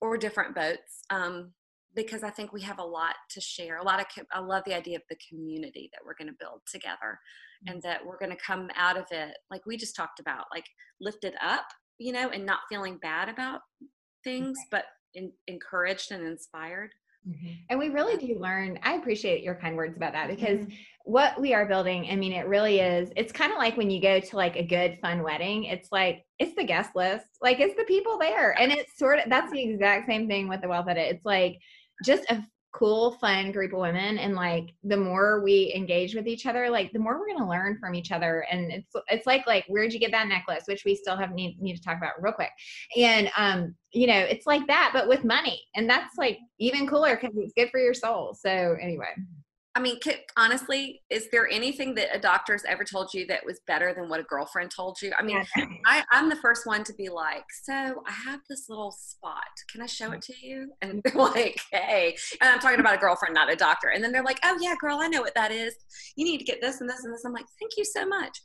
or 0.00 0.18
different 0.18 0.54
boats 0.54 1.04
um, 1.10 1.52
because 1.96 2.22
I 2.22 2.30
think 2.30 2.52
we 2.52 2.60
have 2.62 2.78
a 2.78 2.84
lot 2.84 3.14
to 3.30 3.40
share. 3.40 3.78
A 3.78 3.82
lot 3.82 3.98
of, 3.98 4.06
I 4.32 4.40
love 4.40 4.62
the 4.66 4.74
idea 4.74 4.96
of 4.96 5.02
the 5.08 5.16
community 5.28 5.90
that 5.92 6.02
we're 6.04 6.14
going 6.14 6.28
to 6.28 6.38
build 6.38 6.60
together 6.70 7.18
mm-hmm. 7.64 7.72
and 7.72 7.82
that 7.82 8.04
we're 8.04 8.18
going 8.18 8.30
to 8.30 8.36
come 8.36 8.68
out 8.76 8.96
of 8.98 9.06
it, 9.10 9.36
like 9.50 9.64
we 9.66 9.76
just 9.76 9.96
talked 9.96 10.20
about, 10.20 10.44
like 10.54 10.66
lifted 11.00 11.34
up, 11.42 11.66
you 11.98 12.12
know, 12.12 12.28
and 12.28 12.44
not 12.44 12.60
feeling 12.68 12.98
bad 13.02 13.28
about 13.28 13.62
things, 14.22 14.58
but 14.70 14.84
in, 15.14 15.32
encouraged 15.46 16.12
and 16.12 16.26
inspired. 16.26 16.90
Mm-hmm. 17.26 17.54
And 17.70 17.78
we 17.78 17.88
really 17.88 18.16
do 18.24 18.38
learn. 18.38 18.78
I 18.84 18.94
appreciate 18.94 19.42
your 19.42 19.56
kind 19.56 19.76
words 19.76 19.96
about 19.96 20.12
that 20.12 20.28
because 20.28 20.60
mm-hmm. 20.60 20.74
what 21.04 21.40
we 21.40 21.54
are 21.54 21.66
building, 21.66 22.06
I 22.08 22.14
mean, 22.14 22.32
it 22.32 22.46
really 22.46 22.78
is. 22.78 23.10
It's 23.16 23.32
kind 23.32 23.50
of 23.50 23.58
like 23.58 23.76
when 23.76 23.90
you 23.90 24.00
go 24.00 24.20
to 24.20 24.36
like 24.36 24.54
a 24.54 24.62
good, 24.62 24.98
fun 25.00 25.24
wedding, 25.24 25.64
it's 25.64 25.90
like, 25.90 26.24
it's 26.38 26.54
the 26.54 26.62
guest 26.62 26.90
list, 26.94 27.26
like 27.42 27.58
it's 27.58 27.74
the 27.76 27.84
people 27.84 28.18
there. 28.18 28.52
And 28.60 28.70
it's 28.70 28.96
sort 28.96 29.18
of, 29.18 29.28
that's 29.28 29.50
the 29.50 29.60
exact 29.60 30.06
same 30.06 30.28
thing 30.28 30.48
with 30.48 30.60
the 30.60 30.68
wealth 30.68 30.86
edit. 30.88 31.16
It's 31.16 31.24
like, 31.24 31.58
just 32.04 32.24
a 32.30 32.44
cool 32.76 33.12
fun 33.12 33.52
group 33.52 33.72
of 33.72 33.78
women 33.78 34.18
and 34.18 34.34
like 34.34 34.74
the 34.84 34.96
more 34.96 35.42
we 35.42 35.72
engage 35.74 36.14
with 36.14 36.26
each 36.26 36.44
other 36.44 36.68
like 36.68 36.92
the 36.92 36.98
more 36.98 37.18
we're 37.18 37.34
to 37.34 37.48
learn 37.48 37.78
from 37.78 37.94
each 37.94 38.12
other 38.12 38.44
and 38.50 38.70
it's 38.70 38.94
it's 39.08 39.26
like 39.26 39.46
like 39.46 39.64
where'd 39.68 39.94
you 39.94 39.98
get 39.98 40.10
that 40.10 40.28
necklace? 40.28 40.64
Which 40.66 40.84
we 40.84 40.94
still 40.94 41.16
have 41.16 41.32
need, 41.32 41.60
need 41.60 41.76
to 41.76 41.82
talk 41.82 41.96
about 41.96 42.20
real 42.20 42.34
quick. 42.34 42.50
And 42.96 43.30
um 43.36 43.74
you 43.92 44.06
know 44.06 44.18
it's 44.18 44.46
like 44.46 44.66
that 44.66 44.90
but 44.92 45.08
with 45.08 45.24
money 45.24 45.62
and 45.74 45.88
that's 45.88 46.16
like 46.18 46.38
even 46.58 46.86
cooler 46.86 47.16
because 47.16 47.34
it's 47.38 47.54
good 47.54 47.70
for 47.70 47.80
your 47.80 47.94
soul. 47.94 48.36
So 48.38 48.76
anyway 48.80 49.14
I 49.76 49.78
mean, 49.78 50.00
honestly, 50.38 51.02
is 51.10 51.28
there 51.30 51.46
anything 51.48 51.94
that 51.96 52.08
a 52.10 52.18
doctor's 52.18 52.64
ever 52.66 52.82
told 52.82 53.12
you 53.12 53.26
that 53.26 53.44
was 53.44 53.60
better 53.66 53.92
than 53.92 54.08
what 54.08 54.20
a 54.20 54.22
girlfriend 54.22 54.70
told 54.74 54.96
you? 55.02 55.12
I 55.18 55.22
mean, 55.22 55.44
I, 55.84 56.02
am 56.14 56.30
the 56.30 56.36
first 56.36 56.66
one 56.66 56.82
to 56.84 56.94
be 56.94 57.10
like, 57.10 57.44
so 57.62 57.74
I 57.74 58.10
have 58.24 58.40
this 58.48 58.70
little 58.70 58.90
spot. 58.90 59.44
Can 59.70 59.82
I 59.82 59.86
show 59.86 60.12
it 60.12 60.22
to 60.22 60.32
you? 60.40 60.72
And 60.80 61.02
they're 61.04 61.14
like, 61.14 61.60
hey. 61.70 62.16
And 62.40 62.48
I'm 62.48 62.58
talking 62.58 62.80
about 62.80 62.94
a 62.94 62.98
girlfriend, 62.98 63.34
not 63.34 63.52
a 63.52 63.56
doctor. 63.56 63.88
And 63.88 64.02
then 64.02 64.12
they're 64.12 64.24
like, 64.24 64.40
oh, 64.44 64.56
yeah, 64.62 64.74
girl, 64.80 64.96
I 64.98 65.08
know 65.08 65.20
what 65.20 65.34
that 65.34 65.52
is. 65.52 65.74
You 66.16 66.24
need 66.24 66.38
to 66.38 66.44
get 66.44 66.62
this 66.62 66.80
and 66.80 66.88
this 66.88 67.04
and 67.04 67.12
this. 67.12 67.26
I'm 67.26 67.34
like, 67.34 67.44
thank 67.60 67.72
you 67.76 67.84
so 67.84 68.06
much. 68.06 68.40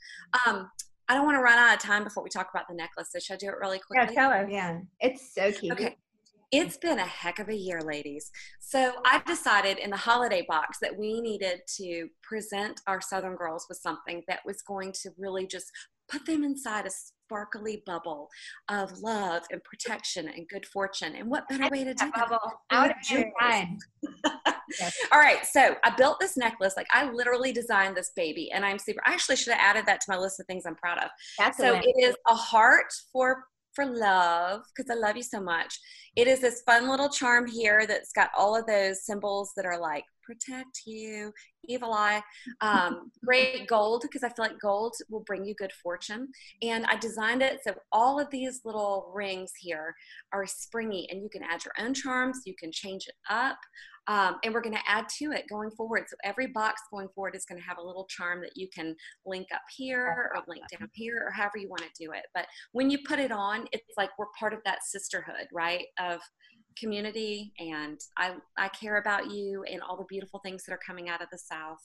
Um, 0.46 0.70
I 1.08 1.14
don't 1.14 1.26
want 1.26 1.38
to 1.38 1.42
run 1.42 1.58
out 1.58 1.74
of 1.74 1.80
time 1.80 2.04
before 2.04 2.24
we 2.24 2.30
talk 2.30 2.50
about 2.54 2.68
the 2.68 2.76
necklace. 2.76 3.08
So 3.14 3.20
should 3.20 3.36
I 3.36 3.38
do 3.38 3.48
it 3.48 3.56
really 3.62 3.80
quickly? 3.80 4.14
Yeah, 4.14 4.22
tell 4.22 4.32
us. 4.32 4.48
Yeah, 4.52 4.80
it's 5.00 5.34
so 5.34 5.50
cute. 5.54 5.72
Okay. 5.72 5.96
It's 6.52 6.76
been 6.76 7.00
a 7.00 7.06
heck 7.06 7.40
of 7.40 7.48
a 7.48 7.56
year, 7.56 7.82
ladies. 7.82 8.30
So 8.60 8.94
I've 9.06 9.24
decided 9.24 9.78
in 9.78 9.90
the 9.90 9.96
holiday 9.98 10.46
box 10.50 10.80
that 10.82 10.98
we 10.98 11.22
needed 11.22 11.62
to 11.78 12.10
present 12.24 12.82
our 12.88 13.00
Southern 13.00 13.38
girls 13.38 13.68
with 13.70 13.78
something 13.78 14.22
that 14.28 14.42
was 14.46 14.62
going 14.62 14.92
to 15.04 15.12
really 15.18 15.48
just 15.48 15.72
put 16.10 16.26
them 16.26 16.44
inside 16.44 16.86
a 16.86 16.90
sparkly 16.90 17.82
bubble 17.86 18.28
of 18.68 19.00
love 19.00 19.44
and 19.52 19.64
protection 19.64 20.28
and 20.28 20.46
good 20.50 20.66
fortune. 20.66 21.16
And 21.16 21.30
what 21.30 21.48
better 21.48 21.70
way 21.70 21.86
to 21.86 21.94
do 21.94 22.12
that? 22.14 22.30
Out 22.72 22.92
of 22.92 22.98
yes. 24.78 25.00
All 25.14 25.20
right. 25.20 25.46
So 25.46 25.76
I 25.86 25.96
built 25.96 26.20
this 26.20 26.36
necklace. 26.36 26.74
Like 26.76 26.88
I 26.92 27.10
literally 27.10 27.54
designed 27.54 27.96
this 27.96 28.12
baby 28.14 28.52
and 28.52 28.66
I'm 28.66 28.78
super, 28.78 29.02
I 29.06 29.14
actually 29.14 29.38
should 29.38 29.54
have 29.54 29.62
added 29.62 29.86
that 29.86 30.02
to 30.02 30.06
my 30.10 30.18
list 30.18 30.42
of 30.42 30.48
things 30.48 30.64
I'm 30.66 30.76
proud 30.76 30.98
of. 30.98 31.10
That's 31.40 31.58
so 31.58 31.76
it 31.76 31.96
is 31.98 32.16
a 32.28 32.36
heart 32.36 32.92
for 33.14 33.46
for 33.74 33.86
love 33.86 34.62
because 34.76 34.90
I 34.90 35.00
love 35.00 35.18
you 35.18 35.24
so 35.24 35.42
much. 35.42 35.80
It 36.16 36.28
is 36.28 36.42
this 36.42 36.62
fun 36.66 36.90
little 36.90 37.10
charm 37.10 37.48
here 37.48 37.86
that's 37.88 38.12
got 38.12 38.30
all 38.38 38.56
of 38.56 38.66
those 38.66 39.06
symbols 39.06 39.54
that 39.56 39.66
are 39.66 39.80
like 39.80 40.04
protect 40.24 40.82
you, 40.86 41.34
evil 41.66 41.94
eye, 41.94 42.22
um, 42.62 43.12
great 43.26 43.68
gold 43.68 44.02
because 44.04 44.24
I 44.24 44.30
feel 44.30 44.46
like 44.46 44.60
gold 44.62 44.96
will 45.10 45.22
bring 45.22 45.46
you 45.46 45.56
good 45.56 45.72
fortune. 45.84 46.28
And 46.62 46.86
I 46.86 46.98
designed 46.98 47.42
it 47.42 47.60
so 47.64 47.74
all 47.92 48.20
of 48.20 48.30
these 48.30 48.62
little 48.66 49.12
rings 49.14 49.52
here 49.60 49.96
are 50.34 50.46
springy 50.46 51.08
and 51.10 51.22
you 51.22 51.30
can 51.30 51.44
add 51.44 51.64
your 51.66 51.74
own 51.80 51.94
charms, 51.94 52.42
you 52.46 52.56
can 52.58 52.72
change 52.72 53.08
it 53.08 53.16
up. 53.30 53.58
Um, 54.12 54.36
and 54.44 54.54
we're 54.54 54.62
going 54.62 54.76
to 54.76 54.90
add 54.90 55.08
to 55.20 55.32
it 55.32 55.46
going 55.50 55.72
forward. 55.72 56.04
So 56.10 56.18
every 56.26 56.48
box 56.48 56.82
going 56.92 57.08
forward 57.16 57.34
is 57.34 57.46
going 57.46 57.62
to 57.62 57.66
have 57.66 57.78
a 57.78 57.82
little 57.82 58.06
charm 58.10 58.42
that 58.42 58.58
you 58.58 58.68
can 58.68 58.94
link 59.26 59.48
up 59.54 59.62
here 59.74 60.30
or 60.36 60.44
link 60.50 60.64
down 60.70 60.90
here 60.92 61.24
or 61.26 61.32
however 61.32 61.58
you 61.60 61.70
want 61.70 61.84
to 61.84 61.90
do 61.98 62.12
it. 62.12 62.24
But 62.36 62.46
when 62.74 62.90
you 62.90 62.98
put 63.08 63.20
it 63.20 63.32
on, 63.32 63.68
it's 63.72 63.86
like 63.96 64.10
we're 64.20 64.26
part 64.38 64.52
of 64.52 64.60
that 64.66 64.84
sisterhood, 64.84 65.48
right? 65.54 65.86
Of 65.98 66.20
community 66.78 67.54
and 67.58 68.02
I, 68.18 68.34
I 68.58 68.68
care 68.68 68.98
about 68.98 69.32
you 69.32 69.64
and 69.64 69.82
all 69.82 69.96
the 69.96 70.06
beautiful 70.10 70.42
things 70.44 70.66
that 70.66 70.74
are 70.74 70.80
coming 70.86 71.08
out 71.08 71.22
of 71.22 71.30
the 71.32 71.38
South 71.38 71.80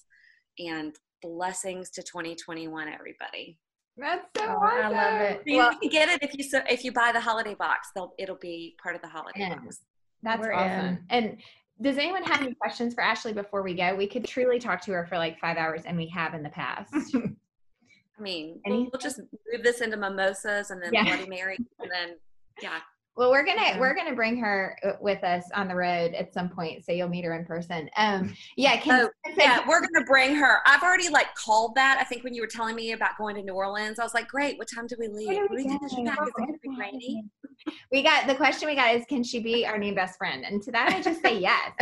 and 0.59 0.97
blessings 1.23 1.91
to 1.91 2.03
2021, 2.03 2.89
everybody. 2.89 3.57
That's 3.97 4.27
so 4.37 4.47
oh, 4.47 4.57
awesome. 4.65 4.97
I 4.97 5.13
love 5.13 5.21
it. 5.21 5.43
You 5.47 5.59
well, 5.59 5.79
can 5.81 5.91
get 5.91 6.09
it 6.09 6.23
if 6.23 6.37
you 6.37 6.43
so 6.43 6.61
if 6.69 6.83
you 6.83 6.93
buy 6.93 7.13
the 7.13 7.21
holiday 7.21 7.55
box. 7.55 7.89
They'll 7.95 8.13
it'll 8.19 8.37
be 8.37 8.77
part 8.83 8.95
of 8.95 9.01
the 9.01 9.09
holiday 9.09 9.49
box. 9.49 9.79
That's 10.23 10.41
We're 10.43 10.53
awesome. 10.53 10.87
In. 10.87 10.99
And 11.09 11.37
does 11.81 11.99
anyone 11.99 12.23
have 12.23 12.41
any 12.41 12.55
questions 12.55 12.95
for 12.95 13.03
Ashley 13.03 13.33
before 13.33 13.63
we 13.63 13.75
go? 13.75 13.95
We 13.95 14.07
could 14.07 14.25
truly 14.25 14.59
talk 14.59 14.81
to 14.83 14.93
her 14.93 15.07
for 15.07 15.19
like 15.19 15.39
five 15.39 15.57
hours, 15.57 15.83
and 15.85 15.97
we 15.97 16.09
have 16.09 16.35
in 16.35 16.43
the 16.43 16.49
past. 16.49 16.93
I 18.19 18.23
mean, 18.23 18.61
we'll, 18.67 18.85
we'll 18.85 19.01
just 19.01 19.19
move 19.19 19.63
this 19.63 19.83
into 19.83 19.97
mimosas 19.97 20.71
and 20.71 20.83
then 20.83 20.91
yeah. 20.93 21.05
Bloody 21.05 21.29
Mary 21.29 21.59
and 21.81 21.91
then 21.91 22.17
yeah. 22.63 22.79
Well, 23.17 23.31
we're 23.31 23.45
gonna 23.47 23.63
yeah. 23.63 23.79
we're 23.79 23.95
gonna 23.95 24.15
bring 24.15 24.37
her 24.39 24.79
uh, 24.85 24.93
with 25.01 25.25
us 25.25 25.45
on 25.55 25.69
the 25.69 25.75
road 25.75 26.13
at 26.13 26.35
some 26.35 26.51
point, 26.51 26.85
so 26.85 26.93
you'll 26.93 27.09
meet 27.09 27.25
her 27.25 27.35
in 27.35 27.47
person. 27.47 27.89
Um, 27.97 28.35
yeah, 28.59 28.77
can, 28.77 29.07
oh, 29.07 29.33
yeah, 29.39 29.67
we're 29.67 29.81
gonna 29.81 30.05
bring 30.05 30.35
her. 30.35 30.59
I've 30.67 30.83
already 30.83 31.09
like 31.09 31.35
called 31.35 31.75
that. 31.77 31.97
I 31.99 32.05
think 32.05 32.25
when 32.25 32.35
you 32.35 32.43
were 32.43 32.47
telling 32.47 32.77
me 32.77 32.93
about 32.93 33.17
going 33.17 33.37
to 33.37 33.43
New 33.43 33.55
Orleans, 33.55 33.99
I 33.99 34.03
was 34.03 34.13
like, 34.13 34.29
great. 34.29 34.59
What 34.59 34.69
time 34.75 34.87
do 34.87 34.97
we 34.99 35.09
leave? 35.09 35.29
What 35.29 35.51
do 35.51 35.57
we 35.57 35.65
do? 35.65 35.79
Is 35.83 35.93
it 35.95 36.05
gonna 36.05 36.27
be 36.63 36.77
rainy? 36.79 37.25
We 37.91 38.03
got 38.03 38.27
the 38.27 38.35
question 38.35 38.69
we 38.69 38.75
got 38.75 38.95
is, 38.95 39.05
can 39.09 39.25
she 39.25 39.41
be 39.41 39.67
our 39.67 39.79
new 39.79 39.95
best 39.95 40.19
friend? 40.19 40.45
And 40.45 40.63
to 40.63 40.73
that, 40.73 40.93
I 40.93 41.03
just 41.03 41.23
say 41.23 41.39
yes. 41.39 41.73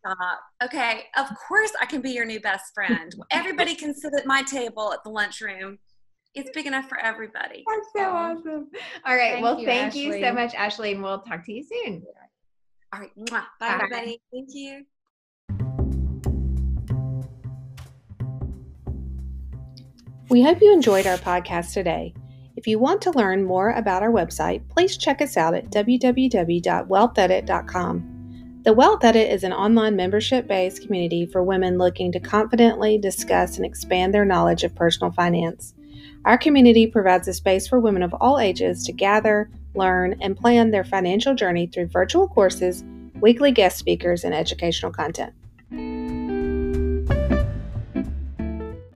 Stop. 0.00 0.40
Okay, 0.64 1.04
of 1.16 1.26
course 1.46 1.72
I 1.80 1.86
can 1.86 2.00
be 2.00 2.10
your 2.10 2.24
new 2.24 2.40
best 2.40 2.72
friend. 2.74 3.14
Everybody 3.30 3.74
can 3.74 3.94
sit 3.94 4.14
at 4.18 4.26
my 4.26 4.42
table 4.42 4.92
at 4.92 5.04
the 5.04 5.10
lunchroom 5.10 5.78
it's 6.34 6.50
big 6.50 6.66
enough 6.66 6.88
for 6.88 6.98
everybody. 6.98 7.64
That's 7.66 7.88
so 7.94 8.10
awesome. 8.10 8.68
All 9.04 9.16
right. 9.16 9.32
Thank 9.32 9.42
well, 9.42 9.58
you, 9.58 9.66
thank 9.66 9.88
Ashley. 9.88 10.02
you 10.02 10.20
so 10.20 10.32
much, 10.32 10.54
Ashley, 10.54 10.92
and 10.92 11.02
we'll 11.02 11.20
talk 11.20 11.44
to 11.46 11.52
you 11.52 11.64
soon. 11.64 12.02
All 12.92 13.00
right. 13.00 13.10
Bye, 13.30 13.42
Bye, 13.58 13.74
everybody. 13.74 14.20
Thank 14.32 14.48
you. 14.52 14.84
We 20.28 20.42
hope 20.42 20.60
you 20.62 20.72
enjoyed 20.72 21.06
our 21.06 21.18
podcast 21.18 21.72
today. 21.72 22.14
If 22.60 22.66
you 22.66 22.78
want 22.78 23.00
to 23.02 23.10
learn 23.12 23.44
more 23.44 23.70
about 23.70 24.02
our 24.02 24.10
website, 24.10 24.68
please 24.68 24.98
check 24.98 25.22
us 25.22 25.38
out 25.38 25.54
at 25.54 25.70
www.wealthedit.com. 25.70 28.60
The 28.64 28.72
Wealth 28.74 29.02
Edit 29.02 29.32
is 29.32 29.44
an 29.44 29.54
online 29.54 29.96
membership 29.96 30.46
based 30.46 30.82
community 30.82 31.24
for 31.24 31.42
women 31.42 31.78
looking 31.78 32.12
to 32.12 32.20
confidently 32.20 32.98
discuss 32.98 33.56
and 33.56 33.64
expand 33.64 34.12
their 34.12 34.26
knowledge 34.26 34.62
of 34.62 34.74
personal 34.74 35.10
finance. 35.10 35.72
Our 36.26 36.36
community 36.36 36.86
provides 36.86 37.26
a 37.28 37.32
space 37.32 37.66
for 37.66 37.80
women 37.80 38.02
of 38.02 38.12
all 38.20 38.38
ages 38.38 38.84
to 38.84 38.92
gather, 38.92 39.50
learn, 39.74 40.16
and 40.20 40.36
plan 40.36 40.70
their 40.70 40.84
financial 40.84 41.34
journey 41.34 41.66
through 41.66 41.86
virtual 41.86 42.28
courses, 42.28 42.84
weekly 43.22 43.52
guest 43.52 43.78
speakers, 43.78 44.22
and 44.22 44.34
educational 44.34 44.92
content. 44.92 45.32